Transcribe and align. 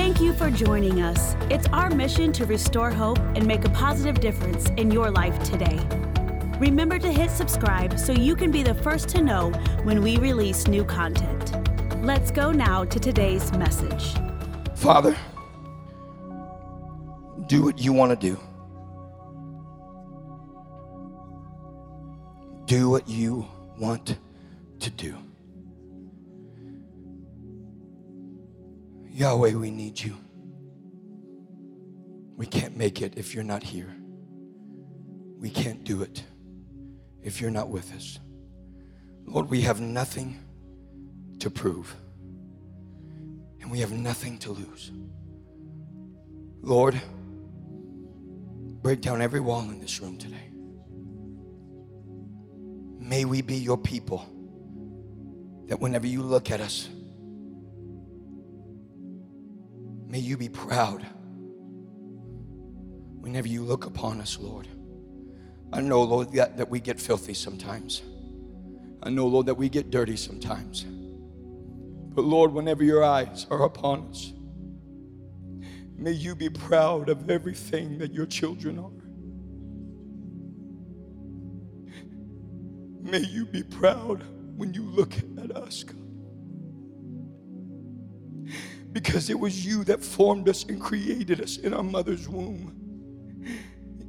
Thank 0.00 0.22
you 0.22 0.32
for 0.32 0.50
joining 0.50 1.02
us. 1.02 1.36
It's 1.50 1.66
our 1.74 1.90
mission 1.90 2.32
to 2.32 2.46
restore 2.46 2.90
hope 2.90 3.18
and 3.36 3.46
make 3.46 3.66
a 3.66 3.68
positive 3.68 4.18
difference 4.18 4.70
in 4.70 4.90
your 4.90 5.10
life 5.10 5.38
today. 5.42 5.78
Remember 6.58 6.98
to 6.98 7.12
hit 7.12 7.30
subscribe 7.30 7.98
so 7.98 8.12
you 8.12 8.34
can 8.34 8.50
be 8.50 8.62
the 8.62 8.72
first 8.76 9.10
to 9.10 9.22
know 9.22 9.50
when 9.82 10.02
we 10.02 10.16
release 10.16 10.66
new 10.66 10.84
content. 10.84 11.54
Let's 12.02 12.30
go 12.30 12.50
now 12.50 12.82
to 12.82 12.98
today's 12.98 13.52
message. 13.52 14.14
Father, 14.74 15.14
do 17.46 17.62
what 17.62 17.78
you 17.78 17.92
want 17.92 18.18
to 18.18 18.26
do. 18.26 18.40
Do 22.64 22.88
what 22.88 23.06
you 23.06 23.46
want 23.78 24.16
to 24.80 24.90
do. 24.90 25.14
Yahweh, 29.20 29.52
we 29.52 29.70
need 29.70 30.00
you. 30.00 30.16
We 32.38 32.46
can't 32.46 32.74
make 32.74 33.02
it 33.02 33.18
if 33.18 33.34
you're 33.34 33.44
not 33.44 33.62
here. 33.62 33.94
We 35.38 35.50
can't 35.50 35.84
do 35.84 36.00
it 36.00 36.24
if 37.22 37.38
you're 37.38 37.50
not 37.50 37.68
with 37.68 37.94
us. 37.94 38.18
Lord, 39.26 39.50
we 39.50 39.60
have 39.60 39.78
nothing 39.78 40.38
to 41.38 41.50
prove, 41.50 41.94
and 43.60 43.70
we 43.70 43.80
have 43.80 43.92
nothing 43.92 44.38
to 44.38 44.52
lose. 44.52 44.90
Lord, 46.62 46.98
break 48.80 49.02
down 49.02 49.20
every 49.20 49.40
wall 49.40 49.60
in 49.64 49.80
this 49.80 50.00
room 50.00 50.16
today. 50.16 50.50
May 52.98 53.26
we 53.26 53.42
be 53.42 53.56
your 53.56 53.76
people 53.76 54.26
that 55.66 55.78
whenever 55.78 56.06
you 56.06 56.22
look 56.22 56.50
at 56.50 56.62
us, 56.62 56.88
May 60.10 60.18
you 60.18 60.36
be 60.36 60.48
proud 60.48 61.06
whenever 63.20 63.46
you 63.46 63.62
look 63.62 63.86
upon 63.86 64.20
us, 64.20 64.36
Lord. 64.40 64.66
I 65.72 65.80
know, 65.80 66.02
Lord, 66.02 66.32
that, 66.32 66.56
that 66.56 66.68
we 66.68 66.80
get 66.80 67.00
filthy 67.00 67.32
sometimes. 67.32 68.02
I 69.04 69.10
know, 69.10 69.28
Lord, 69.28 69.46
that 69.46 69.54
we 69.54 69.68
get 69.68 69.92
dirty 69.92 70.16
sometimes. 70.16 70.82
But 70.82 72.24
Lord, 72.24 72.52
whenever 72.52 72.82
your 72.82 73.04
eyes 73.04 73.46
are 73.52 73.62
upon 73.62 74.08
us, 74.10 74.32
may 75.96 76.10
you 76.10 76.34
be 76.34 76.50
proud 76.50 77.08
of 77.08 77.30
everything 77.30 77.98
that 77.98 78.12
your 78.12 78.26
children 78.26 78.80
are. 78.80 78.90
May 83.00 83.20
you 83.20 83.46
be 83.46 83.62
proud 83.62 84.24
when 84.56 84.74
you 84.74 84.82
look 84.82 85.14
at 85.40 85.52
us, 85.56 85.84
God 85.84 85.99
because 88.92 89.30
it 89.30 89.38
was 89.38 89.64
you 89.64 89.84
that 89.84 90.04
formed 90.04 90.48
us 90.48 90.64
and 90.64 90.80
created 90.80 91.40
us 91.40 91.58
in 91.58 91.72
our 91.72 91.82
mother's 91.82 92.28
womb. 92.28 92.76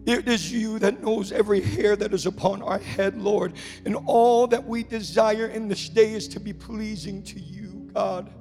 It 0.05 0.27
is 0.27 0.51
you 0.51 0.79
that 0.79 1.03
knows 1.03 1.31
every 1.31 1.61
hair 1.61 1.95
that 1.95 2.13
is 2.13 2.25
upon 2.25 2.63
our 2.63 2.79
head, 2.79 3.21
Lord. 3.21 3.53
And 3.85 3.95
all 4.07 4.47
that 4.47 4.65
we 4.65 4.83
desire 4.83 5.45
in 5.47 5.67
this 5.67 5.89
day 5.89 6.13
is 6.13 6.27
to 6.29 6.39
be 6.39 6.53
pleasing 6.53 7.21
to 7.23 7.39
you, 7.39 7.89
God. 7.93 8.33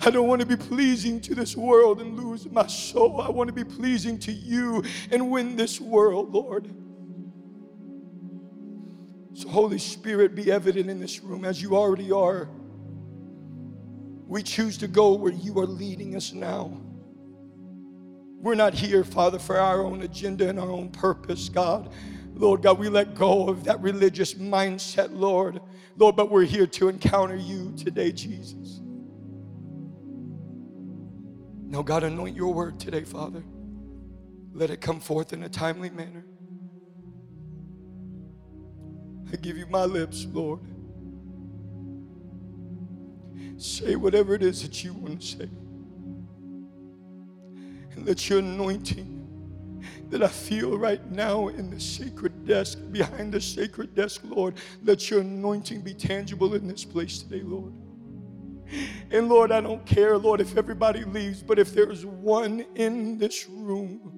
I 0.00 0.10
don't 0.10 0.28
want 0.28 0.40
to 0.40 0.46
be 0.46 0.56
pleasing 0.56 1.20
to 1.22 1.34
this 1.34 1.56
world 1.56 2.00
and 2.00 2.16
lose 2.16 2.48
my 2.50 2.66
soul. 2.66 3.20
I 3.20 3.30
want 3.30 3.48
to 3.48 3.52
be 3.52 3.64
pleasing 3.64 4.18
to 4.20 4.32
you 4.32 4.82
and 5.10 5.30
win 5.30 5.56
this 5.56 5.80
world, 5.80 6.32
Lord. 6.32 6.70
So, 9.34 9.48
Holy 9.48 9.78
Spirit, 9.78 10.34
be 10.34 10.50
evident 10.50 10.88
in 10.88 11.00
this 11.00 11.22
room 11.22 11.44
as 11.44 11.60
you 11.60 11.76
already 11.76 12.10
are. 12.10 12.48
We 14.26 14.42
choose 14.42 14.76
to 14.78 14.88
go 14.88 15.14
where 15.14 15.32
you 15.32 15.58
are 15.60 15.66
leading 15.66 16.16
us 16.16 16.32
now. 16.32 16.76
We're 18.38 18.56
not 18.56 18.74
here, 18.74 19.04
Father, 19.04 19.38
for 19.38 19.56
our 19.56 19.84
own 19.84 20.02
agenda 20.02 20.48
and 20.48 20.58
our 20.58 20.70
own 20.70 20.90
purpose, 20.90 21.48
God. 21.48 21.90
Lord 22.34 22.62
God, 22.62 22.78
we 22.78 22.88
let 22.88 23.14
go 23.14 23.48
of 23.48 23.64
that 23.64 23.80
religious 23.80 24.34
mindset, 24.34 25.08
Lord. 25.12 25.60
Lord, 25.96 26.16
but 26.16 26.30
we're 26.30 26.44
here 26.44 26.66
to 26.66 26.88
encounter 26.88 27.36
you 27.36 27.72
today, 27.76 28.12
Jesus. 28.12 28.80
Now, 31.68 31.82
God, 31.82 32.04
anoint 32.04 32.36
your 32.36 32.52
word 32.52 32.78
today, 32.78 33.04
Father. 33.04 33.42
Let 34.52 34.70
it 34.70 34.80
come 34.80 35.00
forth 35.00 35.32
in 35.32 35.42
a 35.42 35.48
timely 35.48 35.90
manner. 35.90 36.24
I 39.32 39.36
give 39.36 39.56
you 39.56 39.66
my 39.66 39.84
lips, 39.84 40.26
Lord. 40.30 40.60
Say 43.56 43.96
whatever 43.96 44.34
it 44.34 44.42
is 44.42 44.62
that 44.62 44.84
you 44.84 44.92
want 44.92 45.20
to 45.20 45.26
say. 45.26 45.48
And 47.92 48.06
let 48.06 48.28
your 48.28 48.40
anointing 48.40 49.16
that 50.10 50.22
I 50.22 50.28
feel 50.28 50.78
right 50.78 51.04
now 51.10 51.48
in 51.48 51.70
the 51.70 51.80
sacred 51.80 52.46
desk, 52.46 52.78
behind 52.92 53.32
the 53.32 53.40
sacred 53.40 53.94
desk, 53.94 54.20
Lord, 54.24 54.54
let 54.82 55.10
your 55.10 55.20
anointing 55.20 55.80
be 55.80 55.94
tangible 55.94 56.54
in 56.54 56.68
this 56.68 56.84
place 56.84 57.18
today, 57.22 57.42
Lord. 57.42 57.72
And 59.10 59.28
Lord, 59.28 59.52
I 59.52 59.60
don't 59.60 59.84
care, 59.86 60.18
Lord, 60.18 60.40
if 60.40 60.56
everybody 60.56 61.04
leaves, 61.04 61.42
but 61.42 61.58
if 61.58 61.72
there's 61.72 62.04
one 62.04 62.64
in 62.74 63.18
this 63.18 63.48
room, 63.48 64.12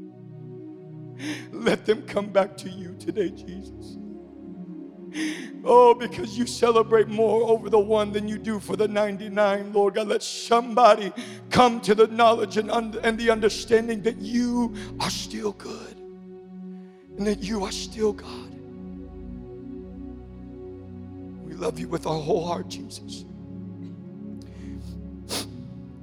let 1.52 1.84
them 1.84 2.02
come 2.02 2.26
back 2.26 2.56
to 2.58 2.68
you 2.68 2.94
today, 2.98 3.30
Jesus. 3.30 3.96
Oh, 5.64 5.94
because 5.94 6.38
you 6.38 6.46
celebrate 6.46 7.08
more 7.08 7.48
over 7.48 7.68
the 7.68 7.78
one 7.78 8.12
than 8.12 8.28
you 8.28 8.38
do 8.38 8.60
for 8.60 8.76
the 8.76 8.88
99, 8.88 9.72
Lord 9.72 9.94
God. 9.94 10.08
Let 10.08 10.22
somebody 10.22 11.12
come 11.50 11.80
to 11.82 11.94
the 11.94 12.06
knowledge 12.06 12.56
and, 12.56 12.70
un- 12.70 12.98
and 13.02 13.18
the 13.18 13.30
understanding 13.30 14.02
that 14.02 14.18
you 14.18 14.74
are 15.00 15.10
still 15.10 15.52
good 15.52 15.96
and 17.16 17.26
that 17.26 17.42
you 17.42 17.64
are 17.64 17.72
still 17.72 18.12
God. 18.12 18.54
We 21.44 21.54
love 21.54 21.78
you 21.78 21.88
with 21.88 22.06
our 22.06 22.20
whole 22.20 22.46
heart, 22.46 22.68
Jesus. 22.68 23.24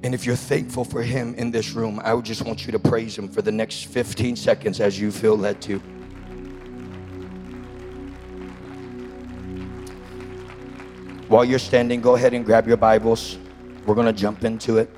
And 0.03 0.13
if 0.13 0.25
you're 0.25 0.35
thankful 0.35 0.85
for 0.85 1.01
Him 1.01 1.33
in 1.35 1.49
this 1.49 1.72
room, 1.72 1.99
I 2.03 2.13
would 2.13 2.25
just 2.25 2.43
want 2.43 2.66
you 2.66 2.72
to 2.73 2.79
praise 2.79 3.17
Him 3.17 3.27
for 3.27 3.41
the 3.41 3.51
next 3.51 3.85
15 3.85 4.35
seconds 4.35 4.79
as 4.79 4.99
you 4.99 5.11
feel 5.11 5.35
led 5.37 5.61
to. 5.63 5.81
While 11.35 11.44
you're 11.44 11.59
standing, 11.59 12.00
go 12.00 12.16
ahead 12.16 12.34
and 12.34 12.46
grab 12.46 12.66
your 12.66 12.78
Bibles. 12.78 13.38
We're 13.85 13.94
going 13.94 14.07
to 14.07 14.13
jump 14.13 14.46
into 14.46 14.78
it. 14.78 14.90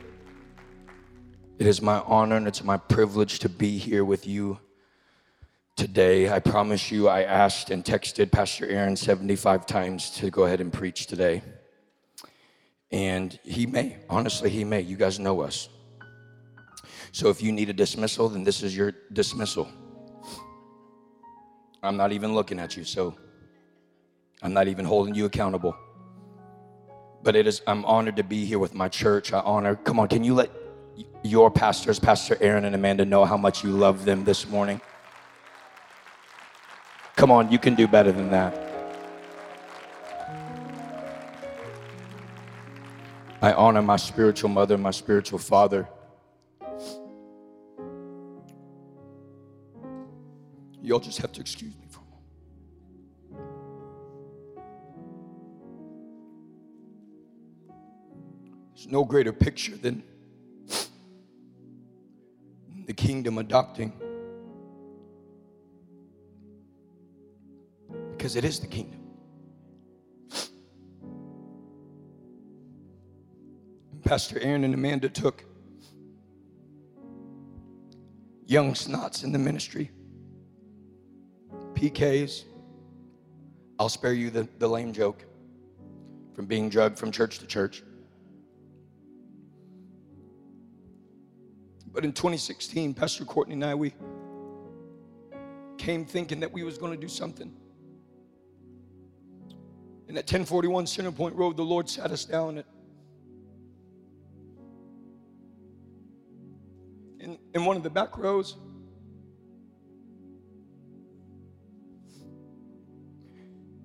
It 1.57 1.65
is 1.65 1.81
my 1.81 1.97
honor 2.05 2.35
and 2.35 2.47
it's 2.47 2.63
my 2.63 2.77
privilege 2.77 3.39
to 3.39 3.49
be 3.49 3.79
here 3.79 4.05
with 4.05 4.27
you 4.27 4.59
today. 5.75 6.29
I 6.29 6.37
promise 6.37 6.91
you, 6.91 7.07
I 7.07 7.23
asked 7.23 7.71
and 7.71 7.83
texted 7.83 8.31
Pastor 8.31 8.67
Aaron 8.67 8.95
75 8.95 9.65
times 9.65 10.11
to 10.11 10.29
go 10.29 10.43
ahead 10.43 10.61
and 10.61 10.71
preach 10.71 11.07
today. 11.07 11.41
And 12.91 13.39
he 13.43 13.65
may, 13.65 13.97
honestly, 14.07 14.51
he 14.51 14.63
may. 14.63 14.81
You 14.81 14.95
guys 14.95 15.17
know 15.17 15.41
us. 15.41 15.69
So 17.13 17.29
if 17.29 17.41
you 17.41 17.51
need 17.51 17.71
a 17.71 17.73
dismissal, 17.73 18.29
then 18.29 18.43
this 18.43 18.61
is 18.61 18.77
your 18.77 18.93
dismissal. 19.11 19.67
I'm 21.81 21.97
not 21.97 22.11
even 22.11 22.35
looking 22.35 22.59
at 22.59 22.77
you, 22.77 22.83
so 22.83 23.15
I'm 24.43 24.53
not 24.53 24.67
even 24.67 24.85
holding 24.85 25.15
you 25.15 25.25
accountable 25.25 25.75
but 27.23 27.35
it 27.35 27.47
is 27.47 27.61
i'm 27.67 27.83
honored 27.85 28.15
to 28.15 28.23
be 28.23 28.45
here 28.45 28.59
with 28.59 28.73
my 28.73 28.87
church. 28.87 29.33
I 29.33 29.39
honor 29.39 29.75
come 29.75 29.99
on 29.99 30.07
can 30.07 30.23
you 30.23 30.33
let 30.33 30.51
your 31.23 31.51
pastors 31.51 31.99
pastor 31.99 32.37
aaron 32.41 32.65
and 32.65 32.73
amanda 32.75 33.05
know 33.05 33.25
how 33.25 33.37
much 33.37 33.63
you 33.63 33.71
love 33.71 34.05
them 34.05 34.23
this 34.23 34.47
morning? 34.47 34.81
Come 37.15 37.31
on 37.31 37.51
you 37.51 37.59
can 37.59 37.75
do 37.75 37.87
better 37.87 38.11
than 38.11 38.31
that. 38.31 38.63
I 43.41 43.53
honor 43.53 43.81
my 43.81 43.97
spiritual 43.97 44.49
mother 44.49 44.77
my 44.77 44.91
spiritual 44.91 45.39
father. 45.39 45.87
You'll 50.81 50.99
just 50.99 51.19
have 51.19 51.33
to 51.33 51.41
excuse 51.41 51.73
me 51.75 51.86
There's 58.87 58.93
no 58.93 59.03
greater 59.03 59.33
picture 59.33 59.75
than 59.75 60.01
the 62.85 62.93
kingdom 62.93 63.37
adopting. 63.37 63.91
Because 68.11 68.37
it 68.37 68.45
is 68.45 68.61
the 68.61 68.67
kingdom. 68.67 69.01
Pastor 74.05 74.39
Aaron 74.39 74.63
and 74.63 74.73
Amanda 74.73 75.09
took 75.09 75.43
young 78.45 78.71
snots 78.71 79.25
in 79.25 79.33
the 79.33 79.39
ministry, 79.39 79.91
PKs. 81.73 82.45
I'll 83.77 83.89
spare 83.89 84.13
you 84.13 84.29
the, 84.29 84.47
the 84.59 84.67
lame 84.69 84.93
joke 84.93 85.25
from 86.33 86.45
being 86.45 86.69
drugged 86.69 86.97
from 86.97 87.11
church 87.11 87.39
to 87.39 87.45
church. 87.45 87.83
But 91.97 92.05
in 92.05 92.13
2016, 92.13 92.93
Pastor 92.93 93.25
Courtney 93.25 93.55
and 93.55 93.65
I, 93.65 93.73
we 93.73 93.91
came 95.79 96.05
thinking 96.05 96.39
that 96.41 96.53
we 96.53 96.61
was 96.61 96.77
going 96.77 96.91
to 96.91 97.01
do 97.01 97.07
something. 97.07 97.51
And 100.07 100.15
at 100.15 100.25
1041 100.25 100.85
Centerpoint 100.85 101.35
Road, 101.35 101.57
the 101.57 101.63
Lord 101.63 101.89
sat 101.89 102.11
us 102.11 102.23
down 102.23 102.59
at 102.59 102.67
in, 107.19 107.39
in 107.55 107.65
one 107.65 107.75
of 107.75 107.81
the 107.81 107.89
back 107.89 108.15
rows. 108.15 108.57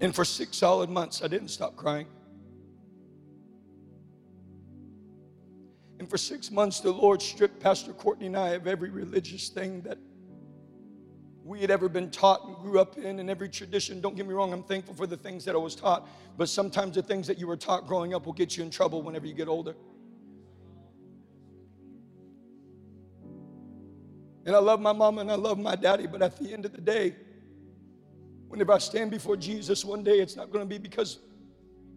And 0.03 0.15
for 0.15 0.27
six 0.27 0.59
solid 0.59 0.91
months, 0.91 1.23
I 1.23 1.29
didn't 1.29 1.49
stop 1.49 1.77
crying. 1.77 2.09
And 6.03 6.11
for 6.11 6.19
six 6.19 6.51
months, 6.51 6.81
the 6.81 6.91
Lord 6.91 7.23
stripped 7.23 7.61
Pastor 7.61 7.93
Courtney 7.93 8.27
and 8.27 8.37
I 8.37 8.49
of 8.55 8.67
every 8.67 8.91
religious 8.91 9.51
thing 9.51 9.83
that 9.83 9.99
we 11.45 11.61
had 11.61 11.71
ever 11.71 11.89
been 11.89 12.11
taught 12.11 12.45
and 12.45 12.57
grew 12.57 12.81
up 12.81 12.99
in, 12.99 13.21
and 13.21 13.31
every 13.31 13.49
tradition. 13.49 14.01
Don't 14.01 14.17
get 14.17 14.27
me 14.27 14.35
wrong, 14.35 14.53
I'm 14.53 14.65
thankful 14.65 14.95
for 14.95 15.07
the 15.07 15.17
things 15.17 15.45
that 15.45 15.55
I 15.55 15.59
was 15.59 15.77
taught, 15.77 16.09
but 16.37 16.49
sometimes 16.49 16.97
the 16.97 17.05
things 17.05 17.29
that 17.29 17.39
you 17.39 17.47
were 17.47 17.57
taught 17.57 17.87
growing 17.87 18.15
up 18.15 18.27
will 18.27 18.33
get 18.33 18.57
you 18.57 18.65
in 18.65 18.71
trouble 18.71 19.01
whenever 19.01 19.27
you 19.27 19.33
get 19.33 19.47
older. 19.47 19.77
And 24.45 24.57
I 24.57 24.59
love 24.59 24.81
my 24.81 24.93
mama 24.93 25.21
and 25.21 25.31
I 25.31 25.37
love 25.37 25.61
my 25.61 25.77
daddy, 25.77 26.09
but 26.09 26.21
at 26.21 26.37
the 26.37 26.53
end 26.53 26.65
of 26.65 26.73
the 26.73 26.81
day, 26.81 27.15
whenever 28.49 28.73
I 28.73 28.79
stand 28.79 29.13
before 29.13 29.37
Jesus 29.37 29.85
one 29.85 30.03
day, 30.03 30.19
it's 30.19 30.35
not 30.35 30.51
going 30.51 30.65
to 30.65 30.69
be 30.69 30.79
because 30.79 31.21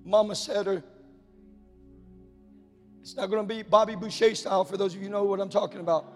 mama 0.03 0.35
said 0.35 0.67
or 0.67 0.83
it's 3.05 3.15
not 3.15 3.29
going 3.29 3.47
to 3.47 3.55
be 3.55 3.61
Bobby 3.61 3.93
Boucher 3.93 4.33
style 4.33 4.63
for 4.63 4.77
those 4.77 4.95
of 4.95 4.99
you 4.99 5.05
who 5.05 5.11
know 5.11 5.25
what 5.25 5.39
I'm 5.39 5.47
talking 5.47 5.79
about. 5.79 6.11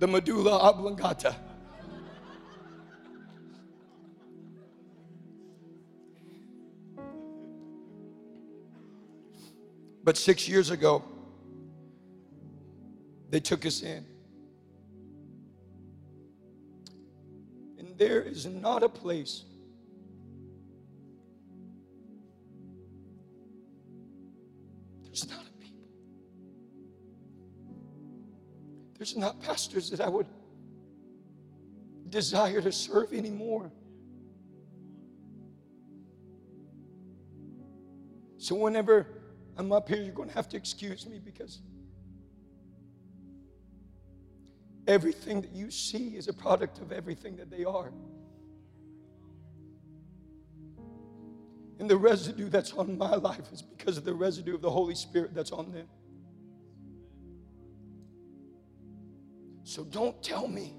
The 0.00 0.08
medulla 0.08 0.58
oblongata. 0.58 1.36
But 10.02 10.16
six 10.16 10.48
years 10.48 10.70
ago, 10.70 11.04
they 13.30 13.38
took 13.38 13.64
us 13.64 13.82
in. 13.82 14.04
And 17.78 17.96
there 17.96 18.20
is 18.20 18.46
not 18.46 18.82
a 18.82 18.88
place 18.88 19.44
There's 29.02 29.16
not 29.16 29.42
pastors 29.42 29.90
that 29.90 30.00
I 30.00 30.08
would 30.08 30.28
desire 32.08 32.60
to 32.60 32.70
serve 32.70 33.12
anymore. 33.12 33.72
So, 38.38 38.54
whenever 38.54 39.08
I'm 39.56 39.72
up 39.72 39.88
here, 39.88 40.00
you're 40.00 40.14
going 40.14 40.28
to 40.28 40.34
have 40.36 40.48
to 40.50 40.56
excuse 40.56 41.04
me 41.04 41.18
because 41.18 41.62
everything 44.86 45.40
that 45.40 45.52
you 45.52 45.72
see 45.72 46.10
is 46.10 46.28
a 46.28 46.32
product 46.32 46.78
of 46.78 46.92
everything 46.92 47.34
that 47.38 47.50
they 47.50 47.64
are. 47.64 47.92
And 51.80 51.90
the 51.90 51.96
residue 51.96 52.48
that's 52.48 52.72
on 52.74 52.96
my 52.96 53.16
life 53.16 53.50
is 53.52 53.62
because 53.62 53.98
of 53.98 54.04
the 54.04 54.14
residue 54.14 54.54
of 54.54 54.62
the 54.62 54.70
Holy 54.70 54.94
Spirit 54.94 55.34
that's 55.34 55.50
on 55.50 55.72
them. 55.72 55.88
So 59.72 59.84
don't 59.84 60.22
tell 60.22 60.46
me 60.46 60.74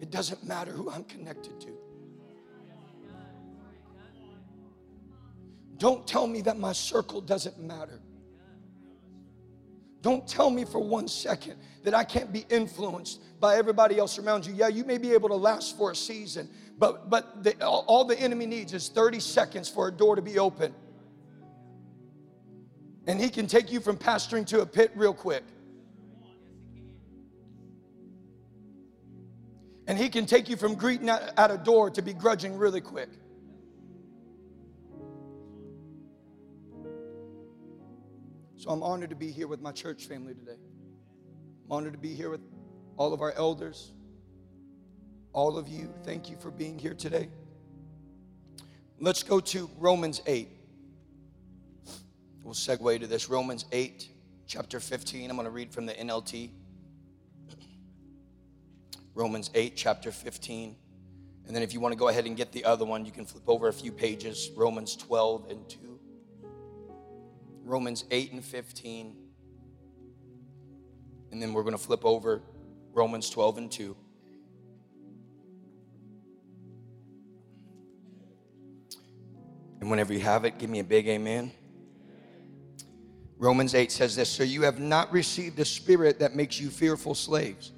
it 0.00 0.10
doesn't 0.10 0.42
matter 0.42 0.72
who 0.72 0.90
I'm 0.90 1.04
connected 1.04 1.60
to. 1.60 1.68
Don't 5.76 6.04
tell 6.04 6.26
me 6.26 6.40
that 6.40 6.58
my 6.58 6.72
circle 6.72 7.20
doesn't 7.20 7.60
matter. 7.60 8.00
Don't 10.02 10.26
tell 10.26 10.50
me 10.50 10.64
for 10.64 10.80
one 10.80 11.06
second 11.06 11.54
that 11.84 11.94
I 11.94 12.02
can't 12.02 12.32
be 12.32 12.44
influenced 12.50 13.20
by 13.38 13.54
everybody 13.54 14.00
else 14.00 14.18
around 14.18 14.46
you. 14.46 14.52
Yeah, 14.52 14.66
you 14.66 14.82
may 14.82 14.98
be 14.98 15.12
able 15.12 15.28
to 15.28 15.36
last 15.36 15.78
for 15.78 15.92
a 15.92 15.96
season, 15.96 16.50
but, 16.76 17.08
but 17.08 17.44
the, 17.44 17.64
all 17.64 18.04
the 18.04 18.18
enemy 18.18 18.46
needs 18.46 18.74
is 18.74 18.88
30 18.88 19.20
seconds 19.20 19.68
for 19.68 19.86
a 19.86 19.92
door 19.92 20.16
to 20.16 20.22
be 20.22 20.40
open. 20.40 20.74
And 23.06 23.20
he 23.20 23.30
can 23.30 23.46
take 23.46 23.70
you 23.70 23.78
from 23.78 23.96
pastoring 23.96 24.44
to 24.46 24.62
a 24.62 24.66
pit 24.66 24.90
real 24.96 25.14
quick. 25.14 25.44
And 29.86 29.98
he 29.98 30.08
can 30.08 30.24
take 30.24 30.48
you 30.48 30.56
from 30.56 30.74
greeting 30.74 31.10
at 31.10 31.50
a 31.50 31.58
door 31.58 31.90
to 31.90 32.02
begrudging 32.02 32.56
really 32.56 32.80
quick. 32.80 33.10
So 38.56 38.70
I'm 38.70 38.82
honored 38.82 39.10
to 39.10 39.16
be 39.16 39.30
here 39.30 39.46
with 39.46 39.60
my 39.60 39.72
church 39.72 40.06
family 40.06 40.34
today. 40.34 40.56
I'm 41.66 41.72
honored 41.72 41.92
to 41.92 41.98
be 41.98 42.14
here 42.14 42.30
with 42.30 42.40
all 42.96 43.12
of 43.12 43.20
our 43.20 43.32
elders, 43.32 43.92
all 45.34 45.58
of 45.58 45.68
you. 45.68 45.92
Thank 46.02 46.30
you 46.30 46.36
for 46.38 46.50
being 46.50 46.78
here 46.78 46.94
today. 46.94 47.28
Let's 49.00 49.22
go 49.22 49.38
to 49.40 49.68
Romans 49.78 50.22
8. 50.26 50.48
We'll 52.42 52.54
segue 52.54 53.00
to 53.00 53.06
this. 53.06 53.28
Romans 53.28 53.66
8, 53.70 54.08
chapter 54.46 54.80
15. 54.80 55.28
I'm 55.28 55.36
going 55.36 55.44
to 55.44 55.50
read 55.50 55.70
from 55.70 55.84
the 55.84 55.92
NLT. 55.92 56.50
Romans 59.14 59.50
8, 59.54 59.74
chapter 59.76 60.10
15. 60.10 60.76
And 61.46 61.54
then 61.54 61.62
if 61.62 61.72
you 61.72 61.80
want 61.80 61.92
to 61.92 61.98
go 61.98 62.08
ahead 62.08 62.26
and 62.26 62.36
get 62.36 62.52
the 62.52 62.64
other 62.64 62.84
one, 62.84 63.04
you 63.04 63.12
can 63.12 63.24
flip 63.24 63.44
over 63.46 63.68
a 63.68 63.72
few 63.72 63.92
pages. 63.92 64.50
Romans 64.56 64.96
12 64.96 65.50
and 65.50 65.68
2. 65.68 65.78
Romans 67.64 68.04
8 68.10 68.32
and 68.32 68.44
15. 68.44 69.16
And 71.30 71.42
then 71.42 71.52
we're 71.52 71.62
going 71.62 71.76
to 71.76 71.82
flip 71.82 72.04
over 72.04 72.42
Romans 72.92 73.30
12 73.30 73.58
and 73.58 73.70
2. 73.70 73.96
And 79.80 79.90
whenever 79.90 80.12
you 80.12 80.20
have 80.20 80.44
it, 80.44 80.58
give 80.58 80.70
me 80.70 80.78
a 80.78 80.84
big 80.84 81.06
amen. 81.08 81.52
Romans 83.36 83.74
8 83.74 83.92
says 83.92 84.16
this 84.16 84.30
So 84.30 84.42
you 84.42 84.62
have 84.62 84.80
not 84.80 85.12
received 85.12 85.58
a 85.58 85.64
spirit 85.64 86.18
that 86.20 86.34
makes 86.34 86.58
you 86.58 86.70
fearful 86.70 87.14
slaves. 87.14 87.72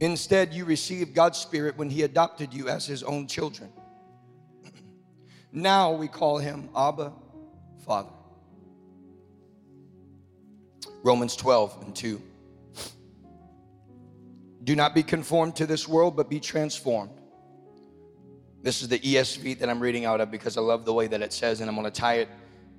Instead, 0.00 0.52
you 0.52 0.64
received 0.64 1.14
God's 1.14 1.38
spirit 1.38 1.76
when 1.76 1.88
He 1.88 2.02
adopted 2.02 2.52
you 2.52 2.68
as 2.68 2.86
His 2.86 3.02
own 3.02 3.26
children. 3.26 3.72
now 5.52 5.92
we 5.92 6.08
call 6.08 6.38
Him 6.38 6.68
Abba, 6.76 7.12
Father. 7.84 8.10
Romans 11.02 11.36
12 11.36 11.82
and 11.84 11.94
2. 11.94 12.22
Do 14.64 14.74
not 14.74 14.94
be 14.94 15.02
conformed 15.02 15.56
to 15.56 15.66
this 15.66 15.86
world, 15.86 16.16
but 16.16 16.30
be 16.30 16.40
transformed. 16.40 17.10
This 18.62 18.80
is 18.80 18.88
the 18.88 18.98
ESV 18.98 19.58
that 19.58 19.68
I'm 19.68 19.78
reading 19.78 20.06
out 20.06 20.22
of 20.22 20.30
because 20.30 20.56
I 20.56 20.62
love 20.62 20.86
the 20.86 20.94
way 20.94 21.06
that 21.06 21.20
it 21.20 21.34
says, 21.34 21.60
and 21.60 21.68
I'm 21.68 21.76
going 21.76 21.84
to 21.84 21.90
tie 21.90 22.14
it 22.14 22.28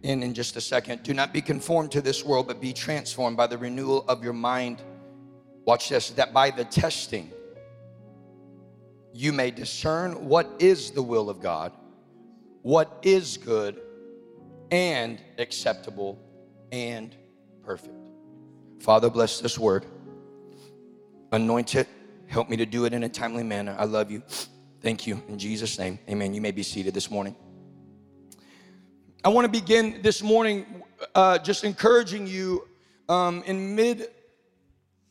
in 0.02 0.24
in 0.24 0.34
just 0.34 0.56
a 0.56 0.62
second. 0.62 1.04
Do 1.04 1.14
not 1.14 1.32
be 1.32 1.42
conformed 1.42 1.92
to 1.92 2.02
this 2.02 2.26
world, 2.26 2.48
but 2.48 2.60
be 2.60 2.74
transformed 2.74 3.38
by 3.38 3.46
the 3.46 3.58
renewal 3.60 4.04
of 4.08 4.24
your 4.24 4.34
mind. 4.34 4.82
Watch 5.66 5.90
this, 5.90 6.12
that 6.12 6.32
by 6.32 6.52
the 6.52 6.64
testing, 6.64 7.32
you 9.14 9.34
may 9.34 9.50
discern 9.50 10.28
what 10.28 10.48
is 10.60 10.92
the 10.92 11.02
will 11.02 11.30
of 11.30 11.42
God, 11.42 11.72
what 12.62 13.00
is 13.02 13.38
good 13.38 13.82
and 14.72 15.20
acceptable 15.38 16.20
and 16.72 17.16
perfect. 17.64 18.10
Father, 18.80 19.10
bless 19.10 19.40
this 19.40 19.58
word. 19.58 19.86
Anoint 21.32 21.76
it. 21.76 21.88
Help 22.28 22.50
me 22.50 22.58
to 22.58 22.66
do 22.66 22.86
it 22.86 22.94
in 22.94 23.04
a 23.04 23.10
timely 23.10 23.44
manner. 23.44 23.76
I 23.80 23.86
love 23.86 24.12
you. 24.12 24.22
Thank 24.82 25.08
you. 25.08 25.22
In 25.28 25.40
Jesus' 25.40 25.80
name, 25.80 25.98
amen. 26.08 26.34
You 26.34 26.42
may 26.42 26.52
be 26.52 26.62
seated 26.62 26.94
this 26.94 27.10
morning. 27.10 27.36
I 29.24 29.30
want 29.30 29.46
to 29.46 29.52
begin 29.52 30.02
this 30.04 30.22
morning 30.22 30.84
uh, 31.16 31.40
just 31.40 31.64
encouraging 31.64 32.28
you 32.28 32.68
um, 33.10 33.42
in 33.48 33.76
mid 33.76 34.10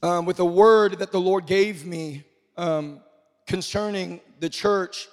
um, 0.05 0.27
with 0.27 0.39
a 0.39 0.45
word 0.45 0.99
that 0.99 1.11
the 1.13 1.21
Lord 1.21 1.47
gave 1.47 1.87
me 1.87 2.25
um, 2.59 3.01
concerning 3.47 4.21
the 4.39 4.51
church. 4.51 5.09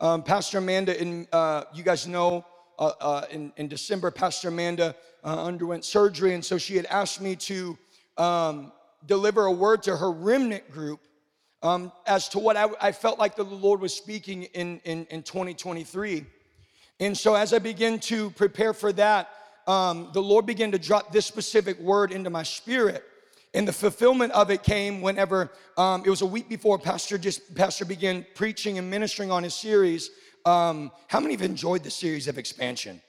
Um, 0.00 0.22
Pastor 0.22 0.58
Amanda, 0.58 0.98
in, 1.00 1.26
uh, 1.32 1.64
you 1.74 1.82
guys 1.82 2.06
know, 2.06 2.46
uh, 2.78 2.92
uh 3.00 3.24
in, 3.28 3.52
in, 3.56 3.66
December, 3.66 4.12
Pastor 4.12 4.48
Amanda 4.48 4.94
uh, 5.24 5.42
underwent 5.42 5.84
surgery, 5.84 6.32
and 6.32 6.44
so 6.44 6.58
she 6.58 6.76
had 6.76 6.86
asked 6.86 7.20
me 7.20 7.34
to 7.34 7.76
um, 8.18 8.72
deliver 9.06 9.46
a 9.46 9.50
word 9.50 9.82
to 9.82 9.96
her 9.96 10.12
remnant 10.12 10.70
group 10.70 11.00
um, 11.64 11.90
as 12.06 12.28
to 12.28 12.38
what 12.38 12.56
I, 12.56 12.68
I, 12.80 12.92
felt 12.92 13.18
like 13.18 13.34
the 13.34 13.42
Lord 13.42 13.80
was 13.80 13.92
speaking 13.92 14.44
in, 14.44 14.80
in, 14.84 15.06
in 15.10 15.24
2023. 15.24 16.24
And 17.00 17.18
so 17.18 17.34
as 17.34 17.52
I 17.52 17.58
began 17.58 17.98
to 18.00 18.30
prepare 18.30 18.72
for 18.74 18.92
that, 18.92 19.28
um, 19.66 20.10
the 20.12 20.22
Lord 20.22 20.46
began 20.46 20.70
to 20.70 20.78
drop 20.78 21.12
this 21.12 21.26
specific 21.26 21.80
word 21.80 22.12
into 22.12 22.30
my 22.30 22.44
spirit. 22.44 23.02
And 23.56 23.66
the 23.66 23.72
fulfillment 23.72 24.34
of 24.34 24.50
it 24.50 24.62
came 24.62 25.00
whenever 25.00 25.50
um, 25.78 26.02
it 26.04 26.10
was 26.10 26.20
a 26.20 26.26
week 26.26 26.46
before 26.46 26.78
Pastor 26.78 27.16
just 27.16 27.54
Pastor 27.54 27.86
began 27.86 28.26
preaching 28.34 28.76
and 28.76 28.90
ministering 28.90 29.30
on 29.30 29.42
his 29.42 29.54
series. 29.54 30.10
Um, 30.44 30.92
how 31.08 31.20
many 31.20 31.32
have 31.32 31.42
enjoyed 31.42 31.82
the 31.82 31.90
series 31.90 32.28
of 32.28 32.36
expansion? 32.36 33.00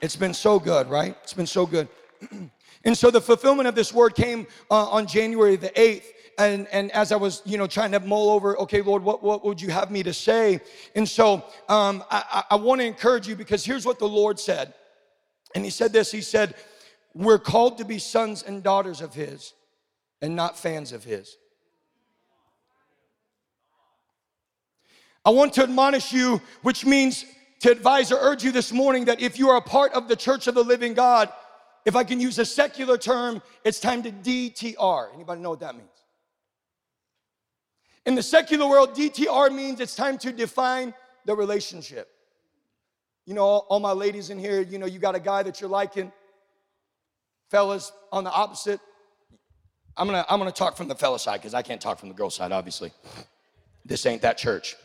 It's 0.00 0.14
been 0.14 0.32
so 0.32 0.60
good, 0.60 0.88
right? 0.88 1.16
It's 1.24 1.34
been 1.34 1.48
so 1.48 1.66
good. 1.66 1.88
and 2.84 2.96
so 2.96 3.10
the 3.10 3.20
fulfillment 3.20 3.66
of 3.66 3.74
this 3.74 3.92
word 3.92 4.14
came 4.14 4.46
uh, 4.70 4.90
on 4.90 5.08
January 5.08 5.56
the 5.56 5.70
8th. 5.70 6.04
And, 6.38 6.68
and 6.70 6.92
as 6.92 7.10
I 7.10 7.16
was, 7.16 7.42
you 7.44 7.58
know, 7.58 7.66
trying 7.66 7.90
to 7.90 8.00
mull 8.00 8.30
over, 8.30 8.56
okay, 8.58 8.80
Lord, 8.80 9.02
what, 9.02 9.24
what 9.24 9.44
would 9.44 9.60
you 9.60 9.70
have 9.70 9.90
me 9.90 10.04
to 10.04 10.12
say? 10.12 10.60
And 10.94 11.08
so 11.08 11.44
um, 11.68 12.04
I, 12.12 12.44
I 12.50 12.54
want 12.54 12.80
to 12.80 12.86
encourage 12.86 13.26
you 13.26 13.34
because 13.34 13.64
here's 13.64 13.84
what 13.84 13.98
the 13.98 14.08
Lord 14.08 14.38
said. 14.38 14.72
And 15.56 15.64
he 15.64 15.70
said 15.70 15.92
this, 15.92 16.12
he 16.12 16.20
said, 16.20 16.54
we're 17.18 17.38
called 17.38 17.78
to 17.78 17.84
be 17.84 17.98
sons 17.98 18.44
and 18.44 18.62
daughters 18.62 19.00
of 19.00 19.12
his 19.12 19.52
and 20.22 20.36
not 20.36 20.56
fans 20.56 20.92
of 20.92 21.02
his. 21.02 21.36
I 25.24 25.30
want 25.30 25.52
to 25.54 25.64
admonish 25.64 26.12
you, 26.12 26.40
which 26.62 26.86
means 26.86 27.24
to 27.60 27.72
advise 27.72 28.12
or 28.12 28.18
urge 28.20 28.44
you 28.44 28.52
this 28.52 28.72
morning 28.72 29.06
that 29.06 29.20
if 29.20 29.36
you 29.36 29.48
are 29.48 29.56
a 29.56 29.62
part 29.62 29.92
of 29.94 30.06
the 30.06 30.14
church 30.14 30.46
of 30.46 30.54
the 30.54 30.62
living 30.62 30.94
God, 30.94 31.30
if 31.84 31.96
I 31.96 32.04
can 32.04 32.20
use 32.20 32.38
a 32.38 32.44
secular 32.44 32.96
term, 32.96 33.42
it's 33.64 33.80
time 33.80 34.02
to 34.04 34.12
DTR. 34.12 35.12
Anybody 35.12 35.40
know 35.40 35.50
what 35.50 35.60
that 35.60 35.74
means? 35.74 35.88
In 38.06 38.14
the 38.14 38.22
secular 38.22 38.68
world, 38.68 38.94
DTR 38.94 39.52
means 39.52 39.80
it's 39.80 39.96
time 39.96 40.18
to 40.18 40.30
define 40.30 40.94
the 41.24 41.34
relationship. 41.34 42.08
You 43.26 43.34
know, 43.34 43.44
all, 43.44 43.80
my 43.80 43.92
ladies 43.92 44.30
in 44.30 44.38
here, 44.38 44.62
you 44.62 44.78
know, 44.78 44.86
you 44.86 45.00
got 45.00 45.16
a 45.16 45.20
guy 45.20 45.42
that 45.42 45.60
you're 45.60 45.68
liking. 45.68 46.12
Fellas 47.48 47.92
on 48.12 48.24
the 48.24 48.30
opposite. 48.30 48.80
I'm 49.96 50.06
gonna, 50.06 50.24
I'm 50.28 50.38
gonna 50.38 50.52
talk 50.52 50.76
from 50.76 50.88
the 50.88 50.94
fella 50.94 51.18
side 51.18 51.40
because 51.40 51.54
I 51.54 51.62
can't 51.62 51.80
talk 51.80 51.98
from 51.98 52.08
the 52.08 52.14
girl 52.14 52.30
side, 52.30 52.52
obviously. 52.52 52.92
This 53.84 54.06
ain't 54.06 54.22
that 54.22 54.38
church. 54.38 54.76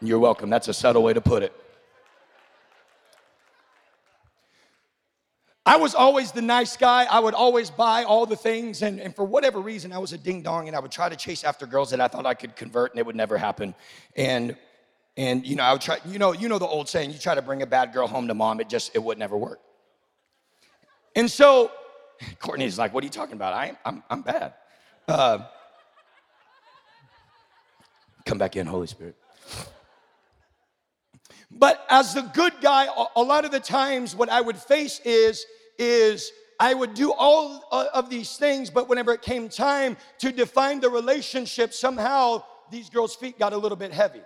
You're 0.00 0.18
welcome. 0.18 0.50
That's 0.50 0.68
a 0.68 0.74
subtle 0.74 1.02
way 1.02 1.14
to 1.14 1.20
put 1.20 1.42
it. 1.42 1.52
I 5.66 5.76
was 5.76 5.94
always 5.94 6.30
the 6.30 6.42
nice 6.42 6.76
guy. 6.76 7.06
I 7.10 7.20
would 7.20 7.32
always 7.32 7.70
buy 7.70 8.04
all 8.04 8.26
the 8.26 8.36
things. 8.36 8.82
And, 8.82 9.00
and 9.00 9.16
for 9.16 9.24
whatever 9.24 9.60
reason, 9.60 9.92
I 9.92 9.98
was 9.98 10.12
a 10.12 10.18
ding 10.18 10.42
dong 10.42 10.68
and 10.68 10.76
I 10.76 10.80
would 10.80 10.92
try 10.92 11.08
to 11.08 11.16
chase 11.16 11.42
after 11.42 11.64
girls 11.64 11.90
that 11.90 12.02
I 12.02 12.08
thought 12.08 12.26
I 12.26 12.34
could 12.34 12.54
convert 12.54 12.90
and 12.92 13.00
it 13.00 13.06
would 13.06 13.16
never 13.16 13.38
happen. 13.38 13.74
And, 14.14 14.58
and 15.16 15.46
you 15.46 15.56
know, 15.56 15.62
I 15.62 15.72
would 15.72 15.80
try, 15.80 15.98
you 16.04 16.18
know, 16.18 16.32
you 16.32 16.50
know 16.50 16.58
the 16.58 16.66
old 16.66 16.86
saying, 16.90 17.12
you 17.12 17.18
try 17.18 17.34
to 17.34 17.40
bring 17.40 17.62
a 17.62 17.66
bad 17.66 17.94
girl 17.94 18.06
home 18.06 18.28
to 18.28 18.34
mom, 18.34 18.60
it 18.60 18.68
just, 18.68 18.94
it 18.94 19.02
would 19.02 19.16
never 19.16 19.38
work. 19.38 19.60
And 21.16 21.30
so 21.30 21.70
Courtney's 22.38 22.78
like, 22.78 22.92
what 22.94 23.02
are 23.02 23.06
you 23.06 23.10
talking 23.10 23.34
about? 23.34 23.52
I, 23.52 23.76
I'm, 23.84 24.02
I'm 24.10 24.22
bad. 24.22 24.54
Uh, 25.06 25.38
come 28.24 28.38
back 28.38 28.56
in, 28.56 28.66
Holy 28.66 28.86
Spirit. 28.86 29.16
But 31.50 31.84
as 31.88 32.14
the 32.14 32.22
good 32.22 32.54
guy, 32.60 32.88
a 33.14 33.22
lot 33.22 33.44
of 33.44 33.52
the 33.52 33.60
times 33.60 34.16
what 34.16 34.28
I 34.28 34.40
would 34.40 34.56
face 34.56 35.00
is, 35.04 35.46
is 35.78 36.32
I 36.58 36.74
would 36.74 36.94
do 36.94 37.12
all 37.12 37.68
of 37.70 38.10
these 38.10 38.36
things, 38.36 38.70
but 38.70 38.88
whenever 38.88 39.12
it 39.12 39.22
came 39.22 39.48
time 39.48 39.96
to 40.18 40.32
define 40.32 40.80
the 40.80 40.88
relationship, 40.88 41.72
somehow 41.72 42.42
these 42.70 42.90
girls' 42.90 43.14
feet 43.14 43.38
got 43.38 43.52
a 43.52 43.56
little 43.56 43.76
bit 43.76 43.92
heavy. 43.92 44.22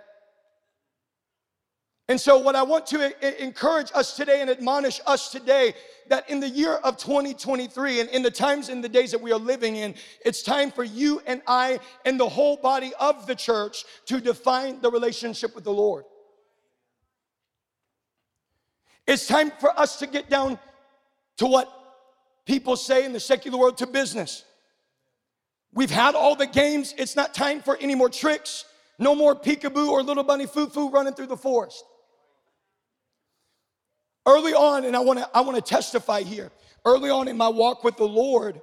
And 2.09 2.19
so, 2.19 2.39
what 2.39 2.55
I 2.55 2.63
want 2.63 2.87
to 2.87 3.43
encourage 3.43 3.91
us 3.93 4.15
today 4.17 4.41
and 4.41 4.49
admonish 4.49 4.99
us 5.05 5.29
today 5.29 5.75
that 6.07 6.27
in 6.27 6.39
the 6.39 6.49
year 6.49 6.73
of 6.83 6.97
2023 6.97 7.99
and 7.99 8.09
in 8.09 8.23
the 8.23 8.31
times 8.31 8.69
and 8.69 8.83
the 8.83 8.89
days 8.89 9.11
that 9.11 9.21
we 9.21 9.31
are 9.31 9.37
living 9.37 9.75
in, 9.75 9.93
it's 10.25 10.41
time 10.41 10.71
for 10.71 10.83
you 10.83 11.21
and 11.27 11.43
I 11.45 11.79
and 12.05 12.19
the 12.19 12.27
whole 12.27 12.57
body 12.57 12.93
of 12.99 13.27
the 13.27 13.35
church 13.35 13.85
to 14.07 14.19
define 14.19 14.81
the 14.81 14.89
relationship 14.89 15.53
with 15.53 15.63
the 15.63 15.71
Lord. 15.71 16.03
It's 19.05 19.27
time 19.27 19.51
for 19.59 19.79
us 19.79 19.99
to 19.99 20.07
get 20.07 20.31
down 20.31 20.57
to 21.37 21.45
what 21.45 21.71
people 22.47 22.75
say 22.75 23.05
in 23.05 23.13
the 23.13 23.19
secular 23.19 23.59
world 23.59 23.77
to 23.77 23.85
business. 23.85 24.45
We've 25.75 25.91
had 25.91 26.15
all 26.15 26.35
the 26.35 26.47
games. 26.47 26.95
It's 26.97 27.15
not 27.15 27.35
time 27.35 27.61
for 27.61 27.77
any 27.77 27.93
more 27.93 28.09
tricks. 28.09 28.65
No 28.97 29.13
more 29.13 29.35
peekaboo 29.35 29.89
or 29.89 30.01
little 30.01 30.23
bunny 30.23 30.47
foo 30.47 30.69
foo 30.69 30.89
running 30.89 31.13
through 31.13 31.27
the 31.27 31.37
forest. 31.37 31.83
Early 34.29 34.53
on, 34.53 34.85
and 34.85 34.95
I 34.95 34.99
wanna, 34.99 35.27
I 35.33 35.41
wanna 35.41 35.59
testify 35.59 36.21
here, 36.21 36.51
early 36.85 37.09
on 37.09 37.27
in 37.27 37.35
my 37.35 37.47
walk 37.47 37.83
with 37.83 37.97
the 37.97 38.07
Lord, 38.07 38.61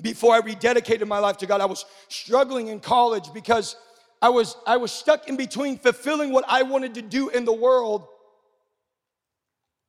before 0.00 0.34
I 0.34 0.40
rededicated 0.40 1.06
my 1.06 1.18
life 1.18 1.36
to 1.38 1.46
God, 1.46 1.60
I 1.60 1.66
was 1.66 1.84
struggling 2.08 2.68
in 2.68 2.80
college 2.80 3.30
because 3.34 3.76
I 4.22 4.30
was, 4.30 4.56
I 4.66 4.78
was 4.78 4.90
stuck 4.90 5.28
in 5.28 5.36
between 5.36 5.76
fulfilling 5.76 6.32
what 6.32 6.46
I 6.48 6.62
wanted 6.62 6.94
to 6.94 7.02
do 7.02 7.28
in 7.28 7.44
the 7.44 7.52
world 7.52 8.06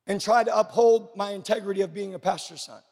and 0.06 0.20
try 0.20 0.44
to 0.44 0.58
uphold 0.58 1.16
my 1.16 1.30
integrity 1.30 1.80
of 1.80 1.94
being 1.94 2.12
a 2.12 2.18
pastor's 2.18 2.60
son. 2.60 2.82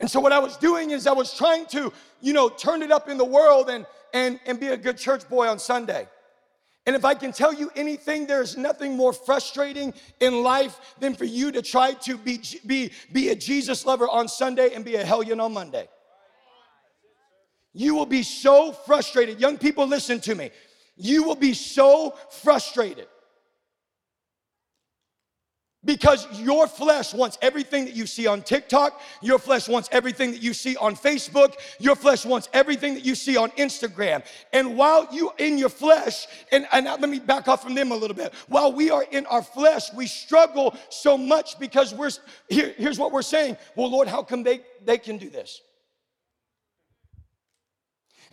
And 0.00 0.10
so 0.10 0.20
what 0.20 0.32
I 0.32 0.38
was 0.38 0.56
doing 0.56 0.90
is 0.90 1.06
I 1.06 1.12
was 1.12 1.36
trying 1.36 1.66
to, 1.66 1.92
you 2.22 2.32
know, 2.32 2.48
turn 2.48 2.80
it 2.80 2.90
up 2.90 3.10
in 3.10 3.18
the 3.18 3.24
world 3.26 3.68
and 3.68 3.84
and 4.14 4.40
and 4.46 4.58
be 4.58 4.68
a 4.68 4.76
good 4.76 4.96
church 4.96 5.28
boy 5.28 5.48
on 5.48 5.58
Sunday. 5.58 6.08
And 6.86 6.94
if 6.94 7.04
I 7.04 7.14
can 7.14 7.32
tell 7.32 7.52
you 7.52 7.70
anything, 7.74 8.26
there's 8.26 8.56
nothing 8.56 8.96
more 8.96 9.12
frustrating 9.12 9.92
in 10.20 10.42
life 10.44 10.78
than 11.00 11.14
for 11.14 11.24
you 11.24 11.50
to 11.50 11.60
try 11.60 11.92
to 11.92 12.16
be, 12.16 12.40
be, 12.64 12.92
be 13.12 13.30
a 13.30 13.34
Jesus 13.34 13.84
lover 13.84 14.08
on 14.08 14.28
Sunday 14.28 14.72
and 14.72 14.84
be 14.84 14.94
a 14.94 15.04
hellion 15.04 15.40
on 15.40 15.52
Monday. 15.52 15.88
You 17.72 17.94
will 17.96 18.06
be 18.06 18.22
so 18.22 18.72
frustrated. 18.72 19.40
Young 19.40 19.58
people, 19.58 19.86
listen 19.86 20.20
to 20.20 20.34
me. 20.34 20.50
You 20.96 21.24
will 21.24 21.34
be 21.34 21.54
so 21.54 22.14
frustrated 22.30 23.08
because 25.86 26.26
your 26.38 26.66
flesh 26.66 27.14
wants 27.14 27.38
everything 27.40 27.84
that 27.84 27.94
you 27.94 28.06
see 28.06 28.26
on 28.26 28.42
TikTok. 28.42 29.00
Your 29.22 29.38
flesh 29.38 29.68
wants 29.68 29.88
everything 29.92 30.32
that 30.32 30.42
you 30.42 30.52
see 30.52 30.76
on 30.76 30.96
Facebook. 30.96 31.54
Your 31.78 31.94
flesh 31.94 32.26
wants 32.26 32.48
everything 32.52 32.94
that 32.94 33.04
you 33.04 33.14
see 33.14 33.36
on 33.36 33.50
Instagram. 33.52 34.24
And 34.52 34.76
while 34.76 35.08
you 35.12 35.30
in 35.38 35.56
your 35.56 35.68
flesh, 35.68 36.26
and, 36.50 36.66
and 36.72 36.86
let 36.86 37.08
me 37.08 37.20
back 37.20 37.46
off 37.46 37.62
from 37.62 37.74
them 37.74 37.92
a 37.92 37.96
little 37.96 38.16
bit. 38.16 38.34
While 38.48 38.72
we 38.72 38.90
are 38.90 39.04
in 39.12 39.24
our 39.26 39.42
flesh, 39.42 39.92
we 39.94 40.06
struggle 40.06 40.76
so 40.90 41.16
much 41.16 41.58
because 41.58 41.94
we're 41.94 42.10
here, 42.48 42.74
here's 42.76 42.98
what 42.98 43.12
we're 43.12 43.22
saying. 43.22 43.56
Well, 43.76 43.90
Lord, 43.90 44.08
how 44.08 44.24
come 44.24 44.42
they, 44.42 44.60
they 44.84 44.98
can 44.98 45.18
do 45.18 45.30
this? 45.30 45.60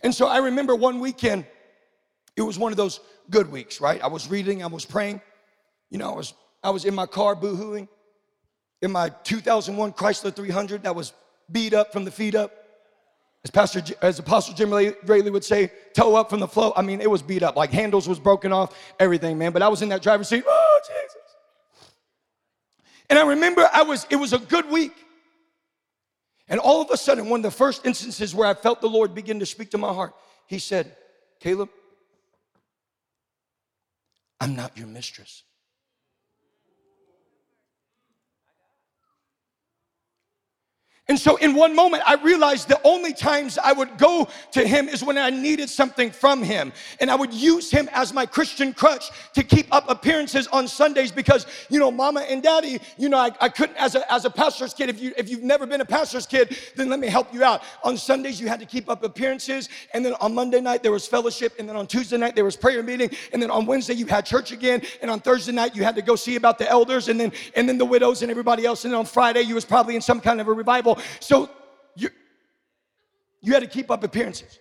And 0.02 0.12
so 0.12 0.26
I 0.26 0.38
remember 0.38 0.74
one 0.74 0.98
weekend, 0.98 1.46
it 2.36 2.42
was 2.42 2.58
one 2.58 2.72
of 2.72 2.76
those 2.76 2.98
good 3.30 3.50
weeks, 3.50 3.80
right? 3.80 4.02
I 4.02 4.08
was 4.08 4.28
reading, 4.28 4.62
I 4.64 4.66
was 4.66 4.84
praying. 4.84 5.20
You 5.90 5.98
know, 5.98 6.10
I 6.10 6.16
was 6.16 6.34
I 6.64 6.70
was 6.70 6.86
in 6.86 6.94
my 6.94 7.06
car 7.06 7.36
boohooing 7.36 7.88
in 8.80 8.90
my 8.90 9.10
2001 9.10 9.92
Chrysler 9.92 10.34
300 10.34 10.82
that 10.84 10.96
was 10.96 11.12
beat 11.52 11.74
up 11.74 11.92
from 11.92 12.04
the 12.04 12.10
feet 12.10 12.34
up. 12.34 12.52
As 13.44 13.50
Pastor, 13.50 13.82
as 14.00 14.18
Apostle 14.18 14.54
Jim 14.54 14.72
Rayleigh 14.72 15.30
would 15.30 15.44
say, 15.44 15.70
toe 15.94 16.16
up 16.16 16.30
from 16.30 16.40
the 16.40 16.48
flow. 16.48 16.72
I 16.74 16.80
mean, 16.80 17.02
it 17.02 17.10
was 17.10 17.20
beat 17.20 17.42
up. 17.42 17.56
Like 17.56 17.70
handles 17.70 18.08
was 18.08 18.18
broken 18.18 18.52
off, 18.52 18.74
everything, 18.98 19.36
man. 19.36 19.52
But 19.52 19.60
I 19.60 19.68
was 19.68 19.82
in 19.82 19.90
that 19.90 20.02
driver's 20.02 20.28
seat. 20.28 20.44
Oh, 20.46 20.80
Jesus. 20.86 21.22
And 23.10 23.18
I 23.18 23.28
remember 23.28 23.68
I 23.70 23.82
was, 23.82 24.06
it 24.08 24.16
was 24.16 24.32
a 24.32 24.38
good 24.38 24.70
week. 24.70 24.94
And 26.48 26.58
all 26.58 26.80
of 26.80 26.90
a 26.90 26.96
sudden, 26.96 27.28
one 27.28 27.40
of 27.40 27.44
the 27.44 27.50
first 27.50 27.84
instances 27.84 28.34
where 28.34 28.48
I 28.48 28.54
felt 28.54 28.80
the 28.80 28.88
Lord 28.88 29.14
begin 29.14 29.40
to 29.40 29.46
speak 29.46 29.70
to 29.72 29.78
my 29.78 29.92
heart, 29.92 30.14
He 30.46 30.58
said, 30.58 30.96
Caleb, 31.40 31.68
I'm 34.40 34.56
not 34.56 34.76
your 34.78 34.86
mistress. 34.86 35.42
And 41.06 41.18
so, 41.18 41.36
in 41.36 41.54
one 41.54 41.76
moment, 41.76 42.02
I 42.06 42.14
realized 42.14 42.66
the 42.66 42.80
only 42.82 43.12
times 43.12 43.58
I 43.58 43.74
would 43.74 43.98
go 43.98 44.26
to 44.52 44.66
him 44.66 44.88
is 44.88 45.04
when 45.04 45.18
I 45.18 45.28
needed 45.28 45.68
something 45.68 46.10
from 46.10 46.42
him. 46.42 46.72
And 46.98 47.10
I 47.10 47.14
would 47.14 47.34
use 47.34 47.70
him 47.70 47.90
as 47.92 48.14
my 48.14 48.24
Christian 48.24 48.72
crutch 48.72 49.10
to 49.34 49.42
keep 49.42 49.66
up 49.70 49.84
appearances 49.90 50.46
on 50.46 50.66
Sundays 50.66 51.12
because, 51.12 51.46
you 51.68 51.78
know, 51.78 51.90
mama 51.90 52.20
and 52.20 52.42
daddy, 52.42 52.80
you 52.96 53.10
know, 53.10 53.18
I, 53.18 53.32
I 53.38 53.50
couldn't, 53.50 53.76
as 53.76 53.96
a, 53.96 54.10
as 54.10 54.24
a 54.24 54.30
pastor's 54.30 54.72
kid, 54.72 54.88
if, 54.88 54.98
you, 54.98 55.12
if 55.18 55.28
you've 55.28 55.42
never 55.42 55.66
been 55.66 55.82
a 55.82 55.84
pastor's 55.84 56.26
kid, 56.26 56.56
then 56.74 56.88
let 56.88 57.00
me 57.00 57.08
help 57.08 57.34
you 57.34 57.44
out. 57.44 57.62
On 57.82 57.98
Sundays, 57.98 58.40
you 58.40 58.48
had 58.48 58.60
to 58.60 58.66
keep 58.66 58.88
up 58.88 59.04
appearances. 59.04 59.68
And 59.92 60.06
then 60.06 60.14
on 60.22 60.34
Monday 60.34 60.62
night, 60.62 60.82
there 60.82 60.92
was 60.92 61.06
fellowship. 61.06 61.52
And 61.58 61.68
then 61.68 61.76
on 61.76 61.86
Tuesday 61.86 62.16
night, 62.16 62.34
there 62.34 62.46
was 62.46 62.56
prayer 62.56 62.82
meeting. 62.82 63.10
And 63.34 63.42
then 63.42 63.50
on 63.50 63.66
Wednesday, 63.66 63.92
you 63.92 64.06
had 64.06 64.24
church 64.24 64.52
again. 64.52 64.80
And 65.02 65.10
on 65.10 65.20
Thursday 65.20 65.52
night, 65.52 65.76
you 65.76 65.84
had 65.84 65.96
to 65.96 66.02
go 66.02 66.16
see 66.16 66.36
about 66.36 66.56
the 66.58 66.66
elders 66.66 67.08
and 67.08 67.20
then, 67.20 67.30
and 67.54 67.68
then 67.68 67.76
the 67.76 67.84
widows 67.84 68.22
and 68.22 68.30
everybody 68.30 68.64
else. 68.64 68.86
And 68.86 68.94
then 68.94 69.00
on 69.00 69.04
Friday, 69.04 69.42
you 69.42 69.54
was 69.54 69.66
probably 69.66 69.96
in 69.96 70.00
some 70.00 70.18
kind 70.18 70.40
of 70.40 70.48
a 70.48 70.52
revival. 70.52 70.93
So 71.20 71.50
you, 71.96 72.10
you 73.40 73.52
had 73.52 73.60
to 73.60 73.68
keep 73.68 73.90
up 73.90 74.04
appearances. 74.04 74.58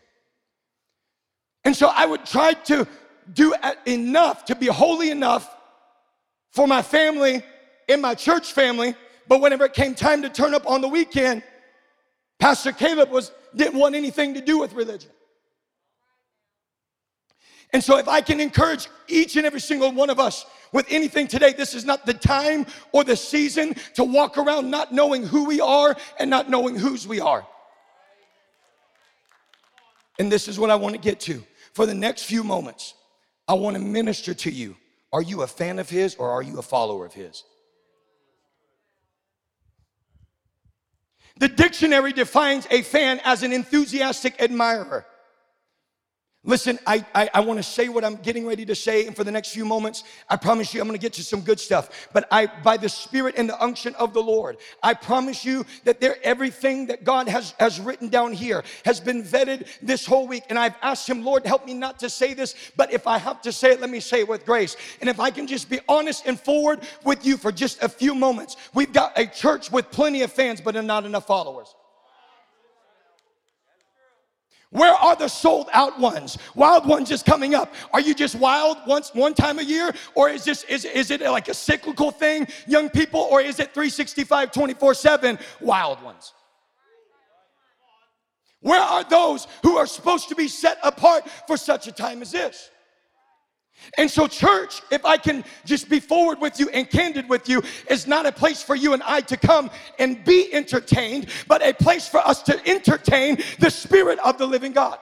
And 1.66 1.76
so 1.76 1.90
I 1.94 2.06
would 2.06 2.26
try 2.26 2.54
to 2.54 2.88
do 3.34 3.56
enough 3.86 4.46
to 4.46 4.56
be 4.56 4.68
holy 4.68 5.10
enough 5.10 5.56
for 6.52 6.68
my 6.68 6.82
family 6.82 7.42
in 7.88 8.02
my 8.02 8.16
church 8.16 8.54
family, 8.54 8.96
but 9.28 9.42
whenever 9.42 9.66
it 9.66 9.74
came 9.74 9.96
time 9.96 10.22
to 10.22 10.30
turn 10.30 10.54
up 10.54 10.70
on 10.70 10.82
the 10.82 10.88
weekend, 10.88 11.44
Pastor 12.40 12.72
Caleb 12.72 13.10
was 13.10 13.32
didn't 13.56 13.80
want 13.80 13.96
anything 13.96 14.34
to 14.34 14.42
do 14.42 14.58
with 14.58 14.74
religion. 14.74 15.12
And 17.72 17.84
so, 17.84 17.98
if 17.98 18.08
I 18.08 18.22
can 18.22 18.40
encourage 18.40 18.88
each 19.08 19.36
and 19.36 19.46
every 19.46 19.60
single 19.60 19.92
one 19.92 20.10
of 20.10 20.20
us 20.20 20.46
with 20.74 20.88
anything 20.90 21.28
today, 21.28 21.54
this 21.54 21.74
is 21.74 21.86
not 21.86 22.06
the 22.06 22.14
time 22.14 22.66
or 22.92 23.04
the 23.04 23.16
season 23.16 23.76
to 23.94 24.04
walk 24.04 24.38
around 24.38 24.70
not 24.70 24.92
knowing 24.92 25.26
who 25.26 25.46
we 25.46 25.62
are 25.62 25.96
and 26.20 26.30
not 26.30 26.50
knowing 26.50 26.76
whose 26.76 27.08
we 27.08 27.22
are. 27.22 27.48
And 30.20 30.32
this 30.32 30.48
is 30.48 30.60
what 30.60 30.70
I 30.70 30.76
want 30.76 30.96
to 30.96 31.02
get 31.02 31.20
to. 31.22 31.44
For 31.74 31.86
the 31.86 31.94
next 31.94 32.24
few 32.24 32.44
moments, 32.44 32.96
I 33.48 33.54
want 33.54 33.78
to 33.78 33.82
minister 33.82 34.34
to 34.34 34.52
you. 34.52 34.76
Are 35.12 35.22
you 35.22 35.44
a 35.44 35.48
fan 35.48 35.80
of 35.80 35.90
His 35.90 36.16
or 36.16 36.30
are 36.32 36.42
you 36.42 36.58
a 36.58 36.64
follower 36.64 37.06
of 37.06 37.14
His? 37.14 37.44
The 41.38 41.48
dictionary 41.48 42.14
defines 42.14 42.68
a 42.70 42.82
fan 42.84 43.20
as 43.24 43.44
an 43.44 43.54
enthusiastic 43.54 44.42
admirer. 44.42 45.06
Listen, 46.46 46.78
I, 46.86 47.06
I, 47.16 47.30
I 47.36 47.40
want 47.40 47.60
to 47.60 47.64
say 47.64 47.88
what 47.88 48.04
I'm 48.04 48.18
getting 48.18 48.46
ready 48.46 48.66
to 48.66 48.76
say, 48.76 49.08
and 49.08 49.16
for 49.16 49.24
the 49.24 49.32
next 49.32 49.54
few 49.54 49.64
moments, 49.64 50.04
I 50.30 50.36
promise 50.36 50.74
you 50.74 50.82
I'm 50.82 50.88
going 50.88 51.00
to 51.00 51.02
get 51.02 51.14
to 51.14 51.24
some 51.24 51.40
good 51.40 51.58
stuff. 51.58 52.10
But 52.12 52.28
I, 52.32 52.48
by 52.48 52.76
the 52.76 52.90
Spirit 52.90 53.36
and 53.38 53.48
the 53.48 53.64
unction 53.64 53.96
of 53.96 54.14
the 54.14 54.22
Lord, 54.22 54.58
I 54.82 54.94
promise 54.94 55.46
you 55.46 55.66
that 55.86 56.02
there, 56.02 56.18
everything 56.22 56.88
that 56.88 57.06
God 57.06 57.30
has, 57.30 57.54
has 57.62 57.80
written 57.80 58.10
down 58.10 58.34
here 58.34 58.66
has 58.84 59.00
been 59.00 59.24
vetted 59.24 59.68
this 59.82 60.06
whole 60.06 60.28
week. 60.28 60.44
And 60.50 60.60
I've 60.60 60.76
asked 60.82 61.10
Him, 61.10 61.24
Lord, 61.24 61.46
help 61.46 61.66
me 61.66 61.74
not 61.74 61.98
to 62.00 62.10
say 62.10 62.34
this, 62.34 62.56
but 62.76 62.92
if 62.92 63.08
I 63.08 63.20
have 63.20 63.42
to 63.44 63.54
say 63.54 63.72
it, 63.72 63.80
let 63.80 63.90
me 63.90 64.02
say 64.02 64.20
it 64.20 64.28
with 64.28 64.46
grace. 64.46 64.76
And 65.00 65.10
if 65.10 65.22
I 65.22 65.32
can 65.32 65.48
just 65.48 65.70
be 65.70 65.80
honest 65.88 66.28
and 66.28 66.38
forward 66.38 66.82
with 67.06 67.26
you 67.26 67.38
for 67.38 67.54
just 67.54 67.82
a 67.82 67.88
few 67.88 68.14
moments, 68.14 68.58
we've 68.74 68.92
got 68.92 69.18
a 69.18 69.28
church 69.28 69.72
with 69.72 69.90
plenty 69.92 70.24
of 70.24 70.32
fans, 70.34 70.60
but 70.60 70.76
not 70.84 71.06
enough 71.06 71.26
followers. 71.26 71.74
Where 74.74 74.94
are 74.94 75.16
the 75.16 75.28
sold 75.28 75.70
out 75.72 76.00
ones? 76.00 76.40
Wild 76.56 76.88
ones 76.88 77.08
just 77.08 77.28
coming 77.28 77.54
up. 77.54 77.72
Are 77.94 78.02
you 78.02 78.16
just 78.16 78.34
wild 78.34 78.78
once 78.88 79.14
one 79.14 79.36
time 79.36 79.60
a 79.60 79.62
year? 79.62 79.94
Or 80.16 80.30
is 80.30 80.44
this 80.44 80.64
is, 80.64 80.84
is 80.84 81.12
it 81.12 81.22
like 81.22 81.48
a 81.48 81.54
cyclical 81.54 82.10
thing, 82.10 82.48
young 82.66 82.90
people, 82.90 83.20
or 83.20 83.40
is 83.40 83.60
it 83.60 83.72
365, 83.76 84.52
24-7 84.52 85.40
wild 85.62 86.02
ones? 86.02 86.34
Where 88.62 88.82
are 88.82 89.04
those 89.04 89.48
who 89.62 89.78
are 89.78 89.86
supposed 89.86 90.30
to 90.30 90.36
be 90.36 90.48
set 90.48 90.80
apart 90.84 91.30
for 91.46 91.56
such 91.56 91.88
a 91.88 91.92
time 91.92 92.24
as 92.24 92.32
this? 92.32 92.72
And 93.98 94.10
so, 94.10 94.28
church, 94.28 94.82
if 94.92 95.06
I 95.06 95.18
can 95.18 95.44
just 95.66 95.90
be 95.90 96.00
forward 96.00 96.40
with 96.40 96.60
you 96.60 96.70
and 96.70 96.90
candid 96.90 97.30
with 97.30 97.48
you, 97.48 97.62
is 97.90 98.08
not 98.08 98.26
a 98.26 98.32
place 98.32 98.64
for 98.64 98.76
you 98.76 98.94
and 98.94 99.04
I 99.04 99.22
to 99.22 99.38
come 99.38 99.70
and 100.00 100.24
be 100.24 100.54
entertained, 100.54 101.28
but 101.48 101.62
a 101.62 101.74
place 101.74 102.08
for 102.08 102.20
us 102.20 102.42
to 102.44 102.68
entertain 102.68 103.38
the 103.60 103.70
Spirit 103.70 104.20
of 104.20 104.38
the 104.38 104.48
living 104.48 104.72
God. 104.72 104.98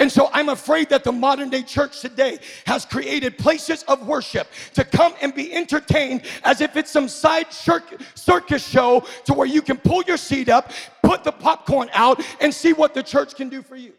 And 0.00 0.10
so 0.10 0.28
I'm 0.32 0.48
afraid 0.48 0.88
that 0.90 1.04
the 1.04 1.12
modern 1.12 1.50
day 1.50 1.62
church 1.62 2.00
today 2.00 2.38
has 2.66 2.84
created 2.84 3.38
places 3.38 3.84
of 3.84 4.06
worship 4.06 4.48
to 4.74 4.84
come 4.84 5.14
and 5.22 5.34
be 5.34 5.52
entertained 5.52 6.22
as 6.42 6.60
if 6.60 6.76
it's 6.76 6.90
some 6.90 7.08
side 7.08 7.52
circus 7.52 8.66
show 8.66 9.04
to 9.24 9.34
where 9.34 9.46
you 9.46 9.62
can 9.62 9.76
pull 9.76 10.02
your 10.02 10.16
seat 10.16 10.48
up, 10.48 10.72
put 11.02 11.22
the 11.22 11.32
popcorn 11.32 11.90
out, 11.92 12.22
and 12.40 12.52
see 12.52 12.72
what 12.72 12.94
the 12.94 13.02
church 13.02 13.36
can 13.36 13.48
do 13.48 13.62
for 13.62 13.76
you. 13.76 13.92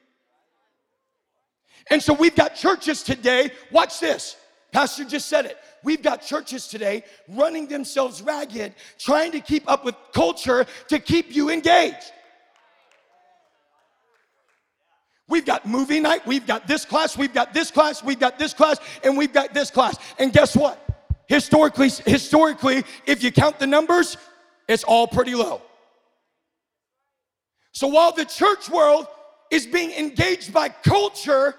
And 1.90 2.02
so 2.02 2.14
we've 2.14 2.36
got 2.36 2.56
churches 2.56 3.04
today, 3.04 3.52
watch 3.72 4.00
this. 4.00 4.38
Pastor 4.72 5.06
just 5.06 5.28
said 5.28 5.46
it. 5.46 5.58
We've 5.84 6.02
got 6.02 6.22
churches 6.22 6.68
today 6.68 7.04
running 7.30 7.68
themselves 7.68 8.22
ragged, 8.22 8.74
trying 8.98 9.32
to 9.32 9.40
keep 9.40 9.70
up 9.70 9.86
with 9.86 9.96
culture 10.14 10.66
to 10.90 11.00
keep 11.00 11.34
you 11.34 11.50
engaged. 11.50 12.12
We've 15.28 15.46
got 15.46 15.66
movie 15.66 16.00
night, 16.00 16.26
we've 16.28 16.46
got 16.46 16.68
this 16.68 16.86
class, 16.86 17.18
we've 17.18 17.34
got 17.34 17.54
this 17.54 17.72
class, 17.72 18.04
we've 18.04 18.20
got 18.20 18.38
this 18.38 18.54
class, 18.54 18.78
and 19.04 19.18
we've 19.18 19.34
got 19.34 19.54
this 19.54 19.72
class. 19.72 19.98
And 20.20 20.32
guess 20.34 20.56
what? 20.56 20.80
Historically, 21.28 21.90
historically, 22.06 22.84
if 23.08 23.24
you 23.24 23.32
count 23.32 23.58
the 23.58 23.66
numbers, 23.66 24.18
it's 24.68 24.84
all 24.84 25.08
pretty 25.08 25.34
low. 25.34 25.62
So 27.72 27.88
while 27.88 28.12
the 28.12 28.26
church 28.26 28.70
world 28.70 29.08
is 29.50 29.66
being 29.66 29.92
engaged 29.92 30.54
by 30.54 30.70
culture, 30.70 31.56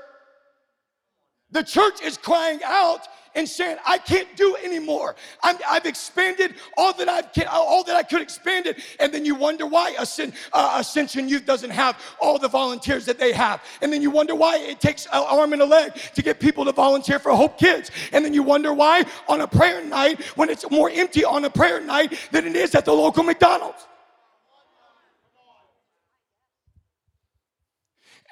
the 1.50 1.62
church 1.62 2.02
is 2.02 2.16
crying 2.16 2.60
out 2.64 3.06
and 3.36 3.46
saying, 3.46 3.76
I 3.86 3.98
can't 3.98 4.34
do 4.34 4.56
anymore. 4.64 5.14
i 5.44 5.54
have 5.62 5.84
expanded 5.84 6.54
all 6.76 6.92
that 6.94 7.08
I've 7.08 7.26
all 7.48 7.84
that 7.84 7.94
I 7.94 8.02
could 8.02 8.22
expand 8.22 8.66
it. 8.66 8.78
And 8.98 9.12
then 9.12 9.24
you 9.24 9.34
wonder 9.34 9.66
why 9.66 9.94
Ascend, 9.98 10.32
uh, 10.52 10.78
Ascension 10.80 11.28
Youth 11.28 11.44
doesn't 11.44 11.70
have 11.70 12.00
all 12.18 12.38
the 12.38 12.48
volunteers 12.48 13.04
that 13.04 13.18
they 13.18 13.32
have. 13.32 13.62
And 13.82 13.92
then 13.92 14.00
you 14.00 14.10
wonder 14.10 14.34
why 14.34 14.56
it 14.56 14.80
takes 14.80 15.04
an 15.06 15.12
arm 15.12 15.52
and 15.52 15.60
a 15.60 15.66
leg 15.66 15.94
to 16.14 16.22
get 16.22 16.40
people 16.40 16.64
to 16.64 16.72
volunteer 16.72 17.18
for 17.18 17.30
Hope 17.32 17.58
Kids. 17.58 17.90
And 18.12 18.24
then 18.24 18.32
you 18.32 18.42
wonder 18.42 18.72
why 18.72 19.04
on 19.28 19.42
a 19.42 19.46
prayer 19.46 19.84
night, 19.84 20.22
when 20.36 20.48
it's 20.48 20.68
more 20.70 20.90
empty 20.90 21.24
on 21.24 21.44
a 21.44 21.50
prayer 21.50 21.80
night 21.80 22.18
than 22.32 22.46
it 22.46 22.56
is 22.56 22.74
at 22.74 22.86
the 22.86 22.92
local 22.92 23.22
McDonald's. 23.22 23.86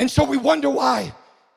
And 0.00 0.10
so 0.10 0.24
we 0.24 0.38
wonder 0.38 0.70
why 0.70 1.14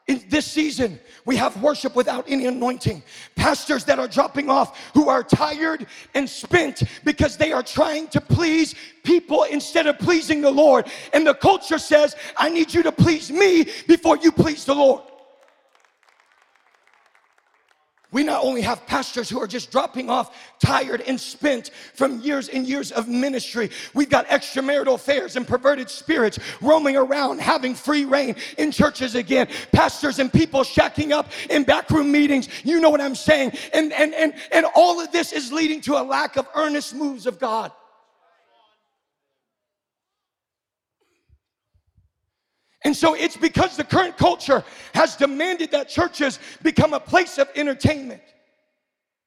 in 0.07 0.23
this 0.29 0.45
season, 0.45 0.99
we 1.25 1.35
have 1.35 1.61
worship 1.61 1.95
without 1.95 2.25
any 2.29 2.45
anointing. 2.45 3.03
Pastors 3.35 3.83
that 3.85 3.99
are 3.99 4.07
dropping 4.07 4.49
off 4.49 4.91
who 4.93 5.09
are 5.09 5.21
tired 5.21 5.85
and 6.13 6.29
spent 6.29 6.83
because 7.03 7.35
they 7.35 7.51
are 7.51 7.63
trying 7.63 8.07
to 8.07 8.21
please 8.21 8.73
people 9.03 9.43
instead 9.43 9.85
of 9.85 9.99
pleasing 9.99 10.41
the 10.41 10.51
Lord. 10.51 10.87
And 11.13 11.27
the 11.27 11.33
culture 11.33 11.77
says, 11.77 12.15
I 12.37 12.47
need 12.49 12.73
you 12.73 12.83
to 12.83 12.91
please 12.91 13.29
me 13.29 13.65
before 13.87 14.17
you 14.17 14.31
please 14.31 14.63
the 14.63 14.75
Lord. 14.75 15.03
We 18.11 18.23
not 18.23 18.43
only 18.43 18.61
have 18.61 18.87
pastors 18.87 19.29
who 19.29 19.41
are 19.41 19.47
just 19.47 19.69
dropping 19.69 20.09
off 20.09 20.33
tired 20.59 21.01
and 21.01 21.19
spent 21.19 21.71
from 21.93 22.21
years 22.21 22.47
and 22.47 22.65
years 22.65 22.93
of 22.93 23.09
ministry, 23.09 23.69
we've 23.93 24.09
got 24.09 24.25
extramarital 24.27 24.95
affairs 24.95 25.35
and 25.35 25.45
perverted 25.45 25.89
spirits 25.89 26.39
roaming 26.61 26.95
around 26.95 27.41
having 27.41 27.75
free 27.75 28.05
reign 28.05 28.37
in 28.57 28.71
churches 28.71 29.15
again. 29.15 29.49
Pastors 29.73 30.19
and 30.19 30.31
people 30.31 30.61
shacking 30.61 31.11
up 31.11 31.29
in 31.49 31.63
backroom 31.63 32.09
meetings. 32.09 32.47
You 32.63 32.79
know 32.79 32.89
what 32.89 33.01
I'm 33.01 33.15
saying? 33.15 33.51
And, 33.73 33.91
and, 33.91 34.13
and, 34.13 34.33
and 34.53 34.65
all 34.73 35.01
of 35.01 35.11
this 35.11 35.33
is 35.33 35.51
leading 35.51 35.81
to 35.81 35.97
a 35.97 36.03
lack 36.03 36.37
of 36.37 36.47
earnest 36.55 36.95
moves 36.95 37.25
of 37.25 37.39
God. 37.39 37.73
And 42.87 42.95
so 42.95 43.15
it's 43.15 43.35
because 43.35 43.75
the 43.75 43.83
current 43.83 44.15
culture 44.15 44.63
has 44.93 45.17
demanded 45.17 45.71
that 45.71 45.89
churches 45.89 46.39
become 46.63 46.93
a 46.93 47.01
place 47.01 47.37
of 47.37 47.49
entertainment 47.53 48.21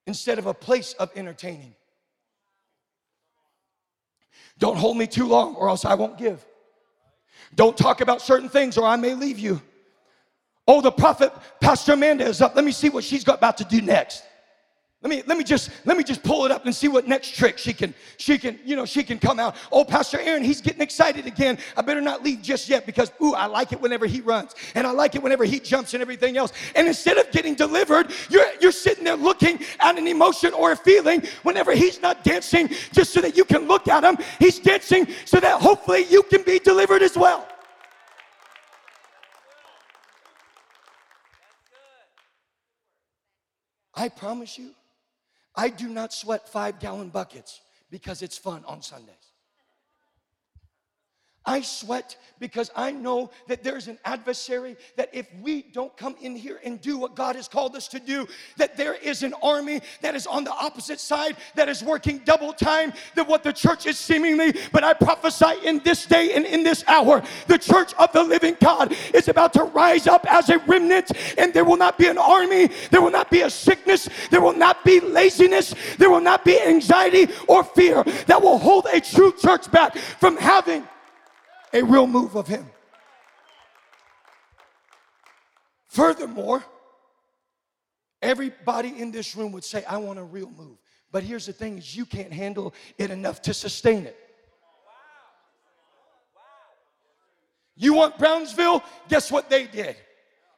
instead 0.07 0.39
of 0.39 0.47
a 0.47 0.55
place 0.55 0.95
of 0.95 1.11
entertaining. 1.15 1.75
Don't 4.57 4.79
hold 4.79 4.97
me 4.97 5.07
too 5.07 5.27
long 5.27 5.57
or 5.57 5.69
else 5.69 5.85
I 5.85 5.93
won't 5.93 6.17
give. 6.17 6.43
Don't 7.55 7.77
talk 7.77 8.01
about 8.01 8.23
certain 8.23 8.49
things 8.49 8.79
or 8.79 8.87
I 8.87 8.97
may 8.97 9.13
leave 9.13 9.39
you. 9.39 9.61
Oh, 10.67 10.81
the 10.81 10.91
prophet, 10.91 11.31
Pastor 11.61 11.93
Amanda 11.93 12.25
is 12.25 12.41
up. 12.41 12.57
Let 12.57 12.65
me 12.65 12.73
see 12.73 12.89
what 12.89 13.05
she's 13.05 13.25
got 13.25 13.37
about 13.37 13.59
to 13.59 13.65
do 13.65 13.83
next. 13.83 14.23
Let 15.03 15.09
me 15.09 15.23
let 15.27 15.39
me 15.39 15.45
just 15.45 15.71
let 15.87 15.97
me 15.97 16.05
just 16.05 16.23
pull 16.23 16.45
it 16.45 16.51
up 16.51 16.67
and 16.67 16.75
see 16.75 16.87
what 16.87 17.09
next 17.09 17.35
trick 17.35 17.57
she 17.57 17.73
can 17.73 17.95
she 18.19 18.37
can 18.37 18.59
you 18.67 18.77
know 18.77 18.85
she 18.85 19.03
can 19.03 19.19
come 19.19 19.41
out. 19.41 19.57
Oh, 19.73 19.83
Pastor 19.83 20.21
Aaron, 20.21 20.45
he's 20.45 20.61
getting 20.61 20.83
excited 20.83 21.27
again. 21.27 21.57
I 21.75 21.81
better 21.81 22.03
not 22.03 22.23
leave 22.23 22.43
just 22.43 22.69
yet 22.69 22.85
because 22.85 23.11
ooh, 23.23 23.33
I 23.33 23.47
like 23.47 23.73
it 23.73 23.81
whenever 23.81 24.05
he 24.05 24.21
runs 24.21 24.55
and 24.75 24.87
I 24.87 24.91
like 24.91 25.15
it 25.15 25.23
whenever 25.23 25.45
he 25.45 25.59
jumps 25.59 25.95
and 25.95 26.03
everything 26.03 26.37
else. 26.37 26.53
And 26.77 26.87
instead 26.87 27.17
of 27.17 27.31
getting 27.31 27.55
delivered, 27.55 28.13
you're 28.29 28.45
you're 28.61 28.73
sitting 28.73 29.05
there 29.05 29.17
looking 29.17 29.61
at 29.81 29.97
an 29.97 30.07
emotion 30.07 30.53
or 30.53 30.73
a 30.73 30.77
feeling 30.77 31.23
whenever 31.45 31.73
he's 31.73 32.03
not 32.03 32.23
dancing 32.23 32.69
just 32.93 33.15
so 33.15 33.23
that 33.23 33.35
you 33.39 33.47
can 33.47 33.67
look 33.67 33.89
at 33.89 34.05
him. 34.05 34.19
He's 34.39 34.59
dancing 34.59 35.09
so 35.25 35.41
that 35.41 35.63
hopefully 35.63 36.05
you 36.11 36.23
can 36.25 36.43
be 36.43 36.59
delivered 36.59 37.01
as 37.01 37.17
well. 37.17 37.49
I 43.95 44.11
promise 44.11 44.59
you 44.59 44.75
I 45.55 45.69
do 45.69 45.89
not 45.89 46.13
sweat 46.13 46.49
five 46.49 46.79
gallon 46.79 47.09
buckets 47.09 47.61
because 47.91 48.23
it's 48.23 48.39
fun 48.39 48.65
on 48.67 48.83
Sundays. 48.83 49.30
I 51.51 51.63
sweat 51.63 52.17
because 52.39 52.71
I 52.77 52.93
know 52.93 53.33
that 53.49 53.65
there's 53.65 53.89
an 53.89 53.99
adversary 54.05 54.77
that 54.95 55.11
if 55.13 55.27
we 55.43 55.63
don't 55.63 55.95
come 55.97 56.15
in 56.23 56.37
here 56.37 56.61
and 56.65 56.81
do 56.81 56.97
what 56.97 57.17
God 57.17 57.35
has 57.35 57.49
called 57.49 57.75
us 57.75 57.89
to 57.89 57.99
do, 57.99 58.29
that 58.57 58.77
there 58.77 58.95
is 58.95 59.25
an 59.25 59.35
army 59.43 59.81
that 60.01 60.15
is 60.15 60.29
on 60.29 60.45
the 60.45 60.53
opposite 60.53 61.01
side 61.01 61.37
that 61.57 61.69
is 61.69 61.83
working 61.83 62.19
double 62.25 62.53
time 62.53 62.93
than 63.17 63.27
what 63.27 63.43
the 63.43 63.53
church 63.53 63.85
is 63.87 63.99
seemingly. 63.99 64.55
But 64.71 64.85
I 64.85 64.93
prophesy 64.93 65.67
in 65.67 65.81
this 65.81 66.07
day 66.07 66.35
and 66.35 66.47
in 66.47 66.63
this 66.63 66.85
hour, 66.87 67.21
the 67.49 67.59
church 67.59 67.95
of 67.95 68.13
the 68.13 68.23
living 68.23 68.57
God 68.61 68.95
is 69.13 69.27
about 69.27 69.53
to 69.55 69.65
rise 69.65 70.07
up 70.07 70.33
as 70.33 70.51
a 70.51 70.59
remnant, 70.59 71.11
and 71.37 71.53
there 71.53 71.65
will 71.65 71.77
not 71.77 71.99
be 71.99 72.07
an 72.07 72.19
army, 72.19 72.69
there 72.93 73.03
will 73.03 73.11
not 73.11 73.29
be 73.29 73.41
a 73.41 73.51
sickness, 73.51 74.09
there 74.31 74.41
will 74.41 74.57
not 74.57 74.85
be 74.85 75.01
laziness, 75.01 75.75
there 75.99 76.11
will 76.11 76.21
not 76.21 76.45
be 76.45 76.63
anxiety 76.63 77.27
or 77.49 77.65
fear 77.65 78.05
that 78.29 78.41
will 78.41 78.59
hold 78.59 78.87
a 78.93 79.01
true 79.01 79.33
church 79.33 79.69
back 79.73 79.97
from 79.97 80.37
having 80.37 80.87
a 81.73 81.83
real 81.83 82.07
move 82.07 82.35
of 82.37 82.47
Him. 82.47 82.67
Furthermore, 85.89 86.65
everybody 88.23 89.01
in 89.01 89.11
this 89.11 89.35
room 89.35 89.53
would 89.53 89.65
say, 89.65 89.85
I 89.85 89.97
want 89.97 90.19
a 90.19 90.25
real 90.25 90.51
move. 90.57 90.79
But 91.13 91.25
here's 91.25 91.47
the 91.47 91.53
thing 91.53 91.79
is 91.79 91.97
you 91.97 92.07
can't 92.07 92.33
handle 92.33 92.75
it 92.97 93.11
enough 93.11 93.43
to 93.43 93.55
sustain 93.55 94.07
it. 94.07 94.17
You 97.77 97.95
want 97.95 98.19
Brownsville? 98.19 98.85
Guess 99.09 99.33
what 99.33 99.49
they 99.49 99.67
did? 99.67 99.97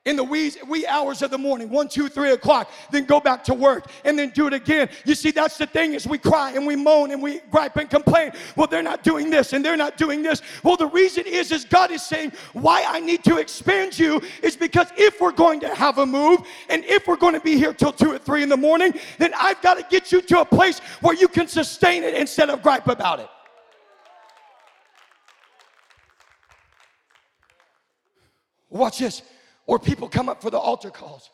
In 0.05 0.17
the 0.17 0.25
wee, 0.25 0.51
wee 0.67 0.85
hours 0.87 1.23
of 1.23 1.31
the 1.31 1.39
morning, 1.39 1.71
one, 1.71 1.89
two, 1.89 2.09
three 2.09 2.33
o'clock, 2.33 2.69
then 2.91 3.05
go 3.05 3.21
back 3.21 3.45
to 3.45 3.55
work 3.55 3.87
and 4.05 4.19
then 4.19 4.31
do 4.31 4.49
it 4.49 4.53
again. 4.53 4.89
You 5.05 5.15
see, 5.15 5.31
that's 5.31 5.57
the 5.57 5.67
thing 5.67 5.95
is 5.95 6.09
we 6.09 6.19
cry 6.19 6.53
and 6.53 6.67
we 6.67 6.75
moan 6.75 7.13
and 7.13 7.23
we 7.23 7.39
gripe 7.53 7.77
and 7.77 7.89
complain. 7.89 8.33
Well, 8.57 8.67
they're 8.67 8.83
not 8.83 9.05
doing 9.05 9.31
this 9.31 9.53
and 9.53 9.65
they're 9.65 9.77
not 9.77 9.97
doing 9.97 10.23
this. 10.23 10.43
Well, 10.65 10.77
the 10.77 10.89
reason 10.89 11.25
is, 11.25 11.53
is 11.53 11.65
God 11.65 11.93
is 11.93 12.03
saying 12.03 12.33
why 12.53 12.85
I 12.85 12.99
need 12.99 13.23
to 13.25 13.39
expand 13.39 13.97
you 13.97 14.21
is 14.43 14.57
because 14.57 14.89
if 14.97 15.21
we're 15.21 15.31
going 15.31 15.61
to 15.61 15.73
have 15.73 15.99
a 15.99 16.07
move 16.07 16.41
and 16.69 16.85
if 16.85 17.07
we're 17.07 17.17
going 17.17 17.35
to 17.35 17.41
be 17.41 17.57
here 17.57 17.73
till 17.73 17.93
two 17.93 18.11
or 18.11 18.19
three 18.19 18.43
in 18.43 18.49
the 18.49 18.57
morning, 18.57 18.95
then 19.19 19.33
I've 19.41 19.63
got 19.63 19.75
to 19.75 19.87
get 19.89 20.11
you 20.11 20.21
to 20.21 20.41
a 20.41 20.45
place 20.45 20.81
where 21.01 21.15
you 21.15 21.29
can 21.29 21.47
sustain 21.47 22.03
it 22.03 22.15
instead 22.15 22.51
of 22.51 22.61
gripe 22.61 22.89
about 22.89 23.21
it. 23.21 23.29
Watch 28.69 28.99
this. 28.99 29.23
Or 29.67 29.79
people 29.79 30.09
come 30.09 30.29
up 30.29 30.43
for 30.43 30.51
the 30.51 30.59
altar 30.59 30.91
calls. 30.91 31.31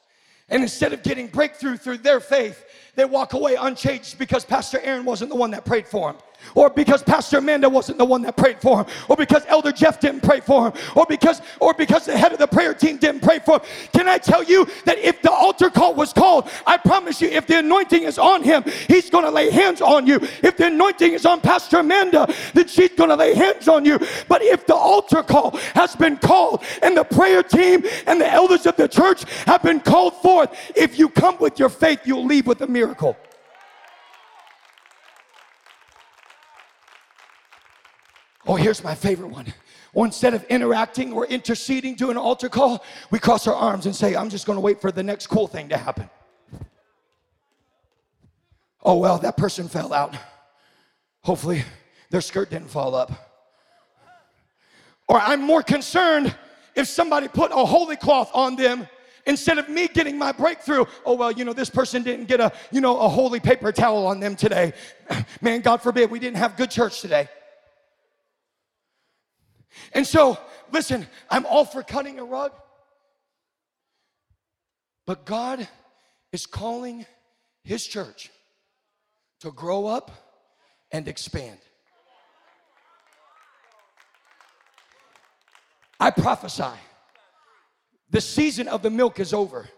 And 0.49 0.63
instead 0.63 0.93
of 0.93 1.03
getting 1.03 1.27
breakthrough 1.27 1.77
through 1.77 1.99
their 1.99 2.21
faith, 2.21 2.65
they 2.99 3.05
walk 3.05 3.33
away 3.35 3.55
unchanged 3.55 4.19
because 4.19 4.45
Pastor 4.45 4.81
Aaron 4.83 5.05
wasn't 5.05 5.31
the 5.31 5.37
one 5.37 5.53
that 5.53 5.65
prayed 5.65 5.87
for 5.87 6.11
him. 6.11 6.17
Or 6.55 6.71
because 6.71 7.03
Pastor 7.03 7.39
Amanda 7.39 7.69
wasn't 7.69 7.99
the 7.99 8.05
one 8.05 8.23
that 8.23 8.37
prayed 8.37 8.61
for 8.61 8.81
him. 8.81 8.87
Or 9.09 9.17
because 9.17 9.45
Elder 9.49 9.73
Jeff 9.73 10.01
didn't 10.01 10.23
pray 10.23 10.41
for 10.41 10.69
him. 10.69 10.73
Or 10.95 11.05
because, 11.07 11.43
or 11.61 11.75
because 11.75 12.07
the 12.07 12.17
head 12.17 12.33
of 12.33 12.39
the 12.39 12.47
prayer 12.47 12.75
team 12.75 12.97
didn't 12.97 13.21
pray 13.21 13.39
for 13.39 13.59
him. 13.59 13.67
Can 13.93 14.09
I 14.09 14.19
tell 14.19 14.43
you 14.43 14.67
that 14.85 14.99
if 14.99 15.21
the 15.21 15.31
altar 15.31 15.69
call 15.69 15.95
was 15.95 16.13
called, 16.13 16.49
I 16.67 16.77
promise 16.77 17.21
you, 17.21 17.29
if 17.29 17.47
the 17.47 17.59
anointing 17.59 18.03
is 18.03 18.19
on 18.19 18.43
him, 18.43 18.65
he's 18.87 19.11
gonna 19.11 19.31
lay 19.31 19.51
hands 19.51 19.81
on 19.81 20.07
you. 20.07 20.17
If 20.43 20.57
the 20.57 20.69
anointing 20.69 21.13
is 21.13 21.27
on 21.27 21.41
Pastor 21.41 21.79
Amanda, 21.79 22.33
then 22.55 22.69
she's 22.69 22.91
gonna 22.91 23.17
lay 23.17 23.35
hands 23.35 23.69
on 23.69 23.85
you. 23.85 23.99
But 24.29 24.43
if 24.43 24.67
the 24.67 24.75
altar 24.75 25.23
call 25.23 25.57
has 25.75 25.97
been 25.97 26.17
called 26.17 26.63
and 26.83 26.97
the 26.97 27.05
prayer 27.05 27.43
team 27.43 27.85
and 28.07 28.21
the 28.21 28.31
elders 28.31 28.65
of 28.67 28.77
the 28.77 28.89
church 28.89 29.25
have 29.47 29.63
been 29.63 29.81
called 29.81 30.15
forth, 30.23 30.51
if 30.75 30.99
you 30.99 31.09
come 31.09 31.37
with 31.39 31.59
your 31.59 31.69
faith, 31.69 32.01
you'll 32.05 32.25
leave 32.25 32.47
with 32.47 32.61
a 32.63 32.67
miracle. 32.67 32.88
Oh, 38.47 38.57
here's 38.57 38.83
my 38.83 38.95
favorite 38.95 39.29
one. 39.29 39.53
Or 39.93 40.07
instead 40.07 40.33
of 40.33 40.45
interacting 40.45 41.13
or 41.13 41.27
interceding 41.27 41.97
to 41.97 42.11
an 42.11 42.17
altar 42.17 42.49
call, 42.49 42.83
we 43.11 43.19
cross 43.19 43.47
our 43.47 43.55
arms 43.55 43.87
and 43.87 43.95
say, 43.95 44.17
I'm 44.17 44.31
just 44.31 44.47
going 44.47 44.57
to 44.57 44.61
wait 44.61 44.81
for 44.81 44.91
the 44.91 45.03
next 45.03 45.27
cool 45.27 45.47
thing 45.47 45.69
to 45.69 45.77
happen. 45.77 46.09
Oh, 48.83 48.97
well, 48.97 49.19
that 49.19 49.37
person 49.37 49.69
fell 49.69 49.93
out. 49.93 50.17
Hopefully, 51.23 51.65
their 52.11 52.21
skirt 52.21 52.51
didn't 52.51 52.71
fall 52.71 52.95
up. 52.95 53.13
Or 55.09 55.21
I'm 55.21 55.43
more 55.43 55.63
concerned 55.63 56.35
if 56.75 56.87
somebody 56.87 57.29
put 57.29 57.51
a 57.51 57.65
holy 57.65 57.97
cloth 57.97 58.31
on 58.33 58.57
them 58.57 58.89
instead 59.29 59.59
of 59.59 59.69
me 59.69 59.87
getting 59.87 60.19
my 60.19 60.33
breakthrough 60.33 60.85
oh 61.07 61.15
well 61.15 61.31
you 61.31 61.45
know 61.45 61.53
this 61.53 61.71
person 61.71 62.03
didn't 62.03 62.27
get 62.27 62.41
a 62.41 62.51
you 62.73 62.81
know 62.81 62.99
a 62.99 63.09
holy 63.09 63.39
paper 63.39 63.71
towel 63.71 64.07
on 64.07 64.19
them 64.19 64.35
today 64.35 64.73
man 65.41 65.61
god 65.61 65.81
forbid 65.81 66.11
we 66.11 66.19
didn't 66.19 66.39
have 66.39 66.57
good 66.57 66.71
church 66.71 67.01
today 67.01 67.29
and 69.93 70.07
so, 70.07 70.39
listen, 70.73 71.07
I'm 71.31 71.47
all 71.47 71.65
for 71.65 71.83
cutting 71.83 72.19
a 72.19 72.25
rug. 72.25 72.53
But 75.07 75.25
God 75.25 75.67
is 76.33 76.47
calling 76.47 77.07
His 77.65 77.87
church 77.87 78.31
to 79.41 79.51
grow 79.51 79.87
up 79.87 80.11
and 80.93 81.09
expand. 81.09 81.59
I 86.01 86.11
prophesy 86.11 86.79
the 88.11 88.21
season 88.21 88.69
of 88.69 88.83
the 88.83 88.91
milk 88.91 89.21
is 89.21 89.33
over. 89.33 89.69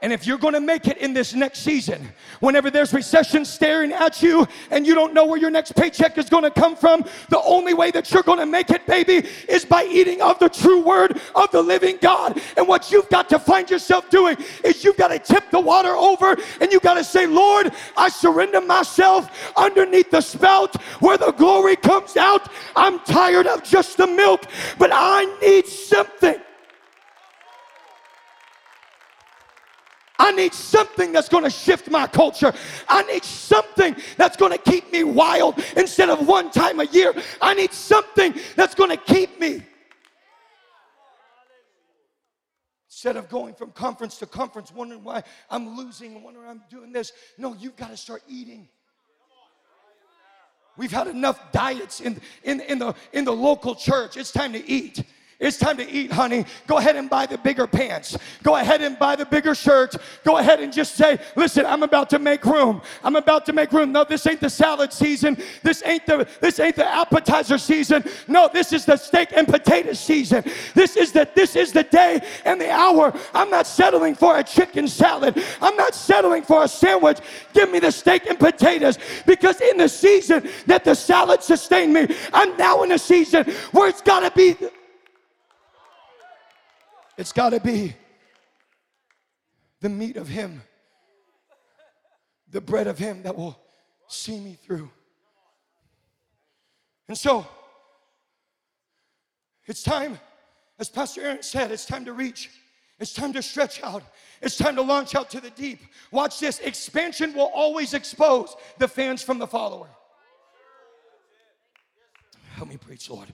And 0.00 0.12
if 0.12 0.26
you're 0.26 0.38
gonna 0.38 0.60
make 0.60 0.86
it 0.86 0.98
in 0.98 1.12
this 1.12 1.34
next 1.34 1.60
season, 1.60 2.12
whenever 2.38 2.70
there's 2.70 2.92
recession 2.92 3.44
staring 3.44 3.92
at 3.92 4.22
you 4.22 4.46
and 4.70 4.86
you 4.86 4.94
don't 4.94 5.12
know 5.12 5.24
where 5.24 5.38
your 5.38 5.50
next 5.50 5.74
paycheck 5.74 6.16
is 6.18 6.28
gonna 6.28 6.52
come 6.52 6.76
from, 6.76 7.04
the 7.30 7.42
only 7.42 7.74
way 7.74 7.90
that 7.90 8.12
you're 8.12 8.22
gonna 8.22 8.46
make 8.46 8.70
it, 8.70 8.86
baby, 8.86 9.28
is 9.48 9.64
by 9.64 9.84
eating 9.84 10.22
of 10.22 10.38
the 10.38 10.48
true 10.48 10.80
word 10.80 11.20
of 11.34 11.50
the 11.50 11.60
living 11.60 11.98
God. 12.00 12.40
And 12.56 12.68
what 12.68 12.92
you've 12.92 13.08
got 13.08 13.28
to 13.30 13.40
find 13.40 13.68
yourself 13.68 14.08
doing 14.08 14.36
is 14.62 14.84
you've 14.84 14.96
got 14.96 15.08
to 15.08 15.18
tip 15.18 15.50
the 15.50 15.60
water 15.60 15.94
over 15.96 16.36
and 16.60 16.70
you 16.70 16.78
got 16.78 16.94
to 16.94 17.04
say, 17.04 17.26
Lord, 17.26 17.72
I 17.96 18.08
surrender 18.08 18.60
myself 18.60 19.52
underneath 19.56 20.10
the 20.10 20.20
spout 20.20 20.80
where 21.00 21.18
the 21.18 21.32
glory 21.32 21.74
comes 21.74 22.16
out. 22.16 22.48
I'm 22.76 23.00
tired 23.00 23.48
of 23.48 23.64
just 23.64 23.96
the 23.96 24.06
milk, 24.06 24.44
but 24.78 24.90
I 24.92 25.24
need 25.40 25.66
something. 25.66 26.40
I 30.18 30.32
need 30.32 30.52
something 30.52 31.12
that's 31.12 31.28
going 31.28 31.44
to 31.44 31.50
shift 31.50 31.90
my 31.90 32.06
culture. 32.06 32.52
I 32.88 33.02
need 33.04 33.24
something 33.24 33.94
that's 34.16 34.36
going 34.36 34.52
to 34.52 34.58
keep 34.58 34.92
me 34.92 35.04
wild 35.04 35.62
instead 35.76 36.10
of 36.10 36.26
one 36.26 36.50
time 36.50 36.80
a 36.80 36.84
year. 36.86 37.14
I 37.40 37.54
need 37.54 37.72
something 37.72 38.34
that's 38.56 38.74
going 38.74 38.90
to 38.90 38.96
keep 38.96 39.38
me. 39.40 39.62
Instead 42.88 43.16
of 43.16 43.28
going 43.28 43.54
from 43.54 43.70
conference 43.70 44.18
to 44.18 44.26
conference, 44.26 44.72
wondering 44.72 45.04
why 45.04 45.22
I'm 45.50 45.76
losing, 45.76 46.20
wondering 46.20 46.48
I'm 46.48 46.62
doing 46.68 46.92
this. 46.92 47.12
No, 47.36 47.54
you've 47.54 47.76
got 47.76 47.90
to 47.90 47.96
start 47.96 48.22
eating. 48.28 48.68
We've 50.76 50.90
had 50.90 51.06
enough 51.06 51.52
diets 51.52 52.00
in, 52.00 52.20
in, 52.42 52.60
in, 52.62 52.80
the, 52.80 52.94
in 53.12 53.24
the 53.24 53.32
local 53.32 53.76
church. 53.76 54.16
It's 54.16 54.32
time 54.32 54.52
to 54.52 54.68
eat. 54.68 55.04
It's 55.40 55.56
time 55.56 55.76
to 55.76 55.88
eat, 55.88 56.10
honey. 56.10 56.44
Go 56.66 56.78
ahead 56.78 56.96
and 56.96 57.08
buy 57.08 57.24
the 57.24 57.38
bigger 57.38 57.68
pants. 57.68 58.18
Go 58.42 58.56
ahead 58.56 58.82
and 58.82 58.98
buy 58.98 59.14
the 59.14 59.24
bigger 59.24 59.54
shirt. 59.54 59.94
Go 60.24 60.38
ahead 60.38 60.58
and 60.58 60.72
just 60.72 60.96
say, 60.96 61.20
listen, 61.36 61.64
I'm 61.64 61.84
about 61.84 62.10
to 62.10 62.18
make 62.18 62.44
room. 62.44 62.82
I'm 63.04 63.14
about 63.14 63.46
to 63.46 63.52
make 63.52 63.70
room. 63.70 63.92
No, 63.92 64.02
this 64.02 64.26
ain't 64.26 64.40
the 64.40 64.50
salad 64.50 64.92
season. 64.92 65.36
This 65.62 65.80
ain't 65.86 66.06
the 66.06 66.26
this 66.40 66.58
ain't 66.58 66.74
the 66.74 66.92
appetizer 66.92 67.56
season. 67.56 68.02
No, 68.26 68.50
this 68.52 68.72
is 68.72 68.84
the 68.84 68.96
steak 68.96 69.28
and 69.32 69.46
potato 69.46 69.92
season. 69.92 70.42
This 70.74 70.96
is 70.96 71.12
the 71.12 71.28
this 71.36 71.54
is 71.54 71.70
the 71.70 71.84
day 71.84 72.20
and 72.44 72.60
the 72.60 72.72
hour. 72.72 73.16
I'm 73.32 73.48
not 73.48 73.68
settling 73.68 74.16
for 74.16 74.38
a 74.38 74.42
chicken 74.42 74.88
salad. 74.88 75.40
I'm 75.62 75.76
not 75.76 75.94
settling 75.94 76.42
for 76.42 76.64
a 76.64 76.68
sandwich. 76.68 77.18
Give 77.52 77.70
me 77.70 77.78
the 77.78 77.92
steak 77.92 78.26
and 78.26 78.40
potatoes 78.40 78.98
because 79.24 79.60
in 79.60 79.76
the 79.76 79.88
season 79.88 80.48
that 80.66 80.82
the 80.82 80.96
salad 80.96 81.44
sustained 81.44 81.92
me, 81.92 82.08
I'm 82.32 82.56
now 82.56 82.82
in 82.82 82.90
a 82.90 82.98
season 82.98 83.44
where 83.70 83.88
it's 83.88 84.02
got 84.02 84.20
to 84.20 84.32
be 84.36 84.56
it's 87.18 87.32
got 87.32 87.50
to 87.50 87.60
be 87.60 87.94
the 89.80 89.88
meat 89.88 90.16
of 90.16 90.28
Him, 90.28 90.62
the 92.48 92.60
bread 92.60 92.86
of 92.86 92.96
Him 92.96 93.24
that 93.24 93.36
will 93.36 93.58
see 94.06 94.38
me 94.38 94.56
through. 94.64 94.88
And 97.08 97.18
so, 97.18 97.46
it's 99.66 99.82
time, 99.82 100.18
as 100.78 100.88
Pastor 100.88 101.22
Aaron 101.22 101.42
said, 101.42 101.72
it's 101.72 101.84
time 101.84 102.04
to 102.04 102.12
reach. 102.12 102.50
It's 103.00 103.12
time 103.12 103.32
to 103.32 103.42
stretch 103.42 103.82
out. 103.82 104.02
It's 104.40 104.56
time 104.56 104.76
to 104.76 104.82
launch 104.82 105.14
out 105.14 105.30
to 105.30 105.40
the 105.40 105.50
deep. 105.50 105.80
Watch 106.10 106.40
this 106.40 106.60
expansion 106.60 107.34
will 107.34 107.50
always 107.54 107.94
expose 107.94 108.56
the 108.78 108.88
fans 108.88 109.22
from 109.22 109.38
the 109.38 109.46
follower. 109.46 109.88
Help 112.54 112.68
me 112.68 112.76
preach, 112.76 113.08
Lord. 113.10 113.28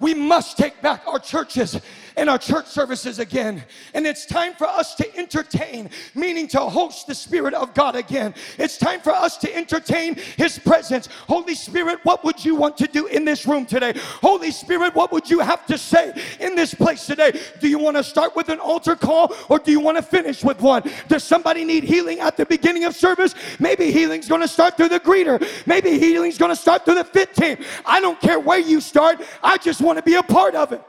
We 0.00 0.14
must 0.14 0.56
take 0.56 0.82
back 0.82 1.06
our 1.06 1.18
churches 1.18 1.80
in 2.16 2.28
our 2.28 2.38
church 2.38 2.66
services 2.66 3.18
again. 3.18 3.64
And 3.92 4.06
it's 4.06 4.26
time 4.26 4.54
for 4.54 4.66
us 4.66 4.94
to 4.96 5.16
entertain, 5.16 5.90
meaning 6.14 6.48
to 6.48 6.60
host 6.60 7.06
the 7.06 7.14
Spirit 7.14 7.54
of 7.54 7.74
God 7.74 7.96
again. 7.96 8.34
It's 8.58 8.78
time 8.78 9.00
for 9.00 9.12
us 9.12 9.36
to 9.38 9.54
entertain 9.54 10.16
His 10.36 10.58
presence. 10.58 11.08
Holy 11.26 11.54
Spirit, 11.54 12.00
what 12.04 12.24
would 12.24 12.44
you 12.44 12.54
want 12.54 12.76
to 12.78 12.86
do 12.86 13.06
in 13.06 13.24
this 13.24 13.46
room 13.46 13.66
today? 13.66 13.94
Holy 14.20 14.50
Spirit, 14.50 14.94
what 14.94 15.12
would 15.12 15.28
you 15.28 15.40
have 15.40 15.66
to 15.66 15.78
say 15.78 16.12
in 16.40 16.54
this 16.54 16.74
place 16.74 17.06
today? 17.06 17.38
Do 17.60 17.68
you 17.68 17.78
want 17.78 17.96
to 17.96 18.04
start 18.04 18.36
with 18.36 18.48
an 18.48 18.58
altar 18.58 18.96
call 18.96 19.34
or 19.48 19.58
do 19.58 19.70
you 19.70 19.80
want 19.80 19.96
to 19.96 20.02
finish 20.02 20.44
with 20.44 20.60
one? 20.60 20.82
Does 21.08 21.24
somebody 21.24 21.64
need 21.64 21.84
healing 21.84 22.20
at 22.20 22.36
the 22.36 22.46
beginning 22.46 22.84
of 22.84 22.94
service? 22.94 23.34
Maybe 23.58 23.90
healing's 23.90 24.28
going 24.28 24.40
to 24.40 24.48
start 24.48 24.76
through 24.76 24.90
the 24.90 25.00
greeter. 25.00 25.44
Maybe 25.66 25.98
healing's 25.98 26.38
going 26.38 26.52
to 26.52 26.56
start 26.56 26.84
through 26.84 26.96
the 26.96 27.04
fit 27.04 27.34
team. 27.34 27.58
I 27.84 28.00
don't 28.00 28.20
care 28.20 28.38
where 28.38 28.58
you 28.58 28.80
start. 28.80 29.22
I 29.42 29.58
just 29.58 29.80
want 29.80 29.98
to 29.98 30.02
be 30.02 30.14
a 30.14 30.22
part 30.22 30.54
of 30.54 30.72
it. 30.72 30.82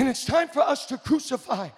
And 0.00 0.08
it's 0.08 0.24
time 0.24 0.48
for 0.48 0.60
us 0.60 0.86
to 0.86 0.96
crucify 0.96 1.68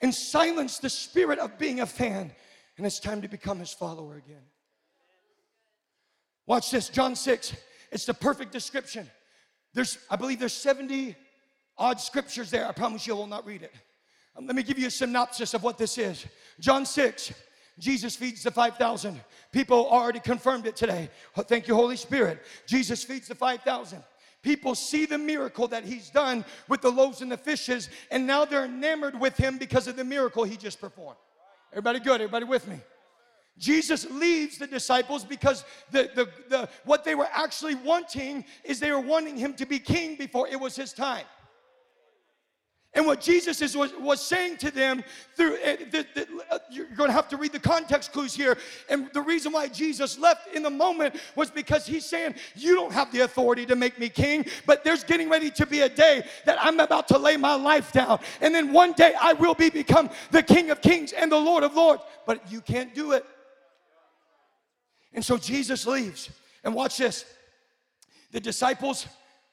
and 0.00 0.14
silence 0.14 0.78
the 0.78 0.88
spirit 0.88 1.40
of 1.40 1.58
being 1.58 1.80
a 1.80 1.86
fan. 1.86 2.30
And 2.76 2.86
it's 2.86 3.00
time 3.00 3.20
to 3.22 3.28
become 3.28 3.58
his 3.58 3.72
follower 3.72 4.18
again. 4.24 4.44
Watch 6.46 6.70
this, 6.70 6.88
John 6.88 7.16
6. 7.16 7.56
It's 7.90 8.04
the 8.06 8.14
perfect 8.14 8.52
description. 8.52 9.10
There's, 9.74 9.98
I 10.08 10.14
believe 10.14 10.38
there's 10.38 10.52
70 10.52 11.16
odd 11.76 12.00
scriptures 12.00 12.52
there. 12.52 12.68
I 12.68 12.70
promise 12.70 13.04
you 13.04 13.14
I 13.14 13.16
will 13.16 13.26
not 13.26 13.44
read 13.44 13.62
it. 13.62 13.74
Um, 14.36 14.46
let 14.46 14.54
me 14.54 14.62
give 14.62 14.78
you 14.78 14.86
a 14.86 14.90
synopsis 14.90 15.52
of 15.52 15.64
what 15.64 15.76
this 15.76 15.98
is. 15.98 16.24
John 16.60 16.86
6, 16.86 17.32
Jesus 17.80 18.14
feeds 18.14 18.44
the 18.44 18.52
5,000. 18.52 19.20
People 19.50 19.88
already 19.88 20.20
confirmed 20.20 20.68
it 20.68 20.76
today. 20.76 21.10
Oh, 21.36 21.42
thank 21.42 21.66
you, 21.66 21.74
Holy 21.74 21.96
Spirit. 21.96 22.44
Jesus 22.64 23.02
feeds 23.02 23.26
the 23.26 23.34
5,000. 23.34 24.04
People 24.42 24.74
see 24.74 25.06
the 25.06 25.18
miracle 25.18 25.68
that 25.68 25.84
he's 25.84 26.10
done 26.10 26.44
with 26.68 26.82
the 26.82 26.90
loaves 26.90 27.20
and 27.20 27.30
the 27.30 27.36
fishes, 27.36 27.88
and 28.10 28.26
now 28.26 28.44
they're 28.44 28.64
enamored 28.64 29.18
with 29.18 29.36
him 29.36 29.56
because 29.56 29.86
of 29.86 29.96
the 29.96 30.04
miracle 30.04 30.42
he 30.42 30.56
just 30.56 30.80
performed. 30.80 31.18
Everybody 31.72 32.00
good? 32.00 32.20
Everybody 32.20 32.44
with 32.44 32.66
me? 32.66 32.80
Jesus 33.58 34.10
leaves 34.10 34.58
the 34.58 34.66
disciples 34.66 35.24
because 35.24 35.64
the, 35.90 36.10
the, 36.14 36.28
the, 36.48 36.68
what 36.84 37.04
they 37.04 37.14
were 37.14 37.28
actually 37.32 37.76
wanting 37.76 38.44
is 38.64 38.80
they 38.80 38.90
were 38.90 39.00
wanting 39.00 39.36
him 39.36 39.54
to 39.54 39.66
be 39.66 39.78
king 39.78 40.16
before 40.16 40.48
it 40.48 40.58
was 40.58 40.74
his 40.74 40.92
time. 40.92 41.24
And 42.94 43.06
what 43.06 43.22
Jesus 43.22 43.62
is, 43.62 43.74
was, 43.74 43.90
was 43.98 44.20
saying 44.20 44.58
to 44.58 44.70
them 44.70 45.02
through, 45.34 45.54
uh, 45.54 45.76
the, 45.90 46.06
the, 46.14 46.26
uh, 46.50 46.58
you're 46.70 46.86
going 46.88 47.08
to 47.08 47.14
have 47.14 47.26
to 47.28 47.38
read 47.38 47.52
the 47.52 47.58
context 47.58 48.12
clues 48.12 48.34
here. 48.34 48.58
And 48.90 49.08
the 49.14 49.22
reason 49.22 49.50
why 49.50 49.68
Jesus 49.68 50.18
left 50.18 50.54
in 50.54 50.62
the 50.62 50.70
moment 50.70 51.16
was 51.34 51.50
because 51.50 51.86
he's 51.86 52.04
saying, 52.04 52.34
You 52.54 52.74
don't 52.74 52.92
have 52.92 53.10
the 53.10 53.20
authority 53.20 53.64
to 53.66 53.76
make 53.76 53.98
me 53.98 54.10
king, 54.10 54.44
but 54.66 54.84
there's 54.84 55.04
getting 55.04 55.30
ready 55.30 55.50
to 55.52 55.64
be 55.64 55.80
a 55.80 55.88
day 55.88 56.22
that 56.44 56.58
I'm 56.60 56.80
about 56.80 57.08
to 57.08 57.18
lay 57.18 57.38
my 57.38 57.54
life 57.54 57.92
down. 57.92 58.20
And 58.42 58.54
then 58.54 58.74
one 58.74 58.92
day 58.92 59.14
I 59.18 59.32
will 59.32 59.54
be 59.54 59.70
become 59.70 60.10
the 60.30 60.42
King 60.42 60.70
of 60.70 60.82
Kings 60.82 61.12
and 61.12 61.32
the 61.32 61.38
Lord 61.38 61.64
of 61.64 61.74
Lords. 61.74 62.02
But 62.26 62.52
you 62.52 62.60
can't 62.60 62.94
do 62.94 63.12
it. 63.12 63.24
And 65.14 65.24
so 65.24 65.38
Jesus 65.38 65.86
leaves. 65.86 66.28
And 66.62 66.74
watch 66.74 66.98
this. 66.98 67.24
The 68.32 68.40
disciples, 68.40 69.06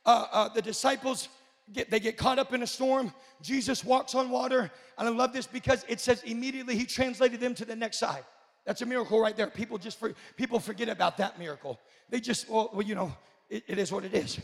uh, 0.06 0.26
uh, 0.32 0.50
the 0.50 0.62
disciples 0.62 1.30
Get, 1.72 1.92
they 1.92 2.00
get 2.00 2.18
caught 2.18 2.40
up 2.40 2.54
in 2.54 2.64
a 2.64 2.68
storm. 2.68 3.14
Jesus 3.42 3.86
walks 3.86 4.16
on 4.16 4.30
water. 4.30 4.72
And 4.98 5.08
I 5.08 5.12
love 5.12 5.34
this 5.34 5.46
because 5.46 5.86
it 5.88 6.00
says 6.00 6.24
immediately 6.24 6.76
he 6.76 6.86
translated 6.86 7.40
them 7.40 7.54
to 7.56 7.66
the 7.66 7.76
next 7.76 8.00
side. 8.00 8.24
That's 8.66 8.82
a 8.82 8.86
miracle 8.86 9.20
right 9.20 9.36
there. 9.36 9.48
People 9.48 9.78
just 9.78 10.00
for, 10.00 10.14
people 10.36 10.60
forget 10.60 10.90
about 10.90 11.18
that 11.18 11.38
miracle. 11.38 11.80
They 12.10 12.20
just, 12.20 12.50
well, 12.50 12.70
well 12.74 12.82
you 12.82 12.96
know, 12.96 13.16
it, 13.50 13.64
it 13.68 13.78
is 13.78 13.92
what 13.92 14.04
it 14.04 14.14
is. 14.14 14.40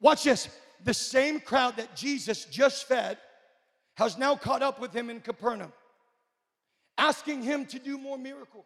Watch 0.00 0.24
this. 0.24 0.48
The 0.84 0.94
same 0.94 1.40
crowd 1.40 1.76
that 1.76 1.96
Jesus 1.96 2.44
just 2.46 2.86
fed 2.86 3.18
has 3.94 4.18
now 4.18 4.34
caught 4.36 4.62
up 4.62 4.80
with 4.80 4.92
him 4.92 5.10
in 5.10 5.20
Capernaum, 5.20 5.72
asking 6.98 7.42
him 7.42 7.66
to 7.66 7.78
do 7.78 7.98
more 7.98 8.18
miracles. 8.18 8.64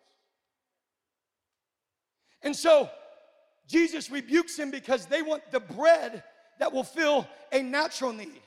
And 2.42 2.54
so 2.54 2.90
Jesus 3.66 4.10
rebukes 4.10 4.56
him 4.58 4.70
because 4.70 5.06
they 5.06 5.22
want 5.22 5.50
the 5.50 5.60
bread 5.60 6.22
that 6.58 6.72
will 6.72 6.84
fill 6.84 7.26
a 7.52 7.62
natural 7.62 8.12
need, 8.12 8.40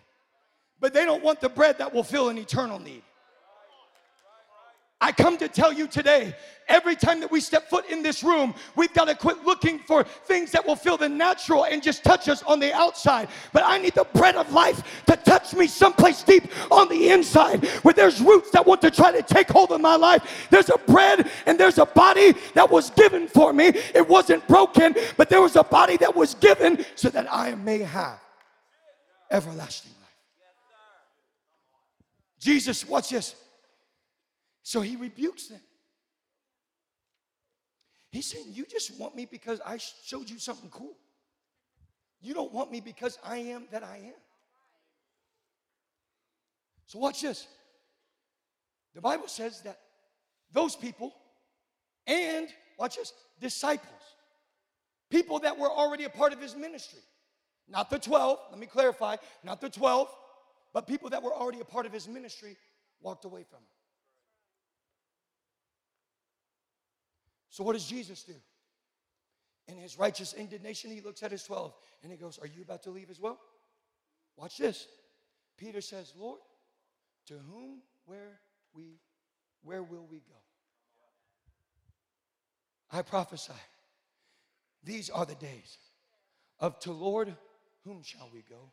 but 0.79 0.93
they 0.93 1.05
don't 1.05 1.23
want 1.23 1.41
the 1.41 1.49
bread 1.49 1.77
that 1.77 1.93
will 1.93 2.03
fill 2.03 2.29
an 2.29 2.37
eternal 2.37 2.79
need. 2.79 3.03
I 5.01 5.13
come 5.13 5.37
to 5.37 5.47
tell 5.47 5.71
you 5.71 5.87
today 5.87 6.35
every 6.67 6.95
time 6.95 7.21
that 7.21 7.31
we 7.31 7.39
step 7.39 7.69
foot 7.69 7.89
in 7.89 8.03
this 8.03 8.21
room, 8.21 8.53
we've 8.75 8.93
got 8.93 9.05
to 9.05 9.15
quit 9.15 9.45
looking 9.45 9.79
for 9.79 10.03
things 10.03 10.51
that 10.51 10.65
will 10.65 10.75
fill 10.75 10.97
the 10.97 11.07
natural 11.07 11.65
and 11.65 11.81
just 11.81 12.03
touch 12.03 12.27
us 12.27 12.43
on 12.43 12.59
the 12.59 12.73
outside. 12.73 13.29
But 13.53 13.63
I 13.65 13.77
need 13.77 13.95
the 13.95 14.05
bread 14.13 14.35
of 14.35 14.51
life 14.51 14.83
to 15.07 15.15
touch 15.15 15.53
me 15.53 15.67
someplace 15.67 16.21
deep 16.21 16.51
on 16.69 16.89
the 16.89 17.09
inside 17.11 17.65
where 17.83 17.93
there's 17.93 18.21
roots 18.21 18.51
that 18.51 18.65
want 18.65 18.81
to 18.81 18.91
try 18.91 19.11
to 19.11 19.21
take 19.21 19.49
hold 19.49 19.71
of 19.71 19.79
my 19.79 19.95
life. 19.95 20.47
There's 20.49 20.69
a 20.69 20.77
bread 20.77 21.29
and 21.45 21.57
there's 21.57 21.77
a 21.77 21.85
body 21.85 22.33
that 22.53 22.69
was 22.69 22.89
given 22.91 23.27
for 23.27 23.53
me. 23.53 23.67
It 23.95 24.07
wasn't 24.07 24.45
broken, 24.47 24.95
but 25.15 25.29
there 25.29 25.41
was 25.41 25.55
a 25.55 25.63
body 25.63 25.95
that 25.97 26.13
was 26.13 26.35
given 26.35 26.85
so 26.95 27.09
that 27.09 27.27
I 27.33 27.55
may 27.55 27.79
have 27.79 28.19
everlasting 29.31 29.93
life. 30.01 30.09
Jesus, 32.39 32.87
watch 32.87 33.09
this. 33.09 33.35
So 34.69 34.81
he 34.81 34.97
rebukes 34.97 35.47
them. 35.47 35.61
He's 38.11 38.27
saying, 38.27 38.45
You 38.49 38.67
just 38.67 38.99
want 38.99 39.15
me 39.15 39.25
because 39.25 39.59
I 39.65 39.77
showed 39.77 40.29
you 40.29 40.37
something 40.37 40.69
cool. 40.69 40.95
You 42.21 42.35
don't 42.35 42.53
want 42.53 42.71
me 42.71 42.79
because 42.79 43.17
I 43.25 43.37
am 43.37 43.65
that 43.71 43.83
I 43.83 43.95
am. 43.95 44.21
So, 46.85 46.99
watch 46.99 47.23
this. 47.23 47.47
The 48.93 49.01
Bible 49.01 49.27
says 49.27 49.63
that 49.63 49.79
those 50.53 50.75
people 50.75 51.15
and, 52.05 52.47
watch 52.77 52.97
this, 52.97 53.11
disciples, 53.41 54.03
people 55.09 55.39
that 55.39 55.57
were 55.57 55.71
already 55.71 56.03
a 56.03 56.09
part 56.09 56.31
of 56.31 56.39
his 56.39 56.55
ministry, 56.55 57.01
not 57.67 57.89
the 57.89 57.97
12, 57.97 58.37
let 58.51 58.59
me 58.59 58.67
clarify, 58.67 59.15
not 59.43 59.61
the 59.61 59.69
12, 59.69 60.09
but 60.75 60.85
people 60.85 61.09
that 61.09 61.23
were 61.23 61.33
already 61.33 61.59
a 61.59 61.65
part 61.65 61.87
of 61.87 61.91
his 61.91 62.07
ministry 62.07 62.55
walked 63.01 63.25
away 63.25 63.43
from 63.49 63.61
him. 63.61 63.78
So, 67.49 67.63
what 67.63 67.73
does 67.73 67.85
Jesus 67.85 68.23
do? 68.23 68.35
In 69.67 69.77
his 69.77 69.99
righteous 69.99 70.33
indignation, 70.33 70.91
he 70.91 71.01
looks 71.01 71.21
at 71.21 71.31
his 71.31 71.43
12 71.43 71.73
and 72.03 72.11
he 72.11 72.17
goes, 72.17 72.39
Are 72.39 72.47
you 72.47 72.61
about 72.63 72.83
to 72.83 72.91
leave 72.91 73.09
as 73.09 73.19
well? 73.19 73.39
Watch 74.35 74.57
this. 74.57 74.87
Peter 75.57 75.81
says, 75.81 76.13
Lord, 76.17 76.39
to 77.27 77.33
whom, 77.33 77.81
where 78.05 78.39
we, 78.73 78.99
where 79.63 79.83
will 79.83 80.07
we 80.09 80.19
go? 80.19 80.35
I 82.91 83.01
prophesy. 83.01 83.53
These 84.83 85.09
are 85.09 85.25
the 85.25 85.35
days 85.35 85.77
of 86.59 86.79
to 86.79 86.91
Lord, 86.91 87.35
whom 87.83 88.01
shall 88.03 88.29
we 88.33 88.43
go? 88.49 88.71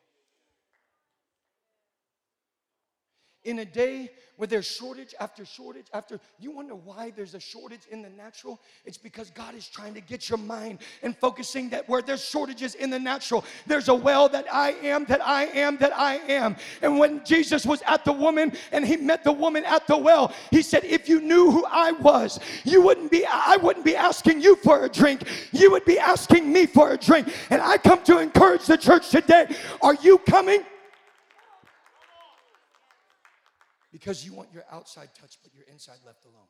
In 3.47 3.61
a 3.61 3.65
day 3.65 4.11
where 4.37 4.47
there's 4.47 4.67
shortage 4.67 5.15
after 5.19 5.45
shortage 5.45 5.87
after 5.95 6.21
you 6.39 6.51
wonder 6.51 6.75
why 6.75 7.11
there's 7.17 7.35
a 7.35 7.41
shortage 7.41 7.87
in 7.91 8.03
the 8.03 8.11
natural? 8.11 8.61
It's 8.85 8.99
because 8.99 9.31
god 9.31 9.55
is 9.55 9.67
trying 9.69 9.95
to 9.95 10.01
get 10.01 10.29
your 10.29 10.39
mind 10.39 10.81
and 11.03 11.17
focusing 11.17 11.71
that 11.71 11.89
where 11.89 12.03
there's 12.03 12.25
shortages 12.25 12.75
in 12.75 12.91
the 12.91 12.99
natural. 12.99 13.45
There's 13.67 13.89
a 13.89 13.95
well 13.95 14.29
that 14.31 14.47
i 14.53 14.73
am 14.83 15.05
that 15.07 15.27
i 15.27 15.45
am 15.45 15.79
that 15.79 15.97
i 15.97 16.17
am. 16.29 16.57
And 16.83 16.99
when 16.99 17.25
jesus 17.25 17.65
was 17.65 17.83
at 17.87 18.05
the 18.05 18.13
woman 18.13 18.53
and 18.73 18.85
he 18.85 18.97
met 18.97 19.25
the 19.25 19.33
woman 19.33 19.65
at 19.65 19.87
the 19.87 19.97
well 19.97 20.35
he 20.51 20.61
said 20.61 20.85
if 20.85 21.09
you 21.09 21.21
knew 21.21 21.51
who 21.51 21.65
i 21.67 21.93
was 21.93 22.39
you 22.65 22.83
wouldn't 22.83 23.11
be 23.11 23.25
i 23.27 23.57
wouldn't 23.63 23.85
be 23.85 23.97
asking 23.97 24.41
you 24.43 24.57
for 24.57 24.85
a 24.85 24.89
drink. 24.89 25.23
You 25.53 25.71
would 25.71 25.85
be 25.85 25.99
asking 25.99 26.53
me 26.53 26.67
for 26.67 26.93
a 26.93 26.99
drink. 26.99 27.29
And 27.51 27.63
i 27.63 27.79
come 27.79 28.03
to 28.05 28.19
encourage 28.19 28.67
the 28.67 28.77
church 28.77 29.09
today. 29.11 29.55
Are 29.81 29.95
you 29.95 30.19
coming 30.19 30.65
because 33.97 34.27
you 34.27 34.35
want 34.35 34.53
your 34.53 34.63
outside 34.71 35.09
touch, 35.19 35.39
but 35.43 35.55
your 35.55 35.65
inside 35.73 35.97
left 36.05 36.27
alone. 36.27 36.45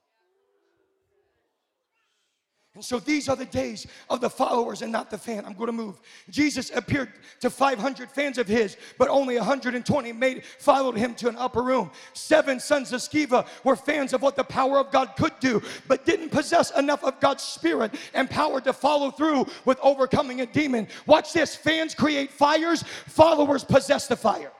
And 2.74 2.84
so 2.84 2.98
these 2.98 3.28
are 3.28 3.36
the 3.36 3.44
days 3.44 3.86
of 4.10 4.20
the 4.20 4.28
followers 4.28 4.82
and 4.82 4.90
not 4.90 5.12
the 5.12 5.16
fan. 5.16 5.44
I'm 5.46 5.54
going 5.54 5.68
to 5.68 5.72
move. 5.72 6.00
Jesus 6.28 6.72
appeared 6.74 7.12
to 7.40 7.50
500 7.50 8.10
fans 8.10 8.36
of 8.36 8.48
his, 8.48 8.76
but 8.98 9.08
only 9.08 9.36
120 9.36 10.12
made 10.12 10.44
followed 10.44 10.96
him 10.96 11.14
to 11.14 11.28
an 11.28 11.36
upper 11.36 11.62
room. 11.62 11.92
Seven 12.14 12.58
sons 12.58 12.92
of 12.92 13.00
Sceva 13.00 13.46
were 13.62 13.76
fans 13.76 14.12
of 14.12 14.22
what 14.22 14.34
the 14.34 14.42
power 14.42 14.78
of 14.80 14.90
God 14.90 15.12
could 15.16 15.38
do, 15.38 15.62
but 15.86 16.04
didn't 16.04 16.30
possess 16.30 16.72
enough 16.72 17.04
of 17.04 17.20
God's 17.20 17.44
spirit 17.44 17.94
and 18.12 18.28
power 18.28 18.60
to 18.60 18.72
follow 18.72 19.12
through 19.12 19.46
with 19.64 19.78
overcoming 19.84 20.40
a 20.40 20.46
demon. 20.46 20.88
Watch 21.06 21.32
this. 21.32 21.54
Fans 21.54 21.94
create 21.94 22.32
fires, 22.32 22.82
followers 23.06 23.62
possess 23.62 24.08
the 24.08 24.16
fire. 24.16 24.50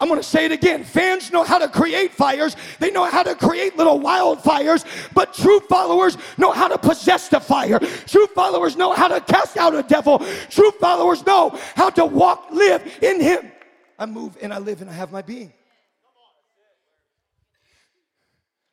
I'm 0.00 0.08
gonna 0.08 0.22
say 0.22 0.46
it 0.46 0.52
again. 0.52 0.82
Fans 0.82 1.30
know 1.30 1.44
how 1.44 1.58
to 1.58 1.68
create 1.68 2.12
fires, 2.12 2.56
they 2.78 2.90
know 2.90 3.04
how 3.04 3.22
to 3.22 3.34
create 3.34 3.76
little 3.76 4.00
wildfires, 4.00 4.84
but 5.12 5.34
true 5.34 5.60
followers 5.60 6.16
know 6.38 6.52
how 6.52 6.68
to 6.68 6.78
possess 6.78 7.28
the 7.28 7.38
fire. 7.38 7.78
True 7.78 8.26
followers 8.28 8.76
know 8.76 8.94
how 8.94 9.08
to 9.08 9.20
cast 9.20 9.58
out 9.58 9.74
a 9.74 9.82
devil. 9.82 10.24
True 10.48 10.70
followers 10.80 11.24
know 11.26 11.58
how 11.76 11.90
to 11.90 12.06
walk, 12.06 12.46
live 12.50 12.82
in 13.02 13.20
Him. 13.20 13.52
I 13.98 14.06
move 14.06 14.38
and 14.40 14.54
I 14.54 14.58
live 14.58 14.80
and 14.80 14.88
I 14.88 14.94
have 14.94 15.12
my 15.12 15.20
being. 15.20 15.52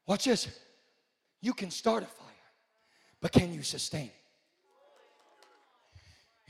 Watch 0.07 0.23
this. 0.23 0.47
You 1.41 1.53
can 1.53 1.69
start 1.69 2.03
a 2.03 2.07
fire, 2.07 2.27
but 3.21 3.33
can 3.33 3.53
you 3.53 3.61
sustain? 3.61 4.05
it? 4.05 4.13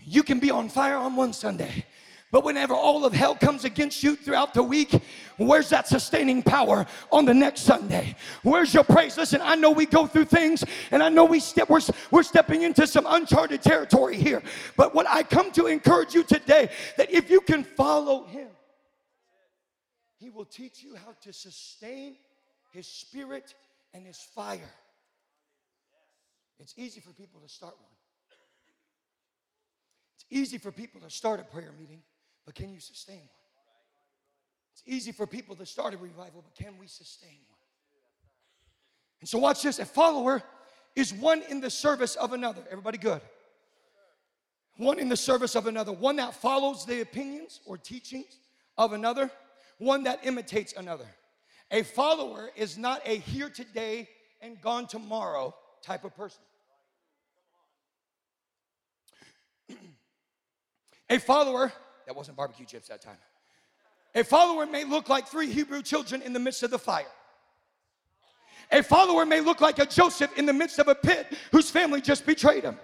You 0.06 0.22
can 0.24 0.40
be 0.40 0.52
on 0.52 0.70
fire 0.70 0.96
on 0.96 1.16
one 1.16 1.34
Sunday, 1.34 1.84
but 2.32 2.44
whenever 2.44 2.74
all 2.74 3.06
of 3.06 3.13
hell 3.13 3.36
comes 3.36 3.63
against 3.63 4.04
you 4.04 4.16
throughout 4.16 4.54
the 4.54 4.63
week, 4.63 5.02
where's 5.38 5.70
that 5.70 5.88
sustaining 5.88 6.44
power 6.44 6.86
on 7.12 7.26
the 7.26 7.34
next 7.34 7.62
Sunday? 7.62 8.16
Where's 8.44 8.74
your 8.74 8.84
praise? 8.84 9.18
Listen, 9.18 9.40
I 9.42 9.56
know 9.56 9.72
we 9.72 9.86
go 9.86 10.06
through 10.08 10.26
things 10.26 10.63
and 10.92 11.02
I 11.02 11.10
know 11.10 11.24
we 11.24 11.40
step, 11.40 11.70
we're, 11.70 11.80
we're 12.12 12.24
stepping 12.24 12.63
into 12.63 12.86
some 12.86 13.06
uncharted 13.08 13.62
territory 13.62 14.18
here. 14.18 14.44
But 14.76 14.94
what 14.94 15.08
I 15.10 15.24
come 15.24 15.52
to 15.54 15.68
encourage 15.68 16.13
you 16.13 16.24
today 16.24 16.70
that 16.98 17.12
if 17.12 17.30
you 17.30 17.40
can 17.40 17.63
follow 17.63 18.26
him, 18.26 18.50
he 20.20 20.30
will 20.30 20.46
teach 20.46 20.84
you 20.84 20.96
how 20.96 21.13
to 21.22 21.32
sustain 21.32 22.18
his 22.72 22.88
spirit 22.88 23.54
and 23.94 24.06
his 24.06 24.18
fire. 24.18 24.74
It's 26.60 26.74
easy 26.76 27.00
for 27.00 27.12
people 27.12 27.40
to 27.42 27.48
start 27.48 27.76
one. 27.80 27.92
It's 30.16 30.26
easy 30.30 30.58
for 30.58 30.72
people 30.72 31.02
to 31.02 31.10
start 31.10 31.40
a 31.40 31.44
prayer 31.44 31.72
meeting, 31.80 32.02
but 32.47 32.55
can 32.55 32.73
you 32.73 32.79
sustain 32.79 33.17
one? 33.17 33.27
It's 34.71 34.81
easy 34.86 35.12
for 35.12 35.27
people 35.27 35.55
to 35.57 35.65
start 35.65 35.93
a 35.93 35.97
revival, 35.97 36.41
but 36.41 36.55
can 36.55 36.77
we 36.79 36.88
sustain 36.88 37.38
one? 37.49 37.60
And 39.19 39.27
so, 39.27 39.38
watch 39.38 39.63
this 39.63 39.79
a 39.79 39.86
follower 39.86 40.41
is 40.95 41.13
one 41.13 41.43
in 41.49 41.60
the 41.60 41.69
service 41.69 42.15
of 42.15 42.31
another. 42.31 42.62
Everybody 42.71 42.97
good? 42.97 43.19
One 44.77 44.97
in 44.97 45.10
the 45.10 45.17
service 45.17 45.55
of 45.55 45.67
another, 45.67 45.91
one 45.91 46.15
that 46.15 46.36
follows 46.36 46.86
the 46.86 47.01
opinions 47.01 47.60
or 47.65 47.77
teachings 47.77 48.39
of 48.77 48.93
another, 48.93 49.29
one 49.77 50.03
that 50.03 50.21
imitates 50.23 50.73
another. 50.77 51.07
A 51.71 51.83
follower 51.83 52.49
is 52.55 52.77
not 52.77 53.01
a 53.05 53.17
here 53.17 53.49
today 53.49 54.07
and 54.39 54.62
gone 54.62 54.88
tomorrow 54.88 55.53
type 55.83 56.05
of 56.05 56.15
person. 56.15 56.39
A 61.10 61.19
follower, 61.19 61.73
that 62.08 62.15
wasn't 62.15 62.38
barbecue 62.38 62.65
chips 62.65 62.88
that 62.88 63.02
time. 63.02 63.17
A 64.15 64.24
follower 64.24 64.65
may 64.65 64.84
look 64.84 65.10
like 65.10 65.28
three 65.28 65.52
Hebrew 65.52 65.84
children 65.84 66.22
in 66.24 66.34
the 66.34 66.39
midst 66.39 66.63
of 66.63 66.72
the 66.72 66.80
fire. 66.80 67.06
A 68.72 68.82
follower 68.82 69.26
may 69.26 69.41
look 69.41 69.62
like 69.62 69.78
a 69.78 69.86
Joseph 69.86 70.36
in 70.38 70.46
the 70.46 70.54
midst 70.54 70.80
of 70.80 70.88
a 70.88 70.96
pit 70.96 71.28
whose 71.52 71.70
family 71.70 72.02
just 72.02 72.26
betrayed 72.26 72.63
him. 72.63 72.80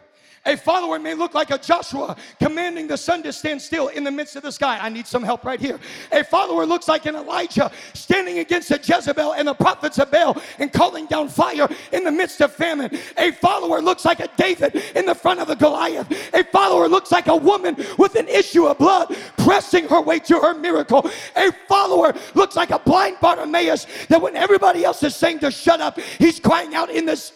A 0.45 0.57
follower 0.57 0.99
may 0.99 1.13
look 1.13 1.33
like 1.33 1.51
a 1.51 1.57
Joshua 1.57 2.17
commanding 2.37 2.87
the 2.87 2.97
sun 2.97 3.23
to 3.23 3.31
stand 3.31 3.61
still 3.61 3.87
in 3.87 4.03
the 4.03 4.11
midst 4.11 4.35
of 4.35 4.43
the 4.43 4.51
sky. 4.51 4.77
I 4.81 4.89
need 4.89 5.07
some 5.07 5.23
help 5.23 5.45
right 5.45 5.59
here. 5.59 5.79
A 6.11 6.21
follower 6.21 6.65
looks 6.65 6.89
like 6.89 7.05
an 7.05 7.15
Elijah 7.15 7.71
standing 7.93 8.39
against 8.39 8.69
a 8.71 8.77
Jezebel 8.77 9.35
and 9.35 9.47
the 9.47 9.53
prophets 9.53 9.99
of 9.99 10.11
Baal 10.11 10.41
and 10.59 10.71
calling 10.73 11.05
down 11.05 11.29
fire 11.29 11.69
in 11.93 12.03
the 12.03 12.11
midst 12.11 12.41
of 12.41 12.51
famine. 12.51 12.97
A 13.17 13.31
follower 13.31 13.81
looks 13.81 14.03
like 14.03 14.19
a 14.19 14.27
David 14.35 14.75
in 14.95 15.05
the 15.05 15.15
front 15.15 15.39
of 15.39 15.47
the 15.47 15.55
Goliath. 15.55 16.11
A 16.33 16.43
follower 16.43 16.89
looks 16.89 17.11
like 17.11 17.27
a 17.27 17.35
woman 17.35 17.77
with 17.97 18.15
an 18.15 18.27
issue 18.27 18.65
of 18.65 18.77
blood 18.77 19.15
pressing 19.37 19.87
her 19.87 20.01
way 20.01 20.19
to 20.19 20.39
her 20.39 20.53
miracle. 20.53 21.09
A 21.37 21.53
follower 21.69 22.13
looks 22.35 22.57
like 22.57 22.71
a 22.71 22.79
blind 22.79 23.17
Bartimaeus 23.21 23.87
that 24.09 24.21
when 24.21 24.35
everybody 24.35 24.83
else 24.83 25.03
is 25.03 25.15
saying 25.15 25.39
to 25.39 25.51
shut 25.51 25.79
up, 25.79 25.97
he's 26.19 26.39
crying 26.39 26.75
out 26.75 26.89
in 26.89 27.05
this 27.05 27.31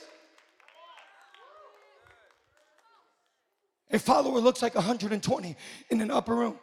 A 3.91 3.99
follower 3.99 4.39
looks 4.39 4.61
like 4.61 4.75
120 4.75 5.55
in 5.89 6.01
an 6.01 6.11
upper 6.11 6.35
room. 6.35 6.59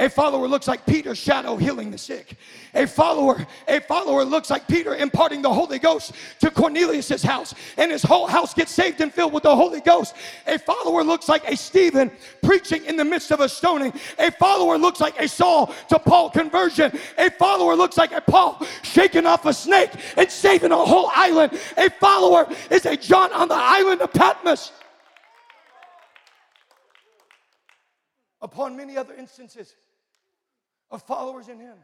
A 0.00 0.10
follower 0.10 0.48
looks 0.48 0.66
like 0.66 0.84
Peter's 0.86 1.18
shadow 1.18 1.56
healing 1.56 1.92
the 1.92 1.98
sick. 1.98 2.36
A 2.74 2.84
follower, 2.84 3.46
a 3.68 3.78
follower 3.78 4.24
looks 4.24 4.50
like 4.50 4.66
Peter 4.66 4.96
imparting 4.96 5.40
the 5.40 5.52
Holy 5.52 5.78
Ghost 5.78 6.14
to 6.40 6.50
Cornelius's 6.50 7.22
house, 7.22 7.54
and 7.76 7.92
his 7.92 8.02
whole 8.02 8.26
house 8.26 8.54
gets 8.54 8.72
saved 8.72 9.00
and 9.00 9.14
filled 9.14 9.32
with 9.32 9.44
the 9.44 9.54
Holy 9.54 9.80
Ghost. 9.80 10.16
A 10.48 10.58
follower 10.58 11.04
looks 11.04 11.28
like 11.28 11.48
a 11.48 11.56
Stephen 11.56 12.10
preaching 12.42 12.84
in 12.86 12.96
the 12.96 13.04
midst 13.04 13.30
of 13.30 13.38
a 13.38 13.48
stoning. 13.48 13.92
A 14.18 14.32
follower 14.32 14.78
looks 14.78 15.00
like 15.00 15.20
a 15.20 15.28
Saul 15.28 15.72
to 15.88 16.00
Paul 16.00 16.28
conversion. 16.28 16.90
A 17.16 17.30
follower 17.30 17.76
looks 17.76 17.96
like 17.96 18.10
a 18.10 18.20
Paul 18.20 18.66
shaking 18.82 19.26
off 19.26 19.46
a 19.46 19.52
snake 19.52 19.90
and 20.16 20.28
saving 20.28 20.72
a 20.72 20.76
whole 20.76 21.12
island. 21.14 21.56
A 21.76 21.88
follower 21.88 22.48
is 22.68 22.84
a 22.84 22.96
John 22.96 23.32
on 23.32 23.46
the 23.46 23.54
island 23.54 24.00
of 24.00 24.12
Patmos. 24.12 24.72
Upon 28.44 28.76
many 28.76 28.96
other 28.96 29.14
instances 29.14 29.74
of 30.90 31.02
followers 31.02 31.48
in 31.48 31.58
Him. 31.58 31.76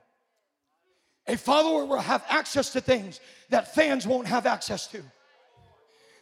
A 1.26 1.36
follower 1.36 1.86
will 1.86 1.98
have 1.98 2.22
access 2.28 2.70
to 2.74 2.80
things 2.80 3.18
that 3.48 3.74
fans 3.74 4.06
won't 4.06 4.28
have 4.28 4.46
access 4.46 4.86
to. 4.88 5.02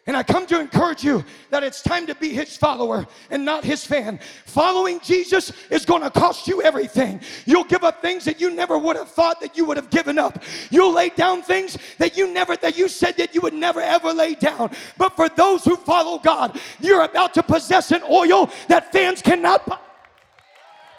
And 0.06 0.16
I 0.16 0.22
come 0.22 0.46
to 0.46 0.58
encourage 0.58 1.04
you 1.04 1.22
that 1.50 1.62
it's 1.62 1.82
time 1.82 2.06
to 2.06 2.14
be 2.14 2.30
his 2.30 2.56
follower 2.56 3.06
and 3.30 3.44
not 3.44 3.62
his 3.62 3.84
fan. 3.84 4.20
Following 4.46 5.00
Jesus 5.00 5.52
is 5.68 5.84
going 5.84 6.00
to 6.00 6.10
cost 6.10 6.48
you 6.48 6.62
everything. 6.62 7.20
You'll 7.44 7.64
give 7.64 7.84
up 7.84 8.00
things 8.00 8.24
that 8.24 8.40
you 8.40 8.50
never 8.50 8.78
would 8.78 8.96
have 8.96 9.10
thought 9.10 9.38
that 9.42 9.58
you 9.58 9.66
would 9.66 9.76
have 9.76 9.90
given 9.90 10.18
up. 10.18 10.42
You'll 10.70 10.94
lay 10.94 11.10
down 11.10 11.42
things 11.42 11.76
that 11.98 12.16
you 12.16 12.32
never 12.32 12.56
that 12.56 12.78
you 12.78 12.88
said 12.88 13.18
that 13.18 13.34
you 13.34 13.42
would 13.42 13.52
never 13.52 13.82
ever 13.82 14.14
lay 14.14 14.34
down. 14.34 14.70
But 14.96 15.14
for 15.14 15.28
those 15.28 15.62
who 15.64 15.76
follow 15.76 16.18
God, 16.18 16.58
you're 16.80 17.02
about 17.02 17.34
to 17.34 17.42
possess 17.42 17.92
an 17.92 18.02
oil 18.10 18.50
that 18.68 18.90
fans 18.92 19.20
cannot 19.20 19.66
buy. 19.66 19.78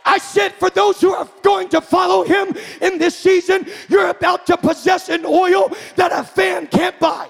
I 0.10 0.17
said, 0.17 0.54
for 0.54 0.72
those 0.72 1.00
who 1.00 1.13
are 1.13 1.30
going 1.43 1.69
to 1.69 1.82
follow 1.82 2.24
him 2.24 2.56
in 2.82 2.98
this 2.98 3.15
season, 3.15 3.67
you're 3.89 4.10
about 4.10 4.48
to 4.48 4.58
possess 4.58 5.08
an 5.08 5.24
oil 5.24 5.72
that 5.98 6.12
a 6.12 6.24
fan 6.24 6.65
can't 6.65 7.00
buy. 7.00 7.30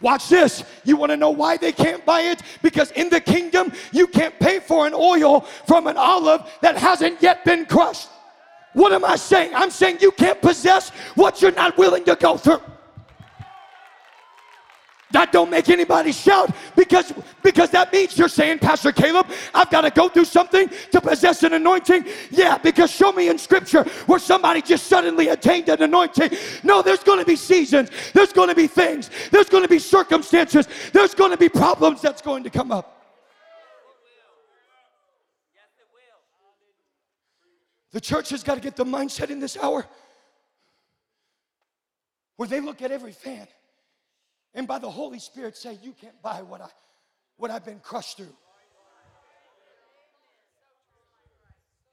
Watch 0.00 0.28
this. 0.28 0.62
You 0.84 0.96
want 0.96 1.10
to 1.10 1.16
know 1.16 1.30
why 1.30 1.56
they 1.56 1.72
can't 1.72 2.04
buy 2.04 2.20
it? 2.20 2.40
Because 2.62 2.92
in 2.92 3.08
the 3.08 3.20
kingdom, 3.20 3.72
you 3.90 4.06
can't 4.06 4.38
pay 4.38 4.60
for 4.60 4.86
an 4.86 4.94
oil 4.94 5.40
from 5.66 5.88
an 5.88 5.96
olive 5.96 6.42
that 6.60 6.76
hasn't 6.76 7.20
yet 7.20 7.44
been 7.44 7.66
crushed. 7.66 8.08
What 8.74 8.92
am 8.92 9.04
I 9.04 9.16
saying? 9.16 9.54
I'm 9.56 9.70
saying 9.70 9.98
you 10.00 10.12
can't 10.12 10.40
possess 10.40 10.90
what 11.16 11.42
you're 11.42 11.50
not 11.50 11.76
willing 11.76 12.04
to 12.04 12.14
go 12.14 12.36
through. 12.36 12.62
That 15.16 15.32
don't 15.32 15.48
make 15.48 15.70
anybody 15.70 16.12
shout 16.12 16.54
because 16.76 17.10
because 17.42 17.70
that 17.70 17.90
means 17.90 18.18
you're 18.18 18.28
saying, 18.28 18.58
Pastor 18.58 18.92
Caleb, 18.92 19.26
I've 19.54 19.70
got 19.70 19.80
to 19.80 19.90
go 19.90 20.10
through 20.10 20.26
something 20.26 20.68
to 20.90 21.00
possess 21.00 21.42
an 21.42 21.54
anointing. 21.54 22.04
Yeah, 22.30 22.58
because 22.58 22.90
show 22.90 23.12
me 23.12 23.30
in 23.30 23.38
Scripture 23.38 23.84
where 24.04 24.18
somebody 24.18 24.60
just 24.60 24.88
suddenly 24.88 25.28
attained 25.28 25.70
an 25.70 25.80
anointing. 25.80 26.32
No, 26.64 26.82
there's 26.82 27.02
going 27.02 27.18
to 27.18 27.24
be 27.24 27.34
seasons. 27.34 27.88
There's 28.12 28.34
going 28.34 28.50
to 28.50 28.54
be 28.54 28.66
things. 28.66 29.08
There's 29.30 29.48
going 29.48 29.62
to 29.62 29.70
be 29.70 29.78
circumstances. 29.78 30.68
There's 30.92 31.14
going 31.14 31.30
to 31.30 31.38
be 31.38 31.48
problems 31.48 32.02
that's 32.02 32.20
going 32.20 32.44
to 32.44 32.50
come 32.50 32.70
up. 32.70 33.02
The 37.92 38.02
church 38.02 38.28
has 38.28 38.42
got 38.42 38.56
to 38.56 38.60
get 38.60 38.76
the 38.76 38.84
mindset 38.84 39.30
in 39.30 39.40
this 39.40 39.56
hour 39.56 39.86
where 42.36 42.50
they 42.50 42.60
look 42.60 42.82
at 42.82 42.90
every 42.90 43.12
fan 43.12 43.48
and 44.56 44.66
by 44.66 44.78
the 44.78 44.90
Holy 44.90 45.18
Spirit 45.18 45.56
say, 45.56 45.78
You 45.82 45.92
can't 45.92 46.20
buy 46.22 46.42
what, 46.42 46.62
I, 46.62 46.68
what 47.36 47.50
I've 47.52 47.64
been 47.64 47.78
crushed 47.78 48.16
through. 48.16 48.34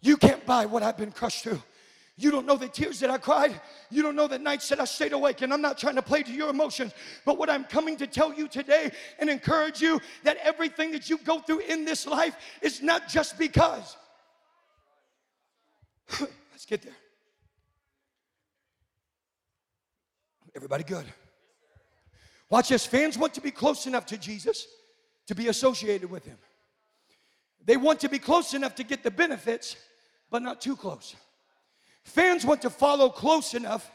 You 0.02 0.18
can't 0.18 0.44
buy 0.46 0.66
what 0.66 0.82
I've 0.82 0.98
been 0.98 1.12
crushed 1.12 1.44
through. 1.44 1.62
You 2.16 2.32
don't 2.32 2.46
know 2.46 2.58
the 2.58 2.68
tears 2.68 3.00
that 3.00 3.10
I 3.10 3.18
cried. 3.18 3.60
You 3.90 4.02
don't 4.02 4.16
know 4.16 4.28
the 4.28 4.38
nights 4.38 4.70
that 4.70 4.80
I 4.80 4.86
stayed 4.86 5.14
awake. 5.14 5.42
And 5.42 5.52
I'm 5.54 5.62
not 5.62 5.78
trying 5.78 5.96
to 5.96 6.02
play 6.02 6.24
to 6.24 6.32
your 6.32 6.50
emotions. 6.50 6.94
But 7.26 7.38
what 7.38 7.50
I'm 7.50 7.64
coming 7.64 7.98
to 7.98 8.08
tell 8.08 8.34
you 8.34 8.48
today 8.48 8.92
and 9.20 9.30
encourage 9.30 9.82
you 9.82 10.00
that 10.24 10.38
everything 10.38 10.92
that 10.92 11.10
you 11.10 11.18
go 11.18 11.40
through 11.40 11.60
in 11.60 11.86
this 11.86 12.06
life 12.06 12.36
is 12.62 12.82
not 12.82 13.10
just 13.10 13.38
because. 13.38 13.98
Let's 16.20 16.66
get 16.68 16.82
there. 16.84 16.94
Everybody 20.56 20.84
good? 20.84 21.06
Watch 22.50 22.70
this. 22.70 22.86
Fans 22.86 23.18
want 23.18 23.34
to 23.34 23.42
be 23.42 23.52
close 23.52 23.88
enough 23.88 24.06
to 24.08 24.18
Jesus 24.18 24.68
to 25.28 25.36
be 25.36 25.48
associated 25.48 26.10
with 26.10 26.26
him. 26.26 26.38
They 27.66 27.78
want 27.78 28.00
to 28.02 28.10
be 28.10 28.20
close 28.20 28.54
enough 28.54 28.76
to 28.76 28.84
get 28.84 29.04
the 29.04 29.12
benefits, 29.12 29.78
but 30.30 30.42
not 30.42 30.62
too 30.62 30.76
close. 30.76 31.16
Fans 32.04 32.46
want 32.46 32.62
to 32.64 32.70
follow 32.70 33.10
close 33.10 33.54
enough 33.54 33.90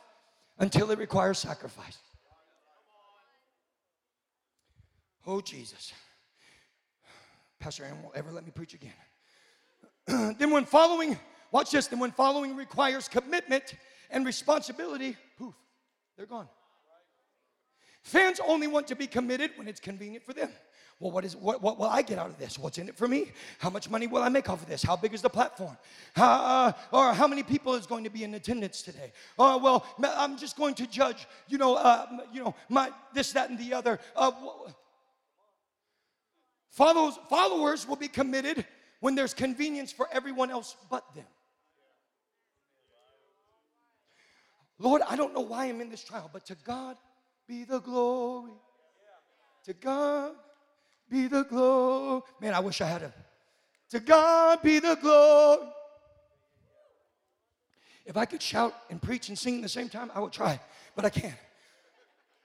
until 0.58 0.90
it 0.90 0.98
requires 0.98 1.38
sacrifice. 1.38 1.98
Oh, 5.26 5.42
Jesus. 5.42 5.92
Pastor 7.60 7.84
Aaron 7.84 8.02
won't 8.02 8.16
ever 8.16 8.32
let 8.32 8.44
me 8.44 8.50
preach 8.50 8.72
again. 8.72 8.92
then, 10.38 10.50
when 10.50 10.64
following 10.64 11.18
watch 11.52 11.70
this, 11.70 11.86
then 11.86 11.98
when 11.98 12.12
following 12.12 12.56
requires 12.56 13.08
commitment 13.08 13.74
and 14.10 14.24
responsibility, 14.24 15.16
poof, 15.36 15.54
they're 16.16 16.24
gone. 16.24 16.48
Fans 18.08 18.40
only 18.46 18.66
want 18.66 18.86
to 18.86 18.96
be 18.96 19.06
committed 19.06 19.50
when 19.56 19.68
it's 19.68 19.80
convenient 19.80 20.24
for 20.24 20.32
them. 20.32 20.48
Well, 20.98 21.10
what 21.10 21.26
is 21.26 21.36
what, 21.36 21.60
what 21.60 21.78
will 21.78 21.88
I 21.88 22.00
get 22.00 22.18
out 22.18 22.30
of 22.30 22.38
this? 22.38 22.58
What's 22.58 22.78
in 22.78 22.88
it 22.88 22.96
for 22.96 23.06
me? 23.06 23.32
How 23.58 23.68
much 23.68 23.90
money 23.90 24.06
will 24.06 24.22
I 24.22 24.30
make 24.30 24.48
off 24.48 24.62
of 24.62 24.68
this? 24.68 24.82
How 24.82 24.96
big 24.96 25.12
is 25.12 25.20
the 25.20 25.28
platform? 25.28 25.76
Uh, 26.16 26.72
or 26.90 27.12
how 27.12 27.28
many 27.28 27.42
people 27.42 27.74
is 27.74 27.86
going 27.86 28.04
to 28.04 28.10
be 28.10 28.24
in 28.24 28.32
attendance 28.32 28.80
today? 28.80 29.12
Or 29.36 29.60
well, 29.60 29.86
I'm 30.02 30.38
just 30.38 30.56
going 30.56 30.74
to 30.76 30.86
judge. 30.86 31.26
You 31.48 31.58
know, 31.58 31.74
uh, 31.74 32.06
you 32.32 32.42
know, 32.42 32.54
my 32.70 32.90
this, 33.12 33.32
that, 33.32 33.50
and 33.50 33.58
the 33.58 33.74
other. 33.74 34.00
Uh, 34.16 34.32
follows, 36.70 37.18
followers 37.28 37.86
will 37.86 37.96
be 37.96 38.08
committed 38.08 38.64
when 39.00 39.16
there's 39.16 39.34
convenience 39.34 39.92
for 39.92 40.08
everyone 40.10 40.50
else 40.50 40.76
but 40.90 41.04
them. 41.14 41.26
Lord, 44.78 45.02
I 45.06 45.14
don't 45.14 45.34
know 45.34 45.42
why 45.42 45.66
I'm 45.66 45.82
in 45.82 45.90
this 45.90 46.02
trial, 46.02 46.30
but 46.32 46.46
to 46.46 46.56
God 46.64 46.96
be 47.48 47.64
the 47.64 47.80
glory. 47.80 48.52
To 49.64 49.72
God 49.72 50.32
be 51.10 51.26
the 51.26 51.44
glory. 51.44 52.22
Man, 52.40 52.54
I 52.54 52.60
wish 52.60 52.80
I 52.80 52.86
had 52.86 53.02
a. 53.02 53.12
To 53.90 54.00
God 54.00 54.62
be 54.62 54.78
the 54.78 54.96
glory. 55.00 55.66
If 58.04 58.16
I 58.16 58.26
could 58.26 58.42
shout 58.42 58.74
and 58.90 59.00
preach 59.00 59.28
and 59.28 59.38
sing 59.38 59.56
at 59.56 59.62
the 59.62 59.68
same 59.68 59.88
time, 59.88 60.10
I 60.14 60.20
would 60.20 60.32
try, 60.32 60.60
but 60.94 61.04
I 61.04 61.10
can't. 61.10 61.34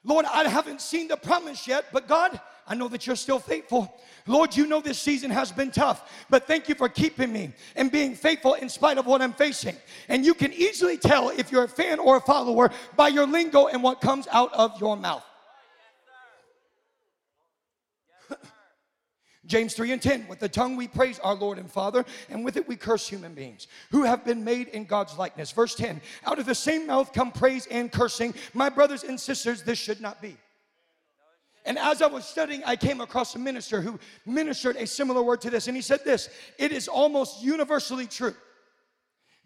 Lord, 0.03 0.25
I 0.25 0.47
haven't 0.47 0.81
seen 0.81 1.07
the 1.07 1.15
promise 1.15 1.67
yet, 1.67 1.85
but 1.93 2.07
God, 2.07 2.39
I 2.67 2.75
know 2.75 2.87
that 2.87 3.05
you're 3.05 3.15
still 3.15 3.39
faithful. 3.39 3.93
Lord, 4.25 4.55
you 4.55 4.65
know 4.65 4.79
this 4.79 4.99
season 4.99 5.29
has 5.31 5.51
been 5.51 5.69
tough, 5.69 6.09
but 6.29 6.47
thank 6.47 6.69
you 6.69 6.75
for 6.75 6.87
keeping 6.87 7.33
me 7.33 7.51
and 7.75 7.91
being 7.91 8.15
faithful 8.15 8.53
in 8.53 8.69
spite 8.69 8.97
of 8.97 9.05
what 9.05 9.21
I'm 9.21 9.33
facing. 9.33 9.75
And 10.07 10.25
you 10.25 10.33
can 10.33 10.53
easily 10.53 10.97
tell 10.97 11.29
if 11.29 11.51
you're 11.51 11.65
a 11.65 11.69
fan 11.69 11.99
or 11.99 12.17
a 12.17 12.21
follower 12.21 12.71
by 12.95 13.09
your 13.09 13.27
lingo 13.27 13.67
and 13.67 13.83
what 13.83 13.99
comes 13.99 14.27
out 14.31 14.53
of 14.53 14.79
your 14.79 14.95
mouth. 14.95 15.25
James 19.45 19.73
3 19.73 19.91
and 19.91 20.01
10, 20.01 20.29
with 20.29 20.39
the 20.39 20.47
tongue 20.47 20.77
we 20.77 20.87
praise 20.87 21.19
our 21.19 21.35
Lord 21.35 21.57
and 21.57 21.69
Father, 21.69 22.05
and 22.29 22.45
with 22.45 22.55
it 22.55 22.65
we 22.65 22.77
curse 22.77 23.05
human 23.05 23.33
beings 23.33 23.67
who 23.91 24.03
have 24.03 24.23
been 24.23 24.45
made 24.45 24.69
in 24.69 24.85
God's 24.85 25.17
likeness. 25.17 25.51
Verse 25.51 25.75
10, 25.75 25.99
out 26.25 26.39
of 26.39 26.45
the 26.45 26.55
same 26.55 26.87
mouth 26.87 27.11
come 27.11 27.33
praise 27.33 27.65
and 27.67 27.91
cursing. 27.91 28.33
My 28.53 28.69
brothers 28.69 29.03
and 29.03 29.19
sisters, 29.19 29.63
this 29.63 29.77
should 29.77 29.99
not 29.99 30.21
be. 30.21 30.37
And 31.65 31.79
as 31.79 32.01
I 32.01 32.07
was 32.07 32.25
studying, 32.25 32.63
I 32.65 32.75
came 32.75 32.99
across 32.99 33.35
a 33.35 33.39
minister 33.39 33.81
who 33.81 33.99
ministered 34.25 34.75
a 34.75 34.85
similar 34.85 35.23
word 35.23 35.41
to 35.41 35.49
this, 35.49 35.67
and 35.67 35.75
he 35.75 35.81
said 35.81 36.03
this 36.03 36.29
It 36.59 36.71
is 36.71 36.87
almost 36.87 37.41
universally 37.41 38.07
true 38.07 38.35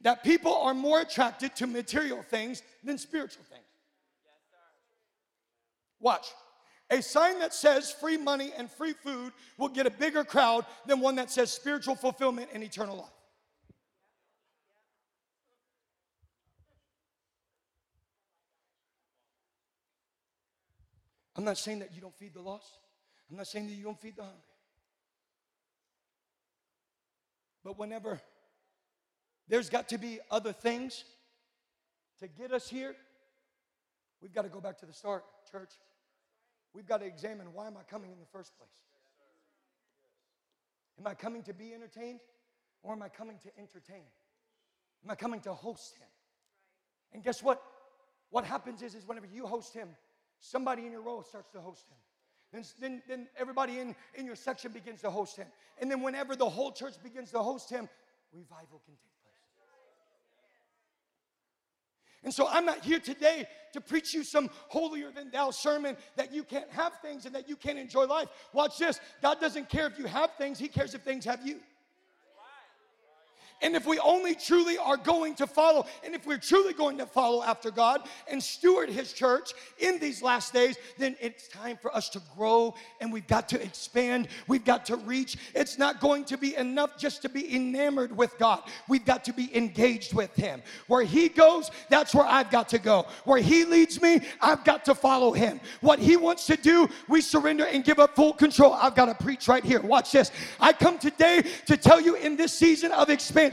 that 0.01 0.24
people 0.24 0.55
are 0.55 0.74
more 0.74 1.01
attracted 1.01 1.55
to 1.55 1.68
material 1.68 2.22
things 2.24 2.61
than 2.84 2.97
spiritual 2.97 3.43
things. 3.49 3.63
Watch. 5.99 6.28
A 6.89 7.01
sign 7.01 7.39
that 7.39 7.53
says 7.53 7.91
free 7.91 8.18
money 8.18 8.51
and 8.57 8.72
free 8.72 8.93
food 8.93 9.34
will 9.57 9.68
get 9.68 9.86
a 9.86 9.89
bigger 9.89 10.24
crowd 10.24 10.65
than 10.86 11.01
one 11.01 11.15
that 11.15 11.30
says 11.30 11.51
spiritual 11.51 11.95
fulfillment 11.95 12.49
and 12.53 12.63
eternal 12.63 12.97
life. 12.97 13.16
I'm 21.38 21.43
not 21.43 21.57
saying 21.57 21.79
that 21.79 21.93
you 21.93 22.01
don't 22.01 22.15
feed 22.15 22.33
the 22.33 22.41
lost. 22.41 22.79
I'm 23.29 23.38
not 23.38 23.47
saying 23.47 23.67
that 23.67 23.73
you 23.73 23.83
don't 23.83 23.99
feed 23.99 24.15
the 24.15 24.23
hungry. 24.23 24.41
But 27.63 27.77
whenever 27.77 28.19
there's 29.47 29.69
got 29.69 29.89
to 29.89 29.97
be 29.97 30.19
other 30.31 30.51
things 30.51 31.03
to 32.19 32.27
get 32.27 32.51
us 32.51 32.67
here, 32.67 32.95
we've 34.21 34.33
got 34.33 34.43
to 34.43 34.49
go 34.49 34.59
back 34.59 34.79
to 34.79 34.85
the 34.85 34.93
start, 34.93 35.23
church. 35.51 35.71
We've 36.73 36.88
got 36.88 37.01
to 37.01 37.05
examine 37.05 37.53
why 37.53 37.67
am 37.67 37.77
I 37.77 37.83
coming 37.83 38.11
in 38.11 38.19
the 38.19 38.25
first 38.25 38.57
place? 38.57 38.69
Am 40.99 41.05
I 41.05 41.13
coming 41.13 41.43
to 41.43 41.53
be 41.53 41.73
entertained 41.73 42.19
or 42.81 42.93
am 42.93 43.03
I 43.03 43.09
coming 43.09 43.38
to 43.43 43.49
entertain? 43.59 44.05
Am 45.05 45.11
I 45.11 45.15
coming 45.15 45.41
to 45.41 45.53
host 45.53 45.97
him? 45.97 46.07
And 47.13 47.23
guess 47.23 47.43
what? 47.43 47.61
What 48.31 48.43
happens 48.43 48.81
is, 48.81 48.95
is 48.95 49.07
whenever 49.07 49.27
you 49.27 49.45
host 49.45 49.73
him, 49.73 49.89
somebody 50.39 50.85
in 50.85 50.91
your 50.91 51.01
row 51.01 51.21
starts 51.21 51.51
to 51.51 51.61
host 51.61 51.85
him. 51.89 51.97
Then, 52.51 52.63
then, 52.79 53.01
then 53.07 53.27
everybody 53.38 53.79
in, 53.79 53.95
in 54.15 54.25
your 54.25 54.35
section 54.35 54.71
begins 54.71 55.01
to 55.01 55.09
host 55.09 55.35
him. 55.35 55.47
And 55.79 55.91
then 55.91 56.01
whenever 56.01 56.35
the 56.35 56.49
whole 56.49 56.71
church 56.71 56.93
begins 57.03 57.31
to 57.31 57.39
host 57.39 57.69
him, 57.69 57.89
revival 58.33 58.81
can 58.85 58.95
take 58.95 59.11
place. 59.23 59.33
and 62.23 62.33
so 62.33 62.47
I'm 62.49 62.65
not 62.65 62.83
here 62.83 62.99
today 62.99 63.47
to 63.73 63.81
preach 63.81 64.13
you 64.13 64.23
some 64.23 64.49
holier 64.69 65.11
than 65.11 65.29
thou 65.29 65.51
sermon 65.51 65.97
that 66.15 66.33
you 66.33 66.43
can't 66.43 66.69
have 66.71 66.93
things 67.01 67.25
and 67.25 67.35
that 67.35 67.49
you 67.49 67.57
can't 67.57 67.77
enjoy 67.77 68.05
life. 68.05 68.29
Watch 68.53 68.77
this 68.77 68.99
God 69.21 69.41
doesn't 69.41 69.69
care 69.69 69.88
if 69.88 69.99
you 69.99 70.05
have 70.05 70.31
things, 70.38 70.57
He 70.57 70.69
cares 70.69 70.93
if 70.93 71.01
things 71.01 71.25
have 71.25 71.45
you. 71.45 71.59
And 73.61 73.75
if 73.75 73.87
we 73.87 73.97
only 73.99 74.35
truly 74.35 74.77
are 74.77 74.97
going 74.97 75.33
to 75.35 75.47
follow, 75.47 75.87
and 76.03 76.13
if 76.13 76.27
we're 76.27 76.37
truly 76.37 76.73
going 76.73 76.99
to 76.99 77.07
follow 77.07 77.41
after 77.41 77.71
God 77.71 78.01
and 78.27 78.41
steward 78.41 78.89
His 78.89 79.13
church 79.13 79.51
in 79.79 79.97
these 79.97 80.21
last 80.21 80.53
days, 80.53 80.77
then 80.99 81.15
it's 81.19 81.47
time 81.47 81.77
for 81.81 81.95
us 81.95 82.09
to 82.09 82.21
grow 82.35 82.75
and 83.01 83.11
we've 83.11 83.25
got 83.25 83.49
to 83.49 83.61
expand. 83.61 84.27
We've 84.47 84.63
got 84.63 84.85
to 84.87 84.95
reach. 84.97 85.37
It's 85.55 85.79
not 85.79 85.99
going 85.99 86.25
to 86.25 86.37
be 86.37 86.55
enough 86.55 86.99
just 86.99 87.23
to 87.23 87.29
be 87.29 87.55
enamored 87.55 88.15
with 88.15 88.37
God. 88.37 88.61
We've 88.87 89.05
got 89.05 89.25
to 89.25 89.33
be 89.33 89.55
engaged 89.57 90.13
with 90.13 90.35
Him. 90.35 90.61
Where 90.85 91.03
He 91.03 91.27
goes, 91.27 91.71
that's 91.89 92.13
where 92.13 92.27
I've 92.27 92.51
got 92.51 92.69
to 92.69 92.77
go. 92.77 93.07
Where 93.25 93.41
He 93.41 93.65
leads 93.65 93.99
me, 94.01 94.21
I've 94.39 94.63
got 94.65 94.85
to 94.85 94.93
follow 94.93 95.31
Him. 95.31 95.59
What 95.81 95.97
He 95.97 96.15
wants 96.15 96.45
to 96.45 96.57
do, 96.57 96.87
we 97.07 97.21
surrender 97.21 97.65
and 97.65 97.83
give 97.83 97.97
up 97.97 98.15
full 98.15 98.33
control. 98.33 98.73
I've 98.73 98.95
got 98.95 99.05
to 99.05 99.15
preach 99.15 99.47
right 99.47 99.63
here. 99.63 99.81
Watch 99.81 100.11
this. 100.11 100.31
I 100.59 100.73
come 100.73 100.99
today 100.99 101.43
to 101.65 101.75
tell 101.75 101.99
you 101.99 102.15
in 102.15 102.35
this 102.35 102.53
season 102.53 102.91
of 102.91 103.09
expansion 103.09 103.46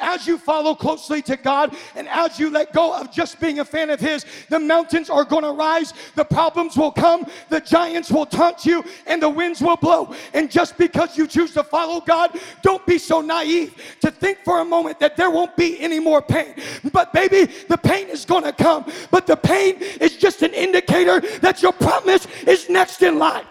As 0.00 0.26
you 0.26 0.38
follow 0.38 0.74
closely 0.74 1.22
to 1.22 1.36
God 1.36 1.74
and 1.94 2.08
as 2.08 2.38
you 2.38 2.50
let 2.50 2.72
go 2.72 2.98
of 2.98 3.12
just 3.12 3.40
being 3.40 3.60
a 3.60 3.64
fan 3.64 3.90
of 3.90 4.00
His, 4.00 4.24
the 4.48 4.58
mountains 4.58 5.10
are 5.10 5.24
going 5.24 5.44
to 5.44 5.52
rise, 5.52 5.92
the 6.14 6.24
problems 6.24 6.76
will 6.76 6.92
come, 6.92 7.26
the 7.48 7.60
giants 7.60 8.10
will 8.10 8.26
taunt 8.26 8.64
you, 8.64 8.84
and 9.06 9.22
the 9.22 9.28
winds 9.28 9.60
will 9.60 9.76
blow. 9.76 10.14
And 10.34 10.50
just 10.50 10.76
because 10.76 11.16
you 11.16 11.26
choose 11.26 11.52
to 11.54 11.62
follow 11.62 12.00
God, 12.00 12.38
don't 12.62 12.84
be 12.86 12.98
so 12.98 13.20
naive 13.20 13.74
to 14.00 14.10
think 14.10 14.38
for 14.44 14.60
a 14.60 14.64
moment 14.64 14.98
that 15.00 15.16
there 15.16 15.30
won't 15.30 15.56
be 15.56 15.78
any 15.80 16.00
more 16.00 16.22
pain. 16.22 16.54
But, 16.92 17.12
baby, 17.12 17.52
the 17.68 17.76
pain 17.76 18.08
is 18.08 18.24
going 18.24 18.44
to 18.44 18.52
come. 18.52 18.90
But 19.10 19.26
the 19.26 19.36
pain 19.36 19.76
is 20.00 20.16
just 20.16 20.42
an 20.42 20.52
indicator 20.52 21.20
that 21.40 21.62
your 21.62 21.72
promise 21.72 22.26
is 22.46 22.68
next 22.68 23.02
in 23.02 23.18
line. 23.18 23.44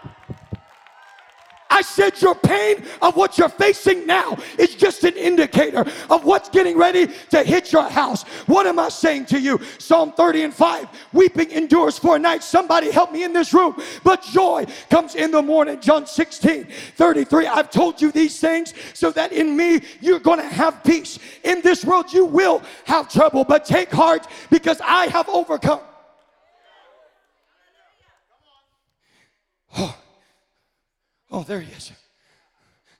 I 1.69 1.81
said 1.81 2.21
your 2.21 2.35
pain 2.35 2.83
of 3.01 3.15
what 3.15 3.37
you're 3.37 3.49
facing 3.49 4.05
now 4.05 4.37
is 4.57 4.75
just 4.75 5.03
an 5.03 5.15
indicator 5.15 5.85
of 6.09 6.23
what's 6.23 6.47
getting 6.49 6.77
ready 6.77 7.07
to 7.31 7.43
hit 7.43 7.71
your 7.71 7.89
house. 7.89 8.23
What 8.45 8.67
am 8.67 8.77
I 8.79 8.89
saying 8.89 9.25
to 9.27 9.39
you? 9.39 9.59
Psalm 9.79 10.13
30 10.13 10.43
and 10.43 10.53
5 10.53 10.87
Weeping 11.13 11.51
endures 11.51 11.97
for 11.97 12.15
a 12.15 12.19
night. 12.19 12.43
Somebody 12.43 12.91
help 12.91 13.11
me 13.11 13.23
in 13.23 13.33
this 13.33 13.53
room. 13.53 13.81
But 14.03 14.23
joy 14.23 14.65
comes 14.89 15.15
in 15.15 15.31
the 15.31 15.41
morning. 15.41 15.79
John 15.81 16.05
16 16.05 16.65
33. 16.95 17.47
I've 17.47 17.71
told 17.71 18.01
you 18.01 18.11
these 18.11 18.39
things 18.39 18.73
so 18.93 19.11
that 19.11 19.31
in 19.31 19.57
me 19.57 19.81
you're 20.01 20.19
going 20.19 20.39
to 20.39 20.45
have 20.45 20.83
peace. 20.83 21.17
In 21.43 21.61
this 21.61 21.83
world 21.83 22.13
you 22.13 22.25
will 22.25 22.61
have 22.85 23.11
trouble, 23.11 23.43
but 23.43 23.65
take 23.65 23.91
heart 23.91 24.27
because 24.49 24.79
I 24.83 25.07
have 25.07 25.27
overcome. 25.29 25.81
Oh. 29.77 29.97
Oh, 31.31 31.43
there 31.43 31.61
he 31.61 31.71
is. 31.71 31.91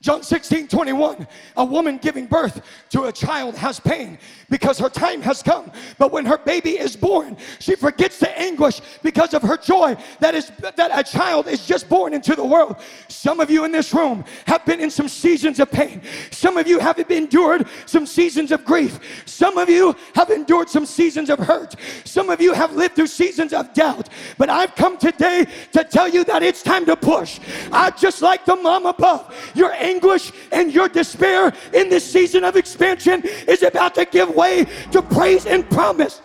John 0.05 0.21
16, 0.21 0.67
21. 0.67 1.27
A 1.57 1.65
woman 1.65 1.97
giving 1.97 2.27
birth 2.27 2.61
to 2.91 3.05
a 3.05 3.11
child 3.11 3.55
has 3.55 3.79
pain 3.79 4.19
because 4.51 4.77
her 4.77 4.87
time 4.87 5.19
has 5.23 5.41
come. 5.41 5.71
But 5.97 6.11
when 6.11 6.25
her 6.25 6.37
baby 6.37 6.77
is 6.77 6.95
born, 6.95 7.35
she 7.57 7.75
forgets 7.75 8.19
the 8.19 8.29
anguish 8.39 8.81
because 9.01 9.33
of 9.33 9.41
her 9.41 9.57
joy 9.57 9.97
that 10.19 10.35
is 10.35 10.51
that 10.75 10.91
a 10.93 11.03
child 11.03 11.47
is 11.47 11.65
just 11.65 11.89
born 11.89 12.13
into 12.13 12.35
the 12.35 12.45
world. 12.45 12.75
Some 13.07 13.39
of 13.39 13.49
you 13.49 13.65
in 13.65 13.71
this 13.71 13.95
room 13.95 14.23
have 14.45 14.63
been 14.63 14.79
in 14.79 14.91
some 14.91 15.07
seasons 15.07 15.59
of 15.59 15.71
pain. 15.71 16.03
Some 16.29 16.57
of 16.57 16.67
you 16.67 16.77
have 16.77 16.99
endured 16.99 17.67
some 17.87 18.05
seasons 18.05 18.51
of 18.51 18.63
grief. 18.63 18.99
Some 19.25 19.57
of 19.57 19.69
you 19.69 19.95
have 20.13 20.29
endured 20.29 20.69
some 20.69 20.85
seasons 20.85 21.31
of 21.31 21.39
hurt. 21.39 21.73
Some 22.03 22.29
of 22.29 22.39
you 22.39 22.53
have 22.53 22.75
lived 22.75 22.95
through 22.95 23.07
seasons 23.07 23.53
of 23.53 23.73
doubt. 23.73 24.09
But 24.37 24.51
I've 24.51 24.75
come 24.75 24.99
today 24.99 25.47
to 25.71 25.83
tell 25.83 26.07
you 26.07 26.23
that 26.25 26.43
it's 26.43 26.61
time 26.61 26.85
to 26.85 26.95
push. 26.95 27.39
I 27.71 27.89
just 27.89 28.21
like 28.21 28.45
the 28.45 28.55
mom 28.55 28.85
above. 28.85 29.33
Your 29.55 29.73
anguish 29.95 30.31
and 30.51 30.73
your 30.73 30.89
despair 30.89 31.53
in 31.73 31.89
this 31.89 32.09
season 32.09 32.43
of 32.43 32.55
expansion 32.55 33.21
is 33.47 33.63
about 33.63 33.95
to 33.95 34.05
give 34.05 34.29
way 34.29 34.65
to 34.91 35.01
praise 35.01 35.45
and 35.45 35.69
promise. 35.69 36.21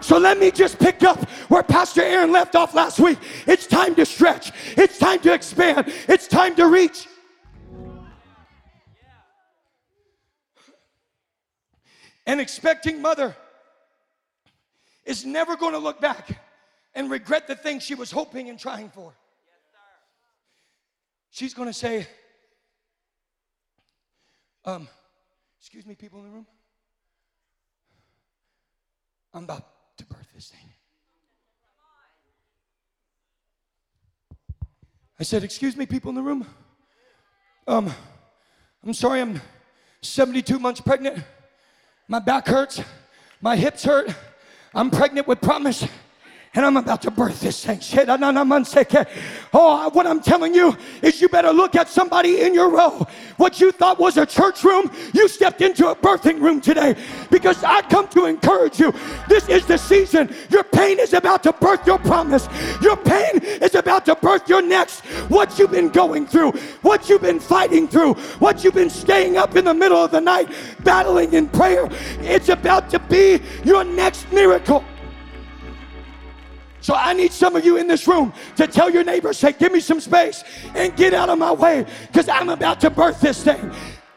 So 0.00 0.18
let 0.18 0.38
me 0.38 0.50
just 0.50 0.78
pick 0.78 1.02
up 1.02 1.18
where 1.48 1.62
Pastor 1.62 2.02
Aaron 2.02 2.30
left 2.30 2.54
off 2.54 2.74
last 2.74 2.98
week. 2.98 3.18
It's 3.46 3.66
time 3.66 3.94
to 3.94 4.04
stretch, 4.04 4.52
it's 4.76 4.98
time 4.98 5.20
to 5.20 5.32
expand, 5.32 5.92
it's 6.08 6.26
time 6.28 6.54
to 6.56 6.66
reach. 6.66 7.08
An 12.26 12.40
expecting 12.40 13.00
mother 13.00 13.36
is 15.04 15.24
never 15.24 15.56
going 15.56 15.72
to 15.72 15.78
look 15.78 16.00
back 16.00 16.40
and 16.94 17.08
regret 17.08 17.46
the 17.46 17.54
things 17.54 17.84
she 17.84 17.94
was 17.94 18.10
hoping 18.10 18.48
and 18.48 18.58
trying 18.58 18.90
for. 18.90 19.14
She's 21.30 21.54
going 21.54 21.68
to 21.68 21.72
say, 21.74 22.08
um, 24.66 24.88
excuse 25.60 25.86
me, 25.86 25.94
people 25.94 26.18
in 26.18 26.26
the 26.26 26.30
room. 26.30 26.46
I'm 29.32 29.44
about 29.44 29.64
to 29.98 30.06
birth 30.06 30.26
this 30.34 30.48
thing. 30.48 30.68
I 35.18 35.22
said, 35.22 35.44
Excuse 35.44 35.76
me, 35.76 35.86
people 35.86 36.08
in 36.10 36.14
the 36.16 36.22
room. 36.22 36.46
Um, 37.66 37.92
I'm 38.84 38.92
sorry, 38.92 39.20
I'm 39.20 39.40
72 40.02 40.58
months 40.58 40.80
pregnant. 40.80 41.22
My 42.08 42.18
back 42.18 42.46
hurts, 42.46 42.80
my 43.40 43.56
hips 43.56 43.84
hurt. 43.84 44.14
I'm 44.74 44.90
pregnant 44.90 45.26
with 45.26 45.40
promise 45.40 45.86
and 46.56 46.64
I'm 46.64 46.78
about 46.78 47.02
to 47.02 47.10
birth 47.10 47.40
this 47.40 47.64
thing. 47.64 47.80
Oh, 49.52 49.90
what 49.90 50.06
I'm 50.06 50.20
telling 50.20 50.54
you 50.54 50.74
is 51.02 51.20
you 51.20 51.28
better 51.28 51.52
look 51.52 51.76
at 51.76 51.88
somebody 51.88 52.40
in 52.40 52.54
your 52.54 52.70
row. 52.70 53.06
What 53.36 53.60
you 53.60 53.70
thought 53.70 53.98
was 53.98 54.16
a 54.16 54.24
church 54.24 54.64
room, 54.64 54.90
you 55.12 55.28
stepped 55.28 55.60
into 55.60 55.90
a 55.90 55.94
birthing 55.94 56.40
room 56.40 56.62
today 56.62 56.96
because 57.30 57.62
I 57.62 57.82
come 57.82 58.08
to 58.08 58.24
encourage 58.24 58.80
you. 58.80 58.94
This 59.28 59.48
is 59.50 59.66
the 59.66 59.76
season. 59.76 60.34
Your 60.48 60.64
pain 60.64 60.98
is 60.98 61.12
about 61.12 61.42
to 61.42 61.52
birth 61.52 61.86
your 61.86 61.98
promise. 61.98 62.48
Your 62.80 62.96
pain 62.96 63.38
is 63.42 63.74
about 63.74 64.06
to 64.06 64.14
birth 64.14 64.48
your 64.48 64.62
next. 64.62 65.00
What 65.28 65.58
you've 65.58 65.72
been 65.72 65.90
going 65.90 66.26
through, 66.26 66.52
what 66.80 67.10
you've 67.10 67.22
been 67.22 67.40
fighting 67.40 67.86
through, 67.86 68.14
what 68.38 68.64
you've 68.64 68.74
been 68.74 68.90
staying 68.90 69.36
up 69.36 69.56
in 69.56 69.66
the 69.66 69.74
middle 69.74 69.98
of 69.98 70.10
the 70.10 70.20
night 70.22 70.48
battling 70.82 71.34
in 71.34 71.48
prayer. 71.50 71.86
It's 72.20 72.48
about 72.48 72.88
to 72.90 72.98
be 72.98 73.42
your 73.62 73.84
next 73.84 74.32
miracle. 74.32 74.82
So 76.86 76.94
I 76.94 77.14
need 77.14 77.32
some 77.32 77.56
of 77.56 77.64
you 77.64 77.78
in 77.78 77.88
this 77.88 78.06
room 78.06 78.32
to 78.54 78.68
tell 78.68 78.88
your 78.88 79.02
neighbor, 79.02 79.32
say, 79.32 79.50
give 79.50 79.72
me 79.72 79.80
some 79.80 79.98
space 79.98 80.44
and 80.76 80.94
get 80.94 81.14
out 81.14 81.28
of 81.28 81.36
my 81.36 81.50
way 81.50 81.84
because 82.06 82.28
I'm 82.28 82.48
about 82.48 82.78
to 82.82 82.90
birth 82.90 83.20
this 83.20 83.42
thing. 83.42 83.72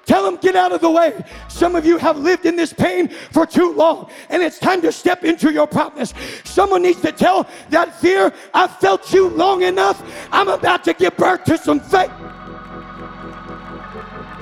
Tell 0.05 0.23
them, 0.23 0.35
get 0.35 0.55
out 0.55 0.71
of 0.71 0.79
the 0.79 0.91
way. 0.91 1.19
Some 1.47 1.75
of 1.75 1.83
you 1.83 1.97
have 1.97 2.19
lived 2.19 2.45
in 2.45 2.55
this 2.55 2.71
pain 2.71 3.07
for 3.31 3.47
too 3.47 3.73
long, 3.73 4.11
and 4.29 4.43
it's 4.43 4.59
time 4.59 4.83
to 4.83 4.91
step 4.91 5.23
into 5.23 5.51
your 5.51 5.65
promise. 5.65 6.13
Someone 6.43 6.83
needs 6.83 7.01
to 7.01 7.11
tell 7.11 7.47
that 7.71 7.99
fear, 7.99 8.31
"I've 8.53 8.75
felt 8.77 9.11
you 9.11 9.29
long 9.29 9.63
enough. 9.63 10.03
I'm 10.31 10.47
about 10.47 10.83
to 10.83 10.93
give 10.93 11.17
birth 11.17 11.45
to 11.45 11.57
some 11.57 11.79
faith. 11.79 12.11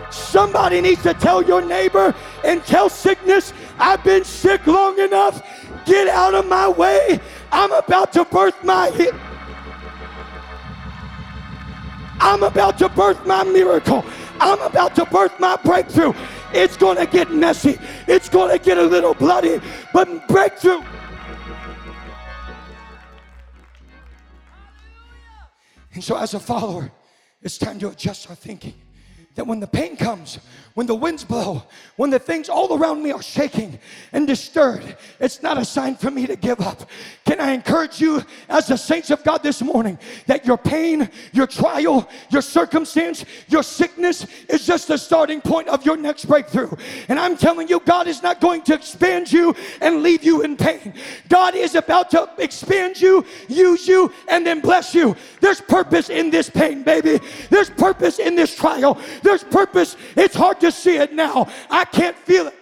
Somebody 0.10 0.82
needs 0.82 1.02
to 1.04 1.14
tell 1.14 1.42
your 1.42 1.62
neighbor 1.62 2.14
and 2.44 2.62
tell 2.66 2.90
sickness, 2.90 3.54
I've 3.80 4.04
been 4.04 4.26
sick 4.26 4.68
long 4.68 5.00
enough. 5.00 5.42
Get 5.86 6.10
out 6.10 6.34
of 6.34 6.46
my 6.48 6.68
way. 6.68 7.22
I'm 7.52 7.72
about 7.72 8.14
to 8.14 8.26
birth 8.26 8.64
my 8.64 8.90
hit. 8.92 9.14
I'm 12.20 12.44
about 12.44 12.78
to 12.80 12.90
birth 12.90 13.26
my 13.26 13.44
miracle. 13.44 14.04
I'm 14.40 14.60
about 14.62 14.96
to 14.96 15.06
birth 15.06 15.40
my 15.40 15.56
breakthrough. 15.58 16.14
It's 16.54 16.78
going 16.78 16.98
to 16.98 17.06
get 17.06 17.32
messy. 17.32 17.78
It's 18.08 18.30
going 18.30 18.58
to 18.58 18.64
get 18.64 18.78
a 18.78 18.84
little 18.84 19.14
bloody, 19.14 19.60
but 19.94 20.28
breakthrough. 20.28 20.82
And 25.94 26.04
so, 26.04 26.16
as 26.16 26.34
a 26.34 26.40
follower, 26.40 26.92
it's 27.42 27.58
time 27.58 27.80
to 27.80 27.90
adjust 27.90 28.30
our 28.30 28.36
thinking 28.36 28.76
that 29.36 29.46
when 29.46 29.60
the 29.60 29.68
pain 29.68 29.96
comes, 29.96 30.40
when 30.78 30.86
the 30.86 30.94
winds 30.94 31.24
blow, 31.24 31.64
when 31.96 32.12
the 32.12 32.20
things 32.20 32.50
all 32.50 32.78
around 32.78 33.02
me 33.02 33.12
are 33.12 33.24
shaking 33.24 33.80
and 34.12 34.28
disturbed, 34.28 34.96
it's 35.20 35.42
not 35.42 35.58
a 35.58 35.66
sign 35.66 35.96
for 35.96 36.12
me 36.12 36.28
to 36.28 36.36
give 36.36 36.62
up. 36.62 36.88
Can 37.26 37.42
I 37.42 37.54
encourage 37.54 38.00
you, 38.00 38.24
as 38.48 38.68
the 38.68 38.78
saints 38.78 39.10
of 39.10 39.24
God 39.24 39.42
this 39.42 39.64
morning, 39.64 39.98
that 40.28 40.46
your 40.46 40.56
pain, 40.56 41.10
your 41.34 41.48
trial, 41.48 42.08
your 42.30 42.44
circumstance, 42.44 43.26
your 43.48 43.64
sickness 43.64 44.28
is 44.50 44.68
just 44.68 44.88
the 44.88 45.00
starting 45.00 45.42
point 45.42 45.68
of 45.68 45.84
your 45.84 45.98
next 45.98 46.26
breakthrough? 46.26 46.70
And 47.10 47.18
I'm 47.18 47.36
telling 47.38 47.68
you, 47.68 47.80
God 47.80 48.06
is 48.06 48.22
not 48.22 48.40
going 48.40 48.62
to 48.66 48.76
expand 48.76 49.34
you 49.34 49.56
and 49.82 50.04
leave 50.04 50.24
you 50.24 50.44
in 50.44 50.58
pain. 50.58 50.94
God 51.28 51.56
is 51.56 51.74
about 51.74 52.12
to 52.12 52.30
expand 52.38 53.02
you, 53.02 53.26
use 53.48 53.88
you, 53.88 54.14
and 54.28 54.46
then 54.46 54.62
bless 54.62 54.94
you. 54.94 55.16
There's 55.42 55.60
purpose 55.60 56.12
in 56.12 56.30
this 56.30 56.52
pain, 56.52 56.84
baby. 56.84 57.20
There's 57.50 57.72
purpose 57.72 58.20
in 58.20 58.36
this 58.36 58.56
trial. 58.56 59.02
There's 59.24 59.44
purpose. 59.44 59.98
It's 60.16 60.36
hard 60.36 60.60
to 60.60 60.67
see 60.72 60.98
it 60.98 61.14
now. 61.14 61.48
I 61.70 61.86
can't 61.86 62.18
feel 62.18 62.48
it. 62.48 62.56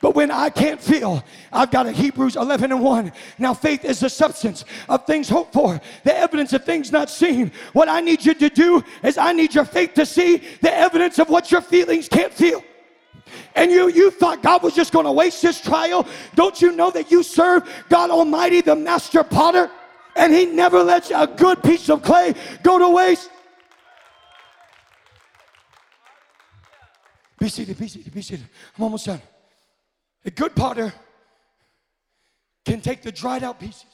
But 0.00 0.14
when 0.14 0.30
I 0.30 0.48
can't 0.48 0.80
feel, 0.80 1.24
I've 1.52 1.72
got 1.72 1.86
a 1.86 1.92
Hebrews 1.92 2.36
11 2.36 2.70
and 2.70 2.80
1. 2.80 3.12
Now, 3.38 3.52
faith 3.52 3.84
is 3.84 4.00
the 4.00 4.08
substance 4.08 4.64
of 4.88 5.04
things 5.06 5.28
hoped 5.28 5.52
for, 5.52 5.80
the 6.04 6.16
evidence 6.16 6.52
of 6.52 6.64
things 6.64 6.92
not 6.92 7.10
seen. 7.10 7.50
What 7.72 7.88
I 7.88 8.00
need 8.00 8.24
you 8.24 8.34
to 8.34 8.48
do 8.48 8.84
is 9.02 9.18
I 9.18 9.32
need 9.32 9.54
your 9.54 9.64
faith 9.64 9.94
to 9.94 10.06
see 10.06 10.36
the 10.62 10.72
evidence 10.72 11.18
of 11.18 11.28
what 11.28 11.50
your 11.50 11.60
feelings 11.60 12.08
can't 12.08 12.32
feel. 12.32 12.62
And 13.56 13.72
you, 13.72 13.88
you 13.88 14.12
thought 14.12 14.40
God 14.40 14.62
was 14.62 14.74
just 14.74 14.92
going 14.92 15.04
to 15.04 15.12
waste 15.12 15.42
this 15.42 15.60
trial. 15.60 16.06
Don't 16.36 16.62
you 16.62 16.72
know 16.72 16.90
that 16.92 17.10
you 17.10 17.24
serve 17.24 17.68
God 17.88 18.10
Almighty, 18.10 18.60
the 18.60 18.76
master 18.76 19.24
potter? 19.24 19.68
And 20.14 20.32
he 20.32 20.46
never 20.46 20.82
lets 20.82 21.10
a 21.10 21.26
good 21.26 21.62
piece 21.62 21.90
of 21.90 22.02
clay 22.02 22.34
go 22.62 22.78
to 22.78 22.88
waste. 22.88 23.30
Be 27.38 27.48
seated, 27.48 27.78
be 27.78 27.88
seated, 27.88 28.12
be 28.12 28.22
seated. 28.22 28.46
I'm 28.76 28.84
almost 28.84 29.06
done. 29.06 29.22
A 30.24 30.30
good 30.30 30.56
potter 30.56 30.92
can 32.64 32.80
take 32.80 33.02
the 33.02 33.12
dried 33.12 33.44
out 33.44 33.60
pieces. 33.60 33.86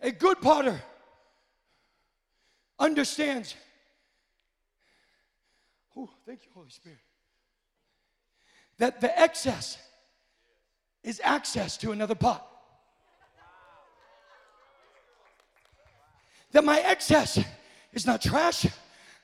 A 0.00 0.12
good 0.12 0.40
potter 0.40 0.80
understands. 2.78 3.54
Oh, 5.96 6.08
thank 6.26 6.44
you, 6.44 6.50
Holy 6.54 6.70
Spirit. 6.70 6.98
That 8.78 9.00
the 9.00 9.18
excess 9.18 9.78
is 11.02 11.20
access 11.22 11.76
to 11.78 11.92
another 11.92 12.14
pot. 12.14 12.46
That 16.52 16.64
my 16.64 16.80
excess 16.80 17.42
is 17.92 18.06
not 18.06 18.22
trash. 18.22 18.66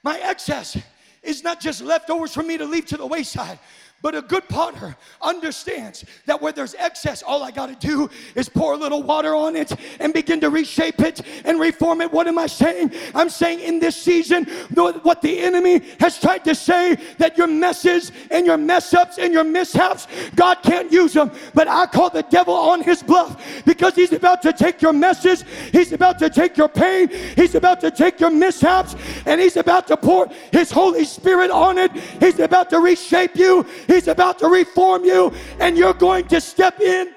My 0.02 0.18
excess 0.18 0.76
is 1.22 1.42
not 1.42 1.60
just 1.60 1.82
leftovers 1.82 2.34
for 2.34 2.42
me 2.42 2.58
to 2.58 2.64
leave 2.64 2.86
to 2.86 2.96
the 2.96 3.06
wayside, 3.06 3.58
but 4.00 4.14
a 4.14 4.22
good 4.22 4.48
potter 4.48 4.96
understands 5.20 6.04
that 6.26 6.40
where 6.40 6.52
there's 6.52 6.74
excess, 6.74 7.22
all 7.22 7.42
I 7.42 7.50
got 7.50 7.66
to 7.66 7.86
do 7.86 8.08
is 8.36 8.48
pour 8.48 8.74
a 8.74 8.76
little 8.76 9.02
water 9.02 9.34
on 9.34 9.56
it 9.56 9.72
and 9.98 10.12
begin 10.12 10.40
to 10.40 10.50
reshape 10.50 11.00
it 11.00 11.20
and 11.44 11.58
reform 11.58 12.00
it. 12.00 12.12
What 12.12 12.28
am 12.28 12.38
I 12.38 12.46
saying? 12.46 12.92
I'm 13.14 13.28
saying 13.28 13.60
in 13.60 13.80
this 13.80 13.96
season, 13.96 14.44
what 14.74 15.20
the 15.20 15.40
enemy 15.40 15.82
has 15.98 16.20
tried 16.20 16.44
to 16.44 16.54
say 16.54 16.96
that 17.18 17.36
your 17.36 17.48
messes 17.48 18.12
and 18.30 18.46
your 18.46 18.56
mess 18.56 18.94
ups 18.94 19.18
and 19.18 19.32
your 19.32 19.44
mishaps, 19.44 20.06
God 20.36 20.62
can't 20.62 20.92
use 20.92 21.12
them. 21.12 21.32
But 21.54 21.66
I 21.66 21.86
call 21.86 22.10
the 22.10 22.22
devil 22.22 22.54
on 22.54 22.82
his 22.82 23.02
bluff 23.02 23.42
because 23.64 23.94
he's 23.94 24.12
about 24.12 24.42
to 24.42 24.52
take 24.52 24.80
your 24.80 24.92
messes, 24.92 25.44
he's 25.72 25.92
about 25.92 26.18
to 26.20 26.30
take 26.30 26.56
your 26.56 26.68
pain, 26.68 27.08
he's 27.34 27.56
about 27.56 27.80
to 27.80 27.90
take 27.90 28.20
your 28.20 28.30
mishaps, 28.30 28.94
and 29.26 29.40
he's 29.40 29.56
about 29.56 29.88
to 29.88 29.96
pour 29.96 30.28
his 30.52 30.70
Holy 30.70 31.04
Spirit 31.04 31.50
on 31.50 31.78
it. 31.78 31.90
He's 32.20 32.38
about 32.38 32.70
to 32.70 32.78
reshape 32.78 33.34
you. 33.34 33.66
He's 33.88 34.06
about 34.06 34.38
to 34.40 34.48
reform 34.48 35.04
you, 35.04 35.32
and 35.58 35.76
you're 35.76 35.94
going 35.94 36.28
to 36.28 36.40
step 36.40 36.78
in. 36.78 37.14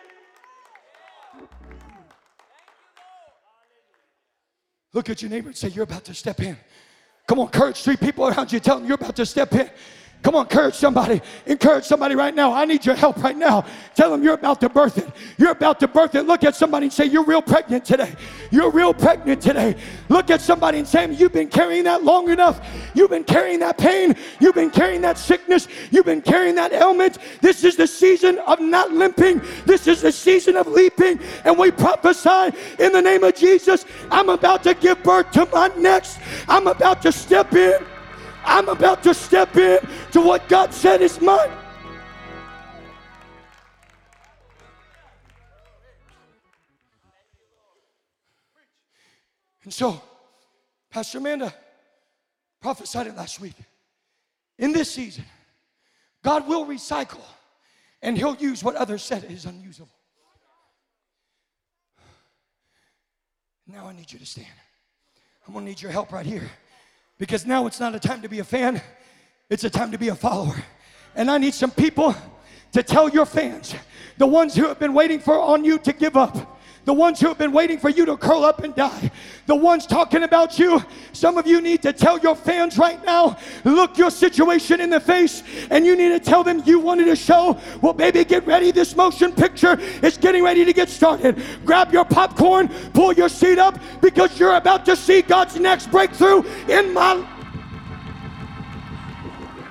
Look 4.93 5.09
at 5.09 5.21
your 5.21 5.29
neighbor 5.29 5.49
and 5.49 5.57
say, 5.57 5.67
You're 5.67 5.83
about 5.83 6.05
to 6.05 6.13
step 6.13 6.39
in. 6.39 6.57
Come 7.27 7.39
on, 7.39 7.49
courage 7.49 7.83
three 7.83 7.97
people 7.97 8.27
around 8.27 8.51
you. 8.51 8.59
Tell 8.59 8.79
them 8.79 8.87
you're 8.87 8.95
about 8.95 9.17
to 9.17 9.25
step 9.25 9.53
in. 9.53 9.69
Come 10.23 10.35
on, 10.35 10.45
encourage 10.45 10.75
somebody. 10.75 11.19
Encourage 11.47 11.85
somebody 11.85 12.13
right 12.13 12.35
now. 12.35 12.53
I 12.53 12.65
need 12.65 12.85
your 12.85 12.93
help 12.93 13.17
right 13.23 13.35
now. 13.35 13.65
Tell 13.95 14.11
them 14.11 14.21
you're 14.21 14.35
about 14.35 14.61
to 14.61 14.69
birth 14.69 14.99
it. 14.99 15.09
You're 15.37 15.51
about 15.51 15.79
to 15.79 15.87
birth 15.87 16.13
it. 16.13 16.27
Look 16.27 16.43
at 16.43 16.55
somebody 16.55 16.85
and 16.85 16.93
say, 16.93 17.05
You're 17.05 17.25
real 17.25 17.41
pregnant 17.41 17.85
today. 17.85 18.13
You're 18.51 18.69
real 18.69 18.93
pregnant 18.93 19.41
today. 19.41 19.75
Look 20.09 20.29
at 20.29 20.39
somebody 20.39 20.77
and 20.77 20.87
say, 20.87 21.11
You've 21.11 21.33
been 21.33 21.47
carrying 21.47 21.85
that 21.85 22.03
long 22.03 22.29
enough. 22.29 22.61
You've 22.93 23.09
been 23.09 23.23
carrying 23.23 23.59
that 23.61 23.79
pain. 23.79 24.15
You've 24.39 24.53
been 24.53 24.69
carrying 24.69 25.01
that 25.01 25.17
sickness. 25.17 25.67
You've 25.89 26.05
been 26.05 26.21
carrying 26.21 26.53
that 26.55 26.71
ailment. 26.71 27.17
This 27.41 27.63
is 27.63 27.75
the 27.75 27.87
season 27.87 28.37
of 28.45 28.59
not 28.59 28.91
limping. 28.91 29.41
This 29.65 29.87
is 29.87 30.01
the 30.01 30.11
season 30.11 30.55
of 30.55 30.67
leaping. 30.67 31.19
And 31.45 31.57
we 31.57 31.71
prophesy 31.71 32.55
in 32.77 32.91
the 32.91 33.01
name 33.01 33.23
of 33.23 33.33
Jesus, 33.33 33.85
I'm 34.11 34.29
about 34.29 34.61
to 34.63 34.75
give 34.75 35.01
birth 35.01 35.31
to 35.31 35.47
my 35.47 35.69
next. 35.77 36.19
I'm 36.47 36.67
about 36.67 37.01
to 37.01 37.11
step 37.11 37.53
in. 37.53 37.90
I'm 38.43 38.69
about 38.69 39.03
to 39.03 39.13
step 39.13 39.55
in 39.55 39.79
to 40.11 40.21
what 40.21 40.47
God 40.49 40.73
said 40.73 41.01
is 41.01 41.21
mine. 41.21 41.51
And 49.63 49.73
so, 49.73 50.01
Pastor 50.89 51.19
Amanda 51.19 51.53
prophesied 52.59 53.07
it 53.07 53.15
last 53.15 53.39
week. 53.39 53.55
In 54.57 54.71
this 54.71 54.91
season, 54.91 55.25
God 56.23 56.47
will 56.47 56.65
recycle 56.65 57.23
and 58.01 58.17
He'll 58.17 58.35
use 58.35 58.63
what 58.63 58.75
others 58.75 59.03
said 59.03 59.23
is 59.25 59.45
unusable. 59.45 59.89
Now 63.67 63.87
I 63.87 63.93
need 63.93 64.11
you 64.11 64.19
to 64.19 64.25
stand. 64.25 64.47
I'm 65.47 65.53
gonna 65.53 65.65
need 65.65 65.81
your 65.81 65.91
help 65.91 66.11
right 66.11 66.25
here 66.25 66.49
because 67.21 67.45
now 67.45 67.67
it's 67.67 67.79
not 67.79 67.93
a 67.93 67.99
time 67.99 68.19
to 68.19 68.27
be 68.27 68.39
a 68.39 68.43
fan, 68.43 68.81
it's 69.47 69.63
a 69.63 69.69
time 69.69 69.91
to 69.91 69.97
be 69.99 70.07
a 70.07 70.15
follower. 70.15 70.55
And 71.13 71.29
I 71.29 71.37
need 71.37 71.53
some 71.53 71.69
people 71.69 72.15
to 72.71 72.81
tell 72.81 73.09
your 73.09 73.27
fans, 73.27 73.75
the 74.17 74.25
ones 74.25 74.55
who 74.55 74.65
have 74.67 74.79
been 74.79 74.95
waiting 74.95 75.19
for 75.19 75.39
on 75.39 75.63
you 75.63 75.77
to 75.77 75.93
give 75.93 76.17
up 76.17 76.59
the 76.85 76.93
ones 76.93 77.19
who 77.19 77.27
have 77.27 77.37
been 77.37 77.51
waiting 77.51 77.77
for 77.77 77.89
you 77.89 78.05
to 78.05 78.17
curl 78.17 78.43
up 78.43 78.63
and 78.63 78.73
die, 78.75 79.11
the 79.45 79.55
ones 79.55 79.85
talking 79.85 80.23
about 80.23 80.57
you. 80.57 80.83
Some 81.13 81.37
of 81.37 81.45
you 81.45 81.61
need 81.61 81.81
to 81.83 81.93
tell 81.93 82.17
your 82.19 82.35
fans 82.35 82.77
right 82.77 83.03
now, 83.05 83.37
look 83.63 83.97
your 83.97 84.09
situation 84.09 84.81
in 84.81 84.89
the 84.89 84.99
face, 84.99 85.43
and 85.69 85.85
you 85.85 85.95
need 85.95 86.09
to 86.09 86.19
tell 86.19 86.43
them 86.43 86.63
you 86.65 86.79
wanted 86.79 87.07
a 87.07 87.15
show. 87.15 87.59
Well, 87.81 87.93
baby, 87.93 88.25
get 88.25 88.45
ready. 88.47 88.71
This 88.71 88.95
motion 88.95 89.31
picture 89.31 89.79
is 90.01 90.17
getting 90.17 90.43
ready 90.43 90.65
to 90.65 90.73
get 90.73 90.89
started. 90.89 91.41
Grab 91.65 91.93
your 91.93 92.05
popcorn, 92.05 92.67
pull 92.93 93.13
your 93.13 93.29
seat 93.29 93.59
up, 93.59 93.77
because 94.01 94.39
you're 94.39 94.55
about 94.55 94.85
to 94.85 94.95
see 94.95 95.21
God's 95.21 95.59
next 95.59 95.91
breakthrough 95.91 96.43
in 96.67 96.93
my. 96.93 97.27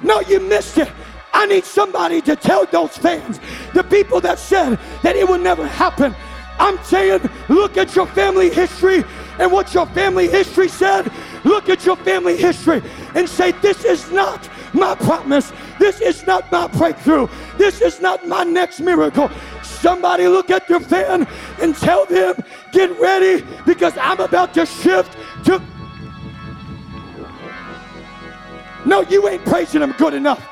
No, 0.02 0.20
you 0.20 0.40
missed 0.40 0.78
it. 0.78 0.88
I 1.32 1.46
need 1.46 1.64
somebody 1.64 2.20
to 2.22 2.34
tell 2.34 2.66
those 2.66 2.96
fans, 2.96 3.38
the 3.74 3.84
people 3.84 4.20
that 4.20 4.38
said 4.38 4.78
that 5.02 5.16
it 5.16 5.28
would 5.28 5.40
never 5.40 5.66
happen. 5.66 6.14
I'm 6.61 6.78
saying, 6.84 7.22
look 7.48 7.78
at 7.78 7.96
your 7.96 8.06
family 8.06 8.50
history 8.50 9.02
and 9.38 9.50
what 9.50 9.72
your 9.72 9.86
family 9.86 10.28
history 10.28 10.68
said. 10.68 11.11
Look 11.42 11.70
at 11.70 11.86
your 11.86 11.96
family 11.96 12.36
history 12.36 12.82
and 13.14 13.26
say, 13.26 13.52
This 13.52 13.82
is 13.84 14.12
not 14.12 14.46
my 14.74 14.94
promise. 14.94 15.52
This 15.78 16.02
is 16.02 16.26
not 16.26 16.52
my 16.52 16.66
breakthrough. 16.66 17.28
This 17.56 17.80
is 17.80 18.00
not 18.00 18.28
my 18.28 18.44
next 18.44 18.80
miracle. 18.80 19.30
Somebody 19.62 20.28
look 20.28 20.50
at 20.50 20.68
your 20.68 20.80
fan 20.80 21.26
and 21.62 21.74
tell 21.74 22.04
them, 22.04 22.36
Get 22.72 22.90
ready 23.00 23.42
because 23.64 23.96
I'm 23.96 24.20
about 24.20 24.52
to 24.54 24.66
shift 24.66 25.16
to. 25.46 25.62
No, 28.84 29.00
you 29.00 29.26
ain't 29.28 29.44
praising 29.46 29.80
them 29.80 29.94
good 29.96 30.12
enough. 30.12 30.46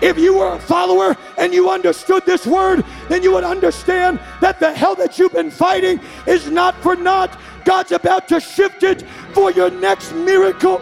If 0.00 0.18
you 0.18 0.38
were 0.38 0.54
a 0.54 0.58
follower 0.58 1.16
and 1.36 1.52
you 1.52 1.70
understood 1.70 2.24
this 2.24 2.46
word, 2.46 2.84
then 3.08 3.22
you 3.22 3.32
would 3.32 3.44
understand 3.44 4.20
that 4.40 4.60
the 4.60 4.72
hell 4.72 4.94
that 4.96 5.18
you've 5.18 5.32
been 5.32 5.50
fighting 5.50 6.00
is 6.26 6.50
not 6.50 6.76
for 6.82 6.94
naught. 6.94 7.38
God's 7.64 7.92
about 7.92 8.28
to 8.28 8.40
shift 8.40 8.82
it 8.82 9.02
for 9.32 9.50
your 9.50 9.70
next 9.70 10.12
miracle. 10.12 10.80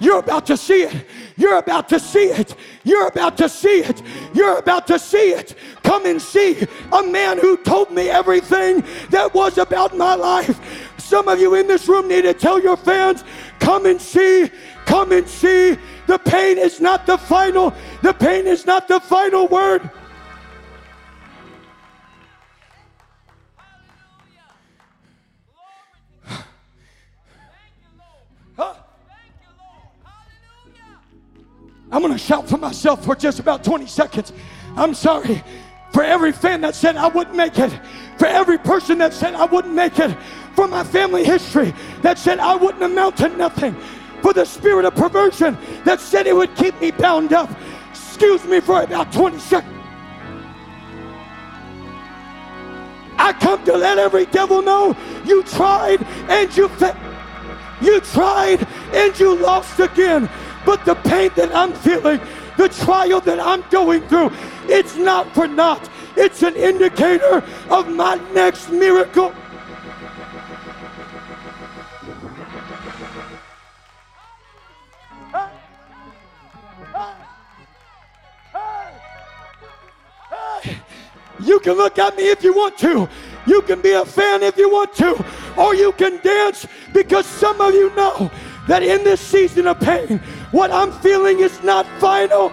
You're 0.00 0.18
about 0.18 0.46
to 0.46 0.56
see 0.56 0.82
it. 0.82 1.06
You're 1.36 1.58
about 1.58 1.88
to 1.88 1.98
see 1.98 2.26
it. 2.26 2.54
You're 2.84 3.08
about 3.08 3.36
to 3.38 3.48
see 3.48 3.80
it. 3.80 4.02
You're 4.34 4.58
about 4.58 4.86
to 4.88 4.98
see 4.98 5.30
it. 5.30 5.54
Come 5.82 6.06
and 6.06 6.20
see 6.20 6.66
a 6.92 7.02
man 7.02 7.38
who 7.38 7.56
told 7.58 7.90
me 7.90 8.08
everything 8.08 8.84
that 9.10 9.32
was 9.34 9.58
about 9.58 9.96
my 9.96 10.14
life. 10.14 10.60
Some 10.98 11.28
of 11.28 11.38
you 11.38 11.54
in 11.54 11.66
this 11.66 11.88
room 11.88 12.08
need 12.08 12.22
to 12.22 12.34
tell 12.34 12.60
your 12.60 12.76
fans, 12.76 13.24
come 13.58 13.86
and 13.86 14.00
see, 14.00 14.50
come 14.86 15.12
and 15.12 15.28
see. 15.28 15.76
The 16.06 16.18
pain 16.18 16.58
is 16.58 16.80
not 16.80 17.06
the 17.06 17.18
final, 17.18 17.74
the 18.02 18.12
pain 18.12 18.46
is 18.46 18.66
not 18.66 18.88
the 18.88 19.00
final 19.00 19.46
word. 19.48 19.90
I'm 31.94 32.00
going 32.00 32.12
to 32.12 32.18
shout 32.18 32.48
for 32.48 32.56
myself 32.56 33.04
for 33.04 33.14
just 33.14 33.38
about 33.38 33.62
20 33.62 33.86
seconds. 33.86 34.32
I'm 34.76 34.94
sorry 34.94 35.44
for 35.92 36.02
every 36.02 36.32
fan 36.32 36.60
that 36.62 36.74
said 36.74 36.96
I 36.96 37.06
wouldn't 37.06 37.36
make 37.36 37.56
it, 37.56 37.70
for 38.18 38.26
every 38.26 38.58
person 38.58 38.98
that 38.98 39.14
said 39.14 39.34
I 39.34 39.44
wouldn't 39.44 39.74
make 39.74 40.00
it, 40.00 40.12
for 40.56 40.66
my 40.66 40.82
family 40.82 41.22
history 41.22 41.72
that 42.02 42.18
said 42.18 42.40
I 42.40 42.56
wouldn't 42.56 42.82
amount 42.82 43.18
to 43.18 43.28
nothing, 43.28 43.76
for 44.22 44.32
the 44.32 44.44
spirit 44.44 44.84
of 44.84 44.96
perversion 44.96 45.56
that 45.84 46.00
said 46.00 46.26
it 46.26 46.34
would 46.34 46.56
keep 46.56 46.78
me 46.80 46.90
bound 46.90 47.32
up. 47.32 47.48
Excuse 47.90 48.44
me 48.44 48.58
for 48.58 48.82
about 48.82 49.12
20 49.12 49.38
seconds. 49.38 49.72
I 53.18 53.32
come 53.34 53.64
to 53.66 53.76
let 53.76 53.98
every 53.98 54.26
devil 54.26 54.62
know 54.62 54.96
you 55.24 55.44
tried 55.44 56.02
and 56.28 56.56
you 56.56 56.66
failed. 56.70 56.96
You 57.80 58.00
tried 58.00 58.66
and 58.92 59.16
you 59.20 59.36
lost 59.36 59.78
again. 59.78 60.28
But 60.64 60.84
the 60.84 60.94
pain 60.94 61.30
that 61.36 61.54
I'm 61.54 61.72
feeling, 61.72 62.20
the 62.56 62.68
trial 62.68 63.20
that 63.20 63.40
I'm 63.40 63.62
going 63.70 64.02
through, 64.08 64.30
it's 64.64 64.96
not 64.96 65.32
for 65.34 65.46
naught. 65.46 65.88
It's 66.16 66.42
an 66.42 66.56
indicator 66.56 67.42
of 67.70 67.88
my 67.88 68.16
next 68.32 68.70
miracle. 68.70 69.34
You 81.40 81.60
can 81.60 81.74
look 81.74 81.98
at 81.98 82.16
me 82.16 82.30
if 82.30 82.42
you 82.42 82.54
want 82.54 82.78
to. 82.78 83.08
You 83.46 83.62
can 83.62 83.80
be 83.80 83.92
a 83.92 84.04
fan 84.04 84.42
if 84.42 84.56
you 84.56 84.70
want 84.70 84.94
to. 84.94 85.24
Or 85.56 85.74
you 85.74 85.92
can 85.92 86.18
dance 86.18 86.66
because 86.92 87.26
some 87.26 87.60
of 87.60 87.74
you 87.74 87.94
know 87.94 88.30
that 88.66 88.82
in 88.82 89.04
this 89.04 89.20
season 89.20 89.66
of 89.66 89.78
pain, 89.80 90.20
what 90.54 90.70
I'm 90.70 90.92
feeling 90.92 91.40
is 91.40 91.64
not 91.64 91.84
final. 91.98 92.50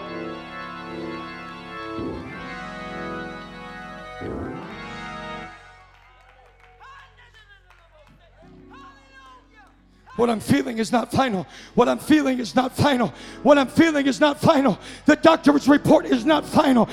What 10.16 10.32
I'm 10.32 10.40
feeling 10.40 10.80
is 10.80 10.92
not 10.92 11.12
final. 11.12 11.46
What 11.76 11.88
I'm 11.88 12.00
feeling 12.00 12.40
is 12.40 12.56
not 12.56 12.76
final. 12.76 13.14
What 13.44 13.60
I'm 13.60 13.68
feeling 13.68 14.08
is 14.08 14.20
not 14.20 14.42
final. 14.42 14.80
The 15.06 15.18
doctor's 15.18 15.68
report 15.68 16.08
is 16.08 16.26
not 16.26 16.44
final. 16.44 16.90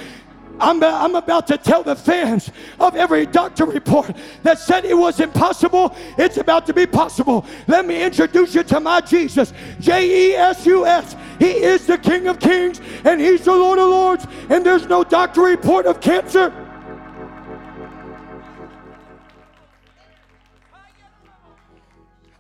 I'm, 0.61 0.83
I'm 0.83 1.15
about 1.15 1.47
to 1.49 1.59
tell 1.59 1.83
the 1.83 1.95
fans 1.95 2.51
of 2.81 2.97
every 2.97 3.27
doctor 3.27 3.65
report 3.65 4.17
that 4.43 4.59
said 4.59 4.85
it 4.85 4.97
was 4.97 5.21
impossible, 5.21 5.95
it's 6.17 6.37
about 6.37 6.67
to 6.67 6.75
be 6.75 6.87
possible. 6.87 7.47
Let 7.67 7.87
me 7.87 8.03
introduce 8.03 8.55
you 8.55 8.63
to 8.65 8.81
my 8.81 9.01
Jesus, 9.01 9.53
J 9.81 10.33
E 10.33 10.35
S 10.35 10.67
U 10.67 10.87
S. 10.87 11.15
He 11.39 11.51
is 11.51 11.87
the 11.87 11.99
King 11.99 12.27
of 12.27 12.41
Kings 12.41 12.81
and 13.05 13.21
He's 13.21 13.45
the 13.45 13.53
Lord 13.55 13.79
of 13.79 13.89
Lords, 13.89 14.27
and 14.51 14.67
there's 14.67 14.87
no 14.87 15.05
doctor 15.05 15.43
report 15.43 15.87
of 15.87 16.01
cancer. 16.01 16.53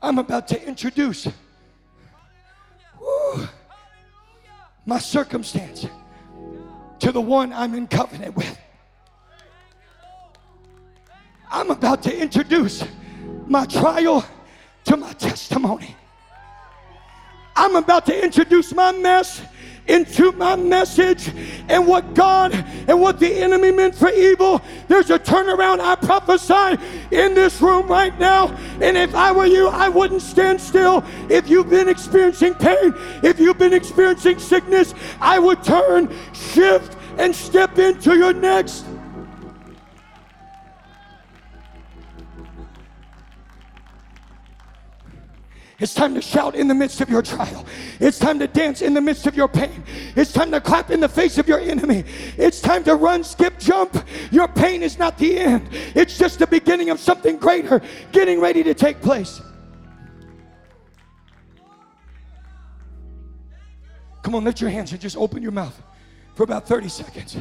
I'm 0.01 0.19
about 0.19 0.49
to 0.49 0.66
introduce 0.66 1.29
woo, 3.01 3.49
my 4.87 4.99
circumstance 4.99 5.87
to 7.01 7.13
the 7.13 7.21
one 7.21 7.53
I'm 7.53 7.75
in 7.75 7.87
covenant 7.87 8.37
with. 8.37 8.59
I'm 11.51 11.71
about 11.71 12.03
to 12.03 12.17
introduce 12.17 12.85
my 13.47 13.65
trial 13.67 14.25
to 14.85 14.97
my 14.97 15.13
testimony. 15.15 15.97
I'm 17.57 17.77
about 17.77 18.07
to 18.07 18.25
introduce 18.25 18.73
my 18.73 18.93
mess 18.93 19.43
into 19.89 20.32
my 20.32 20.55
message 20.55 21.30
and 21.68 21.86
what 21.86 22.14
God 22.14 22.53
and 22.86 23.01
what 23.01 23.18
the 23.18 23.32
enemy 23.32 23.70
meant 23.70 23.95
for 23.95 24.11
evil. 24.11 24.61
There's 24.86 25.11
a 25.11 25.18
turnaround. 25.18 25.80
I 25.80 25.95
prophesy 25.97 26.82
in 27.11 27.34
this 27.34 27.61
room 27.61 27.89
right 27.89 28.16
now. 28.18 28.49
And 28.80 28.97
if 28.97 29.14
I 29.14 29.32
were 29.32 29.47
you, 29.47 29.68
I 29.68 29.89
wouldn't 29.89 30.22
stand 30.22 30.61
still. 30.61 31.05
If 31.28 31.49
you've 31.49 31.70
been 31.70 31.89
experiencing 31.89 32.55
pain, 32.55 32.95
if 33.22 33.41
you've 33.41 33.59
been 33.59 33.74
experiencing 33.74 34.39
sickness, 34.39 34.95
I 35.20 35.39
would 35.39 35.62
turn, 35.64 36.14
shift, 36.32 36.97
and 37.18 37.34
step 37.34 37.78
into 37.78 38.16
your 38.16 38.32
next. 38.32 38.84
It's 45.81 45.95
time 45.95 46.14
to 46.14 46.20
shout 46.20 46.57
in 46.57 46.66
the 46.66 46.74
midst 46.74 47.01
of 47.01 47.09
your 47.09 47.22
trial. 47.22 47.64
It's 48.01 48.18
time 48.18 48.41
to 48.41 48.49
dance 48.49 48.83
in 48.83 48.95
the 48.95 49.01
midst 49.01 49.29
of 49.29 49.37
your 49.37 49.47
pain. 49.47 49.85
It's 50.16 50.33
time 50.33 50.51
to 50.51 50.61
clap 50.61 50.91
in 50.91 50.99
the 50.99 51.09
face 51.09 51.39
of 51.39 51.47
your 51.47 51.61
enemy. 51.61 52.05
It's 52.37 52.61
time 52.61 52.83
to 52.85 52.97
run, 52.97 53.22
skip, 53.22 53.61
jump. 53.61 54.05
Your 54.33 54.49
pain 54.49 54.83
is 54.83 54.99
not 54.99 55.16
the 55.18 55.39
end, 55.39 55.68
it's 55.95 56.18
just 56.18 56.41
the 56.41 56.49
beginning 56.49 56.91
of 56.91 56.99
something 56.99 57.37
greater 57.37 57.81
getting 58.11 58.41
ready 58.41 58.64
to 58.64 58.74
take 58.74 59.01
place. 59.01 59.41
Come 64.22 64.35
on, 64.35 64.45
lift 64.45 64.61
your 64.61 64.70
hands 64.70 64.91
and 64.91 65.01
just 65.01 65.16
open 65.16 65.43
your 65.43 65.53
mouth 65.53 65.81
for 66.35 66.43
about 66.43 66.66
30 66.66 66.89
seconds. 66.89 67.37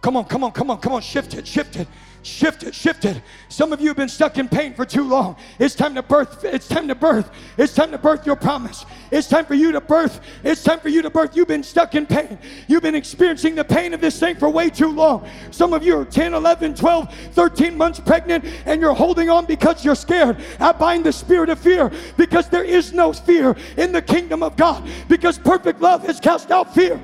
Come 0.00 0.16
on, 0.16 0.24
come 0.26 0.44
on, 0.44 0.52
come 0.52 0.70
on, 0.70 0.78
come 0.78 0.92
on. 0.92 1.02
Shift 1.02 1.34
it, 1.34 1.46
shift 1.46 1.76
it, 1.76 1.88
shift 2.28 2.62
it, 2.62 2.74
shift 2.74 3.04
it. 3.04 3.20
Some 3.48 3.72
of 3.72 3.80
you 3.80 3.88
have 3.88 3.96
been 3.96 4.08
stuck 4.08 4.38
in 4.38 4.48
pain 4.48 4.74
for 4.74 4.84
too 4.84 5.02
long. 5.02 5.36
It's 5.58 5.74
time 5.74 5.94
to 5.94 6.02
birth. 6.02 6.44
It's 6.44 6.68
time 6.68 6.86
to 6.88 6.94
birth. 6.94 7.30
It's 7.56 7.74
time 7.74 7.90
to 7.90 7.98
birth 7.98 8.26
your 8.26 8.36
promise. 8.36 8.84
It's 9.10 9.26
time 9.26 9.46
for 9.46 9.54
you 9.54 9.72
to 9.72 9.80
birth. 9.80 10.20
It's 10.44 10.62
time 10.62 10.80
for 10.80 10.88
you 10.88 11.02
to 11.02 11.10
birth. 11.10 11.34
You've 11.34 11.48
been 11.48 11.62
stuck 11.62 11.94
in 11.94 12.06
pain. 12.06 12.38
You've 12.68 12.82
been 12.82 12.94
experiencing 12.94 13.54
the 13.54 13.64
pain 13.64 13.94
of 13.94 14.00
this 14.00 14.20
thing 14.20 14.36
for 14.36 14.48
way 14.48 14.70
too 14.70 14.90
long. 14.90 15.28
Some 15.50 15.72
of 15.72 15.82
you 15.82 15.98
are 15.98 16.04
10, 16.04 16.34
11, 16.34 16.74
12, 16.74 17.14
13 17.32 17.76
months 17.76 18.00
pregnant 18.00 18.44
and 18.66 18.80
you're 18.80 18.94
holding 18.94 19.30
on 19.30 19.46
because 19.46 19.84
you're 19.84 19.94
scared. 19.94 20.36
I 20.60 20.72
bind 20.72 21.04
the 21.04 21.12
spirit 21.12 21.48
of 21.48 21.58
fear 21.58 21.90
because 22.16 22.48
there 22.48 22.64
is 22.64 22.92
no 22.92 23.12
fear 23.12 23.56
in 23.76 23.92
the 23.92 24.02
kingdom 24.02 24.42
of 24.42 24.56
God 24.56 24.88
because 25.08 25.38
perfect 25.38 25.80
love 25.80 26.06
has 26.06 26.20
cast 26.20 26.50
out 26.50 26.74
fear. 26.74 27.00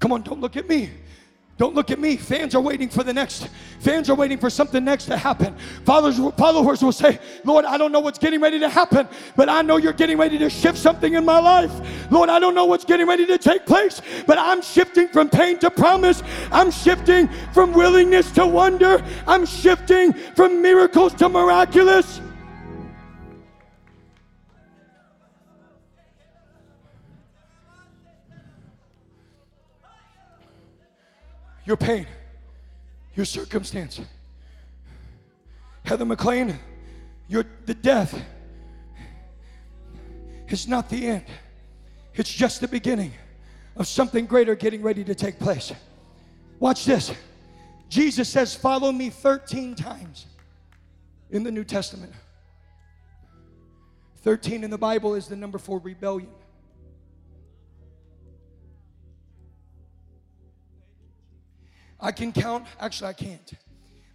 Come 0.00 0.12
on, 0.12 0.22
don't 0.22 0.40
look 0.40 0.56
at 0.56 0.68
me. 0.68 0.90
Don't 1.58 1.74
look 1.74 1.90
at 1.90 1.98
me. 1.98 2.16
Fans 2.16 2.54
are 2.54 2.60
waiting 2.60 2.88
for 2.88 3.02
the 3.02 3.12
next. 3.12 3.48
Fans 3.80 4.08
are 4.08 4.14
waiting 4.14 4.38
for 4.38 4.48
something 4.48 4.84
next 4.84 5.06
to 5.06 5.16
happen. 5.16 5.56
Followers, 5.84 6.18
followers 6.36 6.82
will 6.82 6.92
say, 6.92 7.18
Lord, 7.44 7.64
I 7.64 7.76
don't 7.76 7.90
know 7.90 7.98
what's 7.98 8.18
getting 8.18 8.40
ready 8.40 8.60
to 8.60 8.68
happen, 8.68 9.08
but 9.34 9.48
I 9.48 9.62
know 9.62 9.76
you're 9.76 9.92
getting 9.92 10.16
ready 10.18 10.38
to 10.38 10.48
shift 10.48 10.78
something 10.78 11.14
in 11.14 11.24
my 11.24 11.40
life. 11.40 11.72
Lord, 12.12 12.30
I 12.30 12.38
don't 12.38 12.54
know 12.54 12.64
what's 12.64 12.84
getting 12.84 13.08
ready 13.08 13.26
to 13.26 13.38
take 13.38 13.66
place, 13.66 14.00
but 14.24 14.38
I'm 14.38 14.62
shifting 14.62 15.08
from 15.08 15.28
pain 15.28 15.58
to 15.58 15.70
promise. 15.70 16.22
I'm 16.52 16.70
shifting 16.70 17.28
from 17.52 17.72
willingness 17.72 18.30
to 18.32 18.46
wonder. 18.46 19.04
I'm 19.26 19.44
shifting 19.44 20.12
from 20.12 20.62
miracles 20.62 21.12
to 21.14 21.28
miraculous. 21.28 22.20
Your 31.68 31.76
pain, 31.76 32.06
your 33.14 33.26
circumstance. 33.26 34.00
Heather 35.84 36.06
McLean, 36.06 36.58
your, 37.28 37.44
the 37.66 37.74
death 37.74 38.18
is 40.48 40.66
not 40.66 40.88
the 40.88 41.06
end, 41.06 41.24
it's 42.14 42.32
just 42.32 42.62
the 42.62 42.68
beginning 42.68 43.12
of 43.76 43.86
something 43.86 44.24
greater 44.24 44.56
getting 44.56 44.80
ready 44.80 45.04
to 45.04 45.14
take 45.14 45.38
place. 45.38 45.70
Watch 46.58 46.86
this. 46.86 47.12
Jesus 47.90 48.30
says, 48.30 48.54
Follow 48.54 48.90
me 48.90 49.10
13 49.10 49.74
times 49.74 50.24
in 51.30 51.42
the 51.42 51.50
New 51.50 51.64
Testament. 51.64 52.12
13 54.22 54.64
in 54.64 54.70
the 54.70 54.78
Bible 54.78 55.14
is 55.14 55.28
the 55.28 55.36
number 55.36 55.58
for 55.58 55.78
rebellion. 55.78 56.30
I 62.00 62.12
can 62.12 62.32
count, 62.32 62.66
actually, 62.80 63.08
I 63.08 63.12
can't. 63.12 63.52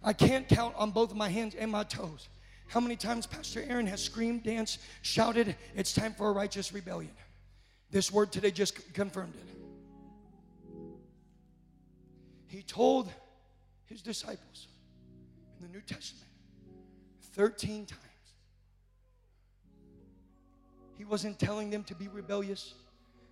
I 0.02 0.12
can't 0.12 0.48
count 0.48 0.74
on 0.76 0.90
both 0.90 1.14
my 1.14 1.28
hands 1.28 1.54
and 1.54 1.70
my 1.70 1.84
toes 1.84 2.28
how 2.68 2.80
many 2.80 2.96
times 2.96 3.26
Pastor 3.26 3.62
Aaron 3.68 3.86
has 3.86 4.02
screamed, 4.02 4.42
danced, 4.42 4.80
shouted, 5.02 5.54
It's 5.74 5.92
time 5.92 6.14
for 6.14 6.28
a 6.28 6.32
righteous 6.32 6.72
rebellion. 6.72 7.12
This 7.90 8.10
word 8.10 8.32
today 8.32 8.50
just 8.50 8.92
confirmed 8.94 9.34
it. 9.36 9.46
He 12.46 12.62
told 12.62 13.12
his 13.86 14.02
disciples 14.02 14.68
in 15.58 15.66
the 15.66 15.72
New 15.72 15.82
Testament 15.82 16.26
13 17.34 17.86
times. 17.86 18.00
He 20.96 21.04
wasn't 21.04 21.38
telling 21.38 21.70
them 21.70 21.84
to 21.84 21.94
be 21.94 22.08
rebellious, 22.08 22.74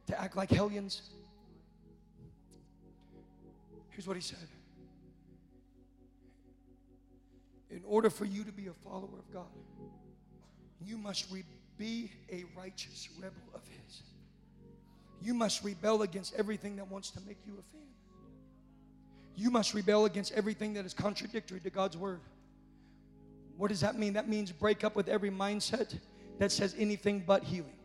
to 0.08 0.20
act 0.20 0.36
like 0.36 0.50
hellions. 0.50 1.10
Here's 3.92 4.06
what 4.06 4.16
he 4.16 4.22
said 4.22 4.48
In 7.70 7.82
order 7.86 8.10
for 8.10 8.24
you 8.24 8.44
to 8.44 8.52
be 8.52 8.66
a 8.66 8.72
follower 8.72 9.18
of 9.18 9.32
God, 9.32 9.46
you 10.84 10.98
must 10.98 11.30
re- 11.30 11.44
be 11.78 12.10
a 12.30 12.44
righteous 12.56 13.08
rebel 13.18 13.42
of 13.54 13.62
His. 13.66 14.02
You 15.22 15.34
must 15.34 15.64
rebel 15.64 16.02
against 16.02 16.34
everything 16.34 16.76
that 16.76 16.90
wants 16.90 17.10
to 17.12 17.20
make 17.26 17.38
you 17.46 17.54
a 17.54 17.62
fan. 17.72 17.86
You 19.36 19.50
must 19.50 19.72
rebel 19.72 20.04
against 20.04 20.32
everything 20.32 20.74
that 20.74 20.84
is 20.84 20.92
contradictory 20.92 21.60
to 21.60 21.70
God's 21.70 21.96
word. 21.96 22.20
What 23.56 23.68
does 23.68 23.80
that 23.80 23.98
mean? 23.98 24.14
That 24.14 24.28
means 24.28 24.52
break 24.52 24.84
up 24.84 24.96
with 24.96 25.08
every 25.08 25.30
mindset 25.30 25.96
that 26.38 26.52
says 26.52 26.74
anything 26.78 27.22
but 27.26 27.44
healing. 27.44 27.76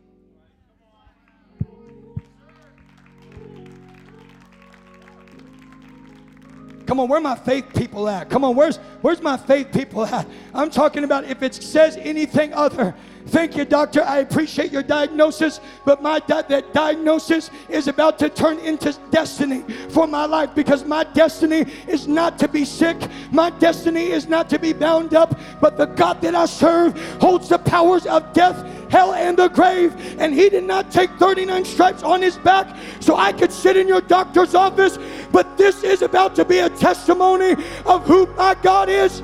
Come 6.88 7.02
on, 7.02 7.10
where 7.10 7.20
my 7.20 7.36
faith 7.36 7.66
people 7.76 8.08
at? 8.08 8.30
Come 8.30 8.46
on, 8.46 8.56
where's 8.56 8.78
where's 9.02 9.22
my 9.22 9.36
faith 9.36 9.74
people 9.74 10.06
at? 10.06 10.26
I'm 10.54 10.70
talking 10.70 11.04
about 11.04 11.26
if 11.26 11.44
it 11.44 11.54
says 11.54 11.98
anything 11.98 12.54
other. 12.54 12.96
Thank 13.28 13.58
you, 13.58 13.66
doctor. 13.66 14.04
I 14.04 14.20
appreciate 14.20 14.72
your 14.72 14.84
diagnosis, 14.84 15.60
but 15.84 16.02
my 16.02 16.20
di- 16.20 16.44
that 16.44 16.74
diagnosis 16.74 17.52
is 17.68 17.90
about 17.90 18.18
to 18.20 18.30
turn 18.30 18.58
into 18.60 18.98
destiny 19.12 19.64
for 19.90 20.08
my 20.08 20.26
life 20.26 20.56
because 20.56 20.86
my 20.86 21.04
destiny 21.04 21.66
is 21.90 22.08
not 22.08 22.40
to 22.40 22.48
be 22.48 22.64
sick. 22.64 22.98
My 23.32 23.50
destiny 23.50 24.12
is 24.12 24.30
not 24.30 24.50
to 24.52 24.58
be 24.58 24.72
bound 24.72 25.14
up, 25.14 25.38
but 25.60 25.76
the 25.76 25.88
God 25.88 26.22
that 26.22 26.36
I 26.36 26.46
serve 26.46 26.98
holds 27.20 27.50
the 27.50 27.60
powers 27.60 28.06
of 28.06 28.32
death 28.32 28.66
hell, 28.90 29.14
and 29.14 29.38
the 29.38 29.48
grave. 29.50 29.96
And 30.20 30.34
he 30.34 30.50
did 30.50 30.64
not 30.64 30.92
take 30.92 31.10
39 31.12 31.66
stripes 31.66 32.04
on 32.04 32.22
his 32.22 32.38
back 32.38 32.76
so 33.00 33.16
I 33.16 33.32
could 33.34 33.52
sit 33.52 33.78
in 33.78 33.88
your 33.88 34.02
doctor's 34.02 34.56
office. 34.56 34.98
But 35.32 35.58
this 35.58 35.84
is 35.84 36.02
about 36.02 36.36
to 36.36 36.46
be 36.46 36.60
a 36.60 36.70
testimony 36.70 37.56
of 37.86 38.06
who 38.06 38.28
my 38.36 38.56
God 38.62 38.90
is. 38.90 39.22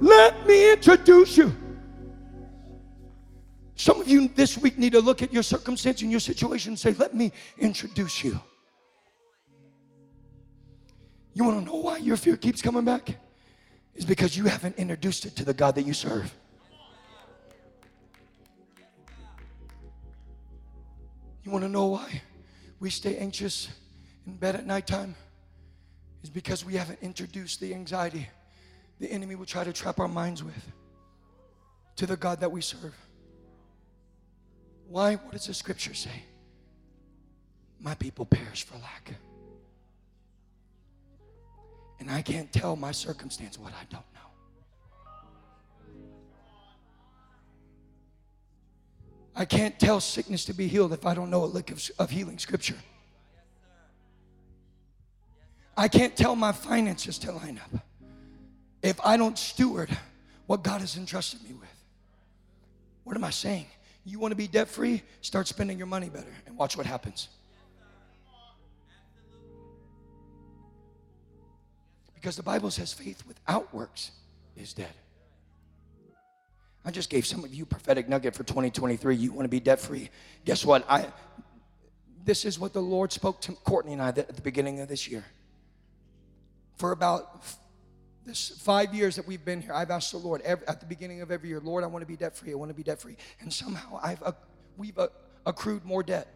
Let 0.00 0.46
me 0.46 0.72
introduce 0.72 1.36
you. 1.36 1.54
Some 3.76 4.00
of 4.00 4.08
you 4.08 4.28
this 4.28 4.56
week 4.56 4.78
need 4.78 4.92
to 4.92 5.00
look 5.00 5.22
at 5.22 5.32
your 5.32 5.42
circumstance 5.42 6.00
and 6.02 6.10
your 6.10 6.20
situation 6.20 6.70
and 6.70 6.78
say, 6.78 6.92
Let 6.92 7.14
me 7.14 7.32
introduce 7.58 8.24
you. 8.24 8.40
You 11.34 11.44
want 11.44 11.60
to 11.60 11.66
know 11.66 11.76
why 11.76 11.98
your 11.98 12.16
fear 12.16 12.36
keeps 12.36 12.62
coming 12.62 12.84
back? 12.84 13.14
Is 13.94 14.06
because 14.06 14.36
you 14.36 14.44
haven't 14.44 14.76
introduced 14.76 15.26
it 15.26 15.36
to 15.36 15.44
the 15.44 15.52
God 15.52 15.74
that 15.74 15.82
you 15.82 15.92
serve. 15.92 16.34
You 21.46 21.52
want 21.52 21.62
to 21.62 21.68
know 21.68 21.86
why 21.86 22.22
we 22.80 22.90
stay 22.90 23.18
anxious 23.18 23.68
in 24.26 24.34
bed 24.36 24.56
at 24.56 24.66
nighttime? 24.66 25.14
Is 26.24 26.28
because 26.28 26.64
we 26.64 26.74
haven't 26.74 26.98
introduced 27.02 27.60
the 27.60 27.72
anxiety 27.72 28.28
the 28.98 29.10
enemy 29.12 29.36
will 29.36 29.46
try 29.46 29.62
to 29.62 29.72
trap 29.72 30.00
our 30.00 30.08
minds 30.08 30.42
with 30.42 30.72
to 31.96 32.06
the 32.06 32.16
God 32.16 32.40
that 32.40 32.50
we 32.50 32.62
serve. 32.62 32.94
Why? 34.88 35.14
What 35.14 35.32
does 35.32 35.46
the 35.46 35.54
scripture 35.54 35.94
say? 35.94 36.24
My 37.78 37.94
people 37.94 38.24
perish 38.24 38.64
for 38.64 38.74
lack. 38.78 39.14
And 42.00 42.10
I 42.10 42.22
can't 42.22 42.52
tell 42.52 42.74
my 42.74 42.90
circumstance 42.90 43.56
what 43.56 43.72
I 43.72 43.84
don't 43.90 44.04
know. 44.14 44.15
I 49.38 49.44
can't 49.44 49.78
tell 49.78 50.00
sickness 50.00 50.46
to 50.46 50.54
be 50.54 50.66
healed 50.66 50.94
if 50.94 51.04
I 51.04 51.12
don't 51.12 51.28
know 51.28 51.44
a 51.44 51.46
lick 51.46 51.70
of, 51.70 51.90
of 51.98 52.10
healing 52.10 52.38
scripture. 52.38 52.76
I 55.76 55.88
can't 55.88 56.16
tell 56.16 56.34
my 56.34 56.52
finances 56.52 57.18
to 57.18 57.32
line 57.32 57.60
up 57.62 57.82
if 58.82 58.98
I 59.04 59.18
don't 59.18 59.36
steward 59.36 59.94
what 60.46 60.62
God 60.62 60.80
has 60.80 60.96
entrusted 60.96 61.42
me 61.42 61.52
with. 61.52 61.68
What 63.04 63.14
am 63.14 63.24
I 63.24 63.30
saying? 63.30 63.66
You 64.06 64.18
want 64.18 64.32
to 64.32 64.36
be 64.36 64.48
debt 64.48 64.68
free? 64.68 65.02
Start 65.20 65.48
spending 65.48 65.76
your 65.76 65.86
money 65.86 66.08
better 66.08 66.32
and 66.46 66.56
watch 66.56 66.78
what 66.78 66.86
happens. 66.86 67.28
Because 72.14 72.36
the 72.36 72.42
Bible 72.42 72.70
says 72.70 72.92
faith 72.94 73.22
without 73.28 73.72
works 73.74 74.12
is 74.56 74.72
dead. 74.72 74.94
I 76.86 76.92
just 76.92 77.10
gave 77.10 77.26
some 77.26 77.44
of 77.44 77.52
you 77.52 77.66
prophetic 77.66 78.08
nugget 78.08 78.36
for 78.36 78.44
2023. 78.44 79.16
You 79.16 79.32
want 79.32 79.44
to 79.44 79.48
be 79.48 79.58
debt 79.58 79.80
free. 79.80 80.08
Guess 80.44 80.64
what? 80.64 80.88
I 80.88 81.06
this 82.24 82.44
is 82.44 82.58
what 82.58 82.72
the 82.72 82.80
Lord 82.80 83.12
spoke 83.12 83.40
to 83.42 83.52
Courtney 83.52 83.92
and 83.92 84.02
I 84.02 84.08
at 84.08 84.34
the 84.34 84.42
beginning 84.42 84.80
of 84.80 84.88
this 84.88 85.08
year. 85.08 85.24
For 86.76 86.92
about 86.92 87.44
this 88.24 88.50
five 88.60 88.94
years 88.94 89.16
that 89.16 89.26
we've 89.26 89.44
been 89.44 89.62
here, 89.62 89.72
I've 89.72 89.90
asked 89.90 90.12
the 90.12 90.18
Lord 90.18 90.42
every, 90.42 90.66
at 90.66 90.80
the 90.80 90.86
beginning 90.86 91.22
of 91.22 91.30
every 91.30 91.48
year, 91.48 91.60
Lord, 91.60 91.82
I 91.84 91.88
want 91.88 92.02
to 92.02 92.06
be 92.06 92.16
debt 92.16 92.36
free. 92.36 92.52
I 92.52 92.54
want 92.54 92.70
to 92.70 92.74
be 92.74 92.82
debt 92.84 93.00
free. 93.00 93.16
And 93.40 93.52
somehow 93.52 93.98
I've 94.02 94.22
we've 94.76 94.98
accrued 95.44 95.84
more 95.84 96.04
debt. 96.04 96.28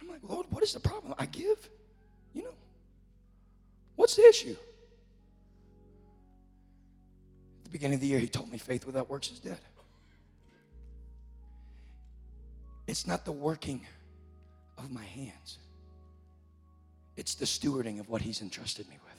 I'm 0.00 0.08
like, 0.08 0.20
Lord, 0.22 0.46
what 0.50 0.62
is 0.62 0.72
the 0.72 0.80
problem? 0.80 1.14
I 1.18 1.26
give, 1.26 1.68
you 2.32 2.44
know. 2.44 2.54
What's 3.96 4.16
the 4.16 4.26
issue? 4.26 4.56
The 7.70 7.78
beginning 7.78 7.94
of 7.94 8.00
the 8.00 8.08
year, 8.08 8.18
he 8.18 8.26
told 8.26 8.50
me 8.50 8.58
faith 8.58 8.84
without 8.84 9.08
works 9.08 9.30
is 9.30 9.38
dead. 9.38 9.58
It's 12.88 13.06
not 13.06 13.24
the 13.24 13.30
working 13.30 13.86
of 14.76 14.90
my 14.90 15.04
hands, 15.04 15.58
it's 17.16 17.36
the 17.36 17.44
stewarding 17.44 18.00
of 18.00 18.08
what 18.08 18.22
He's 18.22 18.42
entrusted 18.42 18.88
me 18.88 18.96
with. 19.04 19.10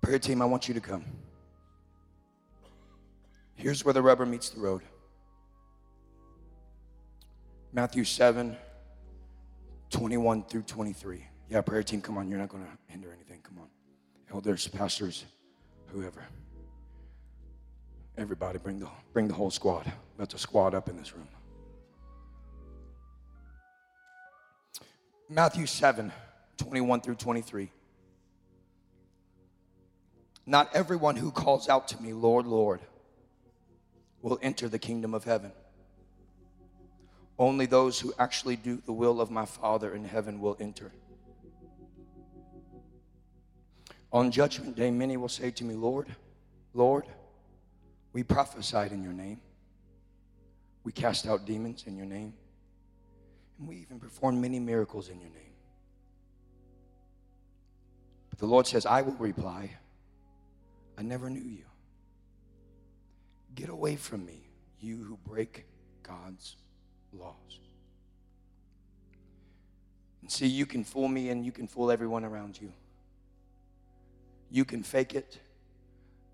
Prayer 0.00 0.18
team, 0.18 0.42
I 0.42 0.46
want 0.46 0.66
you 0.66 0.74
to 0.74 0.80
come. 0.80 1.04
Here's 3.68 3.84
where 3.84 3.92
the 3.92 4.00
rubber 4.00 4.24
meets 4.24 4.48
the 4.48 4.62
road 4.62 4.80
Matthew 7.70 8.02
7 8.02 8.56
21 9.90 10.44
through 10.44 10.62
23. 10.62 11.22
Yeah, 11.50 11.60
prayer 11.60 11.82
team, 11.82 12.00
come 12.00 12.16
on. 12.16 12.30
You're 12.30 12.38
not 12.38 12.48
going 12.48 12.64
to 12.64 12.70
hinder 12.86 13.12
anything. 13.12 13.42
Come 13.42 13.58
on. 13.58 13.68
Elders, 14.32 14.66
pastors, 14.68 15.26
whoever. 15.88 16.24
Everybody, 18.16 18.56
bring 18.56 18.78
the, 18.78 18.88
bring 19.12 19.28
the 19.28 19.34
whole 19.34 19.50
squad. 19.50 19.92
About 20.16 20.30
to 20.30 20.38
squad 20.38 20.74
up 20.74 20.88
in 20.88 20.96
this 20.96 21.14
room. 21.14 21.28
Matthew 25.28 25.66
7 25.66 26.10
21 26.56 27.02
through 27.02 27.16
23. 27.16 27.70
Not 30.46 30.74
everyone 30.74 31.16
who 31.16 31.30
calls 31.30 31.68
out 31.68 31.88
to 31.88 32.02
me, 32.02 32.14
Lord, 32.14 32.46
Lord, 32.46 32.80
will 34.22 34.38
enter 34.42 34.68
the 34.68 34.78
kingdom 34.78 35.14
of 35.14 35.24
heaven. 35.24 35.52
Only 37.38 37.66
those 37.66 38.00
who 38.00 38.12
actually 38.18 38.56
do 38.56 38.82
the 38.84 38.92
will 38.92 39.20
of 39.20 39.30
my 39.30 39.44
Father 39.44 39.94
in 39.94 40.04
heaven 40.04 40.40
will 40.40 40.56
enter. 40.58 40.90
On 44.12 44.30
judgment 44.30 44.74
day, 44.74 44.90
many 44.90 45.16
will 45.16 45.28
say 45.28 45.50
to 45.52 45.64
me, 45.64 45.74
Lord, 45.74 46.08
Lord, 46.74 47.04
we 48.12 48.22
prophesied 48.22 48.90
in 48.90 49.02
your 49.02 49.12
name. 49.12 49.40
We 50.82 50.92
cast 50.92 51.26
out 51.26 51.44
demons 51.44 51.84
in 51.86 51.96
your 51.96 52.06
name. 52.06 52.32
And 53.58 53.68
we 53.68 53.76
even 53.76 54.00
performed 54.00 54.40
many 54.40 54.58
miracles 54.58 55.08
in 55.08 55.20
your 55.20 55.30
name. 55.30 55.52
But 58.30 58.38
the 58.38 58.46
Lord 58.46 58.66
says, 58.66 58.86
I 58.86 59.02
will 59.02 59.14
reply. 59.14 59.70
I 60.96 61.02
never 61.02 61.28
knew 61.28 61.42
you. 61.42 61.67
Get 63.58 63.70
away 63.70 63.96
from 63.96 64.24
me, 64.24 64.40
you 64.78 65.02
who 65.02 65.18
break 65.28 65.66
God's 66.04 66.54
laws. 67.12 67.58
And 70.22 70.30
see, 70.30 70.46
you 70.46 70.64
can 70.64 70.84
fool 70.84 71.08
me 71.08 71.30
and 71.30 71.44
you 71.44 71.50
can 71.50 71.66
fool 71.66 71.90
everyone 71.90 72.24
around 72.24 72.60
you. 72.60 72.72
You 74.48 74.64
can 74.64 74.84
fake 74.84 75.16
it, 75.16 75.40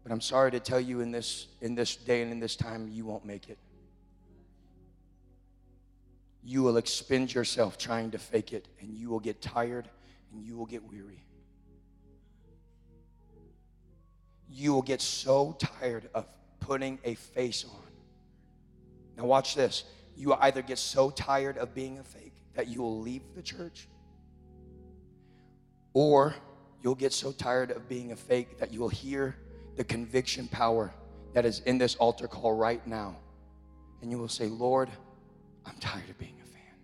but 0.03 0.13
I'm 0.13 0.21
sorry 0.21 0.51
to 0.51 0.61
tell 0.61 0.79
you 0.79 1.01
in 1.01 1.13
this, 1.13 1.47
in 1.63 1.75
this 1.75 1.97
day 1.97 2.21
and 2.21 2.31
in 2.31 2.41
this 2.41 2.57
time, 2.57 2.91
you 2.93 3.07
won't 3.07 3.25
make 3.25 3.49
it. 3.49 3.57
You 6.43 6.63
will 6.63 6.77
expend 6.77 7.33
yourself 7.33 7.79
trying 7.79 8.11
to 8.11 8.19
fake 8.19 8.53
it, 8.53 8.69
and 8.83 8.95
you 8.95 9.09
will 9.09 9.21
get 9.21 9.41
tired 9.41 9.89
and 10.31 10.45
you 10.45 10.59
will 10.59 10.67
get 10.67 10.85
weary. 10.85 11.25
you 14.55 14.73
will 14.73 14.83
get 14.83 15.01
so 15.01 15.57
tired 15.59 16.09
of 16.15 16.27
putting 16.65 16.99
a 17.05 17.15
face 17.15 17.65
on. 17.71 17.83
Now, 19.19 19.27
watch 19.27 19.55
this. 19.55 19.85
You 20.17 20.33
either 20.33 20.63
get 20.63 20.79
so 20.79 21.11
tired 21.11 21.59
of 21.59 21.75
being 21.75 21.99
a 21.99 22.03
fake 22.03 22.33
that 22.55 22.69
you 22.69 22.81
will 22.81 23.01
leave 23.01 23.23
the 23.37 23.43
church, 23.43 23.87
or 25.93 26.35
you'll 26.83 26.95
get 26.95 27.13
so 27.13 27.33
tired 27.33 27.71
of 27.71 27.87
being 27.89 28.13
a 28.13 28.17
fake 28.17 28.59
that 28.59 28.73
you 28.73 28.81
will 28.81 28.89
hear 28.89 29.37
the 29.77 29.85
conviction 29.85 30.49
power 30.49 30.93
that 31.35 31.45
is 31.45 31.61
in 31.67 31.77
this 31.77 31.97
altar 31.97 32.29
call 32.29 32.55
right 32.55 32.87
now. 32.87 33.17
And 34.01 34.11
you 34.11 34.19
will 34.19 34.29
say, 34.29 34.47
Lord, 34.47 34.89
I'm 35.67 35.77
tired 35.81 36.09
of 36.09 36.19
being 36.19 36.37
a 36.43 36.47
fan. 36.47 36.79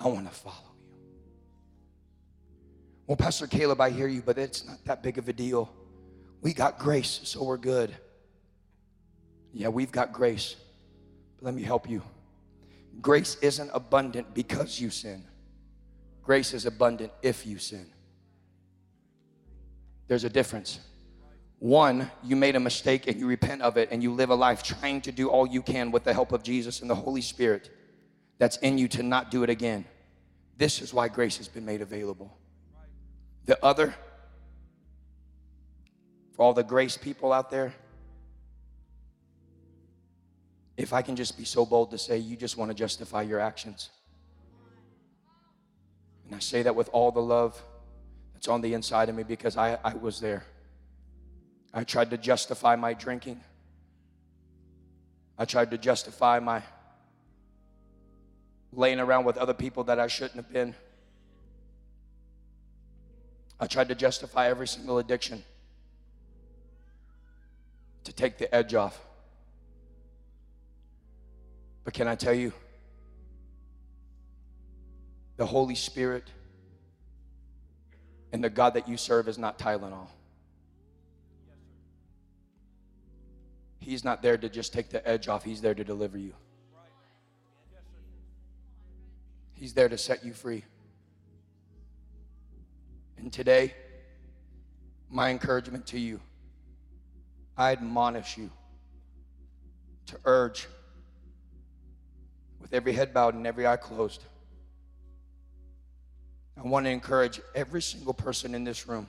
I 0.00 0.08
want 0.08 0.26
to 0.26 0.34
follow 0.34 0.56
you. 0.56 0.98
Well, 3.06 3.16
Pastor 3.16 3.46
Caleb, 3.46 3.80
I 3.80 3.90
hear 3.90 4.08
you, 4.08 4.22
but 4.22 4.38
it's 4.38 4.66
not 4.66 4.84
that 4.86 5.02
big 5.02 5.18
of 5.18 5.28
a 5.28 5.32
deal. 5.32 5.72
We 6.42 6.52
got 6.52 6.78
grace, 6.78 7.20
so 7.22 7.44
we're 7.44 7.56
good. 7.56 7.94
Yeah, 9.52 9.68
we've 9.68 9.92
got 9.92 10.12
grace. 10.12 10.56
But 11.36 11.46
let 11.46 11.54
me 11.54 11.62
help 11.62 11.88
you. 11.88 12.02
Grace 13.00 13.36
isn't 13.40 13.70
abundant 13.72 14.34
because 14.34 14.78
you 14.80 14.90
sin, 14.90 15.24
grace 16.22 16.52
is 16.52 16.66
abundant 16.66 17.12
if 17.22 17.46
you 17.46 17.58
sin. 17.58 17.86
There's 20.08 20.24
a 20.24 20.28
difference. 20.28 20.80
One, 21.58 22.10
you 22.24 22.34
made 22.34 22.56
a 22.56 22.60
mistake 22.60 23.06
and 23.06 23.18
you 23.18 23.26
repent 23.26 23.62
of 23.62 23.76
it 23.76 23.88
and 23.92 24.02
you 24.02 24.12
live 24.12 24.30
a 24.30 24.34
life 24.34 24.64
trying 24.64 25.00
to 25.02 25.12
do 25.12 25.28
all 25.28 25.46
you 25.46 25.62
can 25.62 25.92
with 25.92 26.02
the 26.02 26.12
help 26.12 26.32
of 26.32 26.42
Jesus 26.42 26.80
and 26.80 26.90
the 26.90 26.94
Holy 26.94 27.22
Spirit 27.22 27.70
that's 28.38 28.56
in 28.58 28.78
you 28.78 28.88
to 28.88 29.04
not 29.04 29.30
do 29.30 29.44
it 29.44 29.48
again. 29.48 29.84
This 30.58 30.82
is 30.82 30.92
why 30.92 31.06
grace 31.06 31.36
has 31.36 31.46
been 31.46 31.64
made 31.64 31.80
available. 31.80 32.36
The 33.46 33.64
other, 33.64 33.94
all 36.42 36.52
the 36.52 36.64
grace 36.64 36.96
people 36.96 37.32
out 37.32 37.50
there, 37.50 37.72
if 40.76 40.92
I 40.92 41.00
can 41.00 41.14
just 41.14 41.38
be 41.38 41.44
so 41.44 41.64
bold 41.64 41.90
to 41.92 41.98
say, 41.98 42.18
you 42.18 42.36
just 42.36 42.56
want 42.56 42.70
to 42.70 42.74
justify 42.74 43.22
your 43.22 43.38
actions. 43.38 43.90
And 46.26 46.34
I 46.34 46.40
say 46.40 46.62
that 46.62 46.74
with 46.74 46.88
all 46.92 47.12
the 47.12 47.22
love 47.22 47.62
that's 48.32 48.48
on 48.48 48.60
the 48.60 48.74
inside 48.74 49.08
of 49.08 49.14
me 49.14 49.22
because 49.22 49.56
I, 49.56 49.78
I 49.84 49.94
was 49.94 50.20
there. 50.20 50.44
I 51.72 51.84
tried 51.84 52.10
to 52.10 52.18
justify 52.18 52.74
my 52.74 52.92
drinking. 52.92 53.40
I 55.38 55.44
tried 55.44 55.70
to 55.70 55.78
justify 55.78 56.40
my 56.40 56.62
laying 58.72 58.98
around 58.98 59.24
with 59.24 59.36
other 59.36 59.54
people 59.54 59.84
that 59.84 60.00
I 60.00 60.08
shouldn't 60.08 60.36
have 60.36 60.52
been. 60.52 60.74
I 63.60 63.66
tried 63.66 63.88
to 63.90 63.94
justify 63.94 64.48
every 64.48 64.66
single 64.66 64.98
addiction 64.98 65.44
to 68.04 68.12
take 68.12 68.38
the 68.38 68.52
edge 68.54 68.74
off. 68.74 69.00
But 71.84 71.94
can 71.94 72.08
I 72.08 72.14
tell 72.14 72.34
you, 72.34 72.52
the 75.36 75.46
Holy 75.46 75.74
Spirit 75.74 76.24
and 78.32 78.42
the 78.42 78.50
God 78.50 78.74
that 78.74 78.88
you 78.88 78.96
serve 78.96 79.28
is 79.28 79.38
not 79.38 79.58
Tylenol. 79.58 80.08
He's 83.78 84.04
not 84.04 84.22
there 84.22 84.38
to 84.38 84.48
just 84.48 84.72
take 84.72 84.90
the 84.90 85.06
edge 85.06 85.28
off, 85.28 85.42
He's 85.42 85.60
there 85.60 85.74
to 85.74 85.84
deliver 85.84 86.16
you. 86.16 86.34
He's 89.54 89.74
there 89.74 89.88
to 89.88 89.98
set 89.98 90.24
you 90.24 90.32
free. 90.32 90.64
And 93.16 93.32
today, 93.32 93.74
my 95.08 95.30
encouragement 95.30 95.86
to 95.88 95.98
you 95.98 96.20
I 97.56 97.72
admonish 97.72 98.36
you 98.38 98.50
to 100.06 100.18
urge, 100.24 100.66
with 102.60 102.72
every 102.74 102.92
head 102.92 103.12
bowed 103.12 103.34
and 103.34 103.46
every 103.46 103.66
eye 103.66 103.76
closed, 103.76 104.24
I 106.56 106.62
want 106.62 106.86
to 106.86 106.90
encourage 106.90 107.40
every 107.54 107.82
single 107.82 108.14
person 108.14 108.54
in 108.54 108.64
this 108.64 108.86
room. 108.86 109.06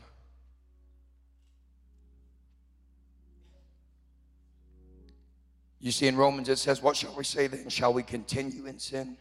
You 5.80 5.92
see, 5.92 6.08
in 6.08 6.16
Romans 6.16 6.48
it 6.48 6.58
says, 6.58 6.82
What 6.82 6.96
shall 6.96 7.14
we 7.14 7.26
say 7.26 7.48
then? 7.48 7.68
Shall 7.68 7.94
we 7.94 8.04
continue 8.04 8.66
in 8.68 8.80
sin 8.80 9.18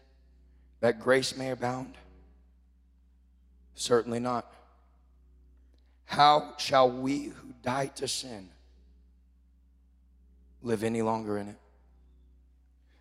that 0.80 1.00
grace 1.00 1.36
may 1.36 1.50
abound? 1.50 1.94
Certainly 3.74 4.20
not. 4.20 4.54
How 6.04 6.54
shall 6.58 6.88
we 6.90 7.24
who 7.24 7.52
died 7.62 7.96
to 7.96 8.06
sin 8.06 8.48
live 10.62 10.84
any 10.84 11.02
longer 11.02 11.38
in 11.38 11.48
it. 11.48 11.56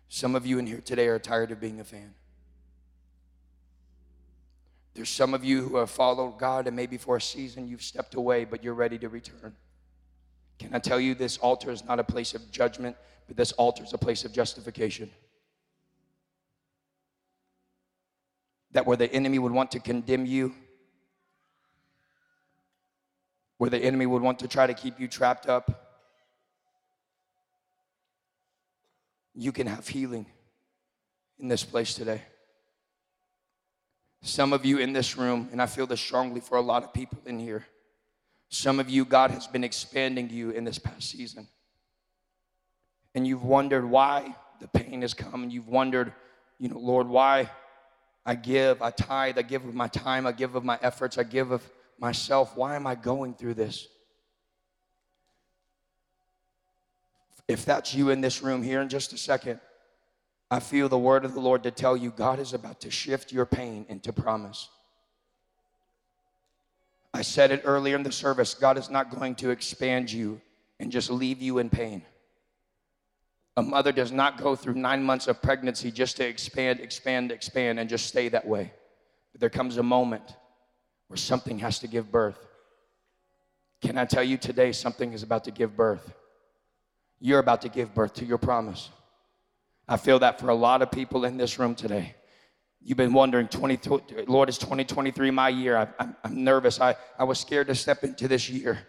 Some 0.08 0.34
of 0.34 0.44
you 0.44 0.58
in 0.58 0.66
here 0.66 0.80
today 0.80 1.06
are 1.06 1.18
tired 1.18 1.52
of 1.52 1.60
being 1.60 1.80
a 1.80 1.84
fan. 1.84 2.14
There's 4.94 5.08
some 5.08 5.32
of 5.32 5.42
you 5.42 5.66
who 5.66 5.76
have 5.76 5.90
followed 5.90 6.38
God, 6.38 6.66
and 6.66 6.76
maybe 6.76 6.98
for 6.98 7.16
a 7.16 7.20
season 7.20 7.66
you've 7.66 7.82
stepped 7.82 8.14
away, 8.14 8.44
but 8.44 8.62
you're 8.62 8.74
ready 8.74 8.98
to 8.98 9.08
return. 9.08 9.54
Can 10.58 10.74
I 10.74 10.78
tell 10.78 11.00
you, 11.00 11.14
this 11.14 11.38
altar 11.38 11.70
is 11.70 11.84
not 11.84 11.98
a 11.98 12.04
place 12.04 12.34
of 12.34 12.50
judgment, 12.50 12.96
but 13.26 13.36
this 13.36 13.52
altar 13.52 13.84
is 13.84 13.94
a 13.94 13.98
place 13.98 14.24
of 14.24 14.32
justification. 14.32 15.10
That 18.72 18.86
where 18.86 18.96
the 18.96 19.10
enemy 19.12 19.38
would 19.38 19.52
want 19.52 19.70
to 19.70 19.80
condemn 19.80 20.26
you, 20.26 20.54
where 23.56 23.70
the 23.70 23.78
enemy 23.78 24.04
would 24.04 24.22
want 24.22 24.40
to 24.40 24.48
try 24.48 24.66
to 24.66 24.74
keep 24.74 25.00
you 25.00 25.08
trapped 25.08 25.48
up, 25.48 25.91
you 29.34 29.52
can 29.52 29.66
have 29.66 29.88
healing 29.88 30.26
in 31.38 31.48
this 31.48 31.64
place 31.64 31.94
today. 31.94 32.22
Some 34.22 34.52
of 34.52 34.64
you 34.64 34.78
in 34.78 34.92
this 34.92 35.16
room, 35.16 35.48
and 35.50 35.60
I 35.60 35.66
feel 35.66 35.86
this 35.86 36.00
strongly 36.00 36.40
for 36.40 36.56
a 36.56 36.60
lot 36.60 36.84
of 36.84 36.92
people 36.92 37.18
in 37.26 37.40
here, 37.40 37.66
some 38.48 38.78
of 38.78 38.88
you, 38.90 39.04
God 39.04 39.30
has 39.30 39.46
been 39.46 39.64
expanding 39.64 40.30
you 40.30 40.50
in 40.50 40.64
this 40.64 40.78
past 40.78 41.10
season. 41.10 41.48
And 43.14 43.26
you've 43.26 43.44
wondered 43.44 43.84
why 43.84 44.36
the 44.60 44.68
pain 44.68 45.02
has 45.02 45.14
come, 45.14 45.42
and 45.42 45.52
you've 45.52 45.68
wondered, 45.68 46.12
you 46.58 46.68
know, 46.68 46.78
Lord, 46.78 47.08
why 47.08 47.50
I 48.24 48.34
give, 48.34 48.80
I 48.80 48.90
tithe, 48.90 49.38
I 49.38 49.42
give 49.42 49.64
of 49.64 49.74
my 49.74 49.88
time, 49.88 50.26
I 50.26 50.32
give 50.32 50.54
of 50.54 50.64
my 50.64 50.78
efforts, 50.82 51.18
I 51.18 51.24
give 51.24 51.50
of 51.50 51.68
myself. 51.98 52.56
Why 52.56 52.76
am 52.76 52.86
I 52.86 52.94
going 52.94 53.34
through 53.34 53.54
this? 53.54 53.88
If 57.52 57.66
that's 57.66 57.94
you 57.94 58.08
in 58.08 58.22
this 58.22 58.42
room 58.42 58.62
here 58.62 58.80
in 58.80 58.88
just 58.88 59.12
a 59.12 59.18
second, 59.18 59.60
I 60.50 60.58
feel 60.58 60.88
the 60.88 60.98
word 60.98 61.24
of 61.24 61.34
the 61.34 61.40
Lord 61.40 61.62
to 61.64 61.70
tell 61.70 61.96
you 61.96 62.10
God 62.10 62.38
is 62.38 62.54
about 62.54 62.80
to 62.80 62.90
shift 62.90 63.30
your 63.30 63.44
pain 63.44 63.84
into 63.88 64.12
promise. 64.12 64.68
I 67.12 67.20
said 67.20 67.50
it 67.50 67.62
earlier 67.64 67.94
in 67.94 68.02
the 68.02 68.12
service 68.12 68.54
God 68.54 68.78
is 68.78 68.88
not 68.88 69.10
going 69.10 69.34
to 69.36 69.50
expand 69.50 70.10
you 70.10 70.40
and 70.80 70.90
just 70.90 71.10
leave 71.10 71.42
you 71.42 71.58
in 71.58 71.68
pain. 71.68 72.02
A 73.58 73.62
mother 73.62 73.92
does 73.92 74.12
not 74.12 74.38
go 74.38 74.56
through 74.56 74.74
nine 74.74 75.02
months 75.02 75.26
of 75.26 75.42
pregnancy 75.42 75.90
just 75.90 76.16
to 76.16 76.26
expand, 76.26 76.80
expand, 76.80 77.30
expand, 77.30 77.78
and 77.78 77.88
just 77.88 78.06
stay 78.06 78.30
that 78.30 78.46
way. 78.46 78.72
But 79.32 79.42
there 79.42 79.50
comes 79.50 79.76
a 79.76 79.82
moment 79.82 80.36
where 81.08 81.18
something 81.18 81.58
has 81.58 81.78
to 81.80 81.86
give 81.86 82.10
birth. 82.10 82.38
Can 83.82 83.98
I 83.98 84.06
tell 84.06 84.22
you 84.22 84.38
today, 84.38 84.72
something 84.72 85.12
is 85.12 85.22
about 85.22 85.44
to 85.44 85.50
give 85.50 85.76
birth? 85.76 86.14
You're 87.24 87.38
about 87.38 87.62
to 87.62 87.68
give 87.68 87.94
birth 87.94 88.14
to 88.14 88.24
your 88.24 88.36
promise. 88.36 88.90
I 89.86 89.96
feel 89.96 90.18
that 90.18 90.40
for 90.40 90.48
a 90.48 90.54
lot 90.56 90.82
of 90.82 90.90
people 90.90 91.24
in 91.24 91.36
this 91.36 91.56
room 91.56 91.76
today. 91.76 92.16
You've 92.82 92.98
been 92.98 93.12
wondering, 93.12 93.46
20, 93.46 94.24
Lord, 94.26 94.48
is 94.48 94.58
2023 94.58 95.30
my 95.30 95.48
year? 95.48 95.76
I, 96.00 96.08
am 96.24 96.42
nervous. 96.42 96.80
I, 96.80 96.96
I 97.16 97.22
was 97.22 97.38
scared 97.38 97.68
to 97.68 97.76
step 97.76 98.02
into 98.02 98.26
this 98.26 98.50
year 98.50 98.80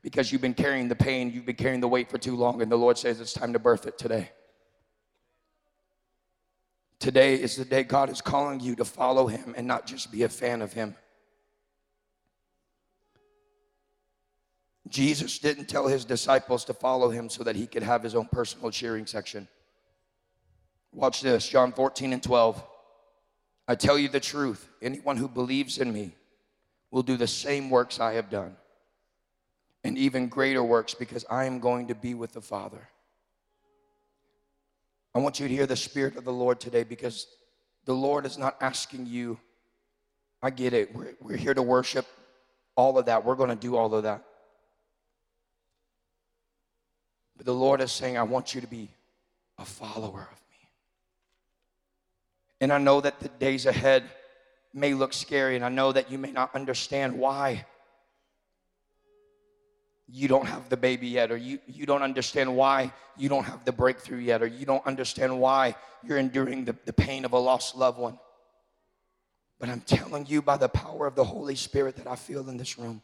because 0.00 0.32
you've 0.32 0.40
been 0.40 0.54
carrying 0.54 0.88
the 0.88 0.96
pain, 0.96 1.30
you've 1.34 1.44
been 1.44 1.54
carrying 1.54 1.80
the 1.80 1.88
weight 1.88 2.10
for 2.10 2.16
too 2.16 2.34
long, 2.34 2.62
and 2.62 2.72
the 2.72 2.78
Lord 2.78 2.96
says 2.96 3.20
it's 3.20 3.34
time 3.34 3.52
to 3.52 3.58
birth 3.58 3.86
it 3.86 3.98
today. 3.98 4.30
Today 6.98 7.34
is 7.34 7.56
the 7.56 7.66
day 7.66 7.82
God 7.82 8.08
is 8.08 8.22
calling 8.22 8.58
you 8.60 8.74
to 8.76 8.86
follow 8.86 9.26
Him 9.26 9.52
and 9.54 9.66
not 9.66 9.86
just 9.86 10.10
be 10.10 10.22
a 10.22 10.30
fan 10.30 10.62
of 10.62 10.72
Him. 10.72 10.94
Jesus 14.92 15.38
didn't 15.38 15.68
tell 15.68 15.88
His 15.88 16.04
disciples 16.04 16.64
to 16.66 16.74
follow 16.74 17.08
Him 17.08 17.28
so 17.28 17.42
that 17.44 17.56
He 17.56 17.66
could 17.66 17.82
have 17.82 18.02
His 18.02 18.14
own 18.14 18.26
personal 18.30 18.70
cheering 18.70 19.06
section. 19.06 19.48
Watch 20.92 21.22
this 21.22 21.48
John 21.48 21.72
14 21.72 22.12
and 22.12 22.22
12. 22.22 22.62
I 23.66 23.74
tell 23.74 23.98
you 23.98 24.08
the 24.08 24.20
truth 24.20 24.68
anyone 24.82 25.16
who 25.16 25.28
believes 25.28 25.78
in 25.78 25.92
me 25.92 26.14
will 26.90 27.02
do 27.02 27.16
the 27.16 27.26
same 27.26 27.70
works 27.70 27.98
I 27.98 28.12
have 28.12 28.28
done, 28.28 28.54
and 29.82 29.96
even 29.96 30.28
greater 30.28 30.62
works 30.62 30.92
because 30.92 31.24
I 31.30 31.46
am 31.46 31.58
going 31.58 31.88
to 31.88 31.94
be 31.94 32.12
with 32.12 32.32
the 32.32 32.42
Father. 32.42 32.88
I 35.14 35.20
want 35.20 35.40
you 35.40 35.48
to 35.48 35.54
hear 35.54 35.66
the 35.66 35.76
Spirit 35.76 36.16
of 36.16 36.24
the 36.24 36.32
Lord 36.32 36.60
today 36.60 36.84
because 36.84 37.26
the 37.86 37.94
Lord 37.94 38.26
is 38.26 38.36
not 38.36 38.56
asking 38.60 39.06
you, 39.06 39.38
I 40.42 40.50
get 40.50 40.74
it, 40.74 40.94
we're, 40.94 41.14
we're 41.20 41.36
here 41.36 41.54
to 41.54 41.62
worship, 41.62 42.06
all 42.76 42.98
of 42.98 43.06
that, 43.06 43.24
we're 43.24 43.34
going 43.34 43.50
to 43.50 43.56
do 43.56 43.76
all 43.76 43.94
of 43.94 44.02
that. 44.02 44.24
But 47.42 47.46
the 47.46 47.58
Lord 47.58 47.80
is 47.80 47.90
saying, 47.90 48.16
I 48.16 48.22
want 48.22 48.54
you 48.54 48.60
to 48.60 48.68
be 48.68 48.88
a 49.58 49.64
follower 49.64 50.28
of 50.30 50.40
me. 50.48 50.68
and 52.60 52.72
I 52.72 52.78
know 52.78 53.00
that 53.00 53.18
the 53.18 53.30
days 53.30 53.66
ahead 53.66 54.04
may 54.72 54.94
look 54.94 55.12
scary, 55.12 55.56
and 55.56 55.64
I 55.64 55.68
know 55.68 55.90
that 55.90 56.08
you 56.08 56.18
may 56.18 56.30
not 56.30 56.54
understand 56.54 57.18
why 57.18 57.66
you 60.08 60.28
don't 60.28 60.46
have 60.46 60.68
the 60.68 60.76
baby 60.76 61.08
yet, 61.08 61.32
or 61.32 61.36
you, 61.36 61.58
you 61.66 61.84
don't 61.84 62.02
understand 62.02 62.54
why 62.56 62.92
you 63.18 63.28
don't 63.28 63.42
have 63.42 63.64
the 63.64 63.72
breakthrough 63.72 64.20
yet, 64.20 64.40
or 64.40 64.46
you 64.46 64.64
don't 64.64 64.86
understand 64.86 65.40
why 65.40 65.74
you're 66.04 66.18
enduring 66.18 66.64
the, 66.64 66.76
the 66.84 66.92
pain 66.92 67.24
of 67.24 67.32
a 67.32 67.38
lost 67.38 67.74
loved 67.74 67.98
one. 67.98 68.20
But 69.58 69.68
I'm 69.68 69.80
telling 69.80 70.26
you 70.26 70.42
by 70.42 70.58
the 70.58 70.68
power 70.68 71.08
of 71.08 71.16
the 71.16 71.24
Holy 71.24 71.56
Spirit 71.56 71.96
that 71.96 72.06
I 72.06 72.14
feel 72.14 72.48
in 72.48 72.56
this 72.56 72.78
room, 72.78 73.02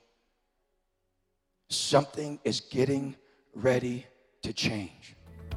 something 1.71 2.39
is 2.45 2.61
getting 2.61 3.17
ready 3.53 4.07
to 4.43 4.53
change. 4.53 5.17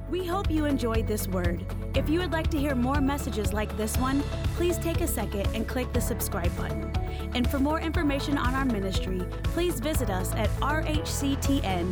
We 0.10 0.26
hope 0.26 0.52
you 0.52 0.66
enjoyed 0.66 1.08
this 1.08 1.28
word. 1.28 1.66
If 1.96 2.10
you 2.10 2.20
would 2.20 2.32
like 2.32 2.50
to 2.52 2.60
hear 2.60 2.76
more 2.76 3.00
messages 3.00 3.54
like 3.54 3.78
this 3.78 3.98
one, 3.98 4.22
please 4.56 4.78
take 4.78 5.00
a 5.02 5.08
second 5.08 5.48
and 5.56 5.68
click 5.68 5.94
the 5.94 6.02
subscribe 6.02 6.56
button. 6.58 6.92
And 7.34 7.50
for 7.50 7.60
more 7.60 7.80
information 7.80 8.38
on 8.38 8.54
our 8.54 8.66
ministry, 8.66 9.22
please 9.44 9.80
visit 9.80 10.10
us 10.10 10.34
at 10.34 10.50
rhctn.com. 10.60 11.92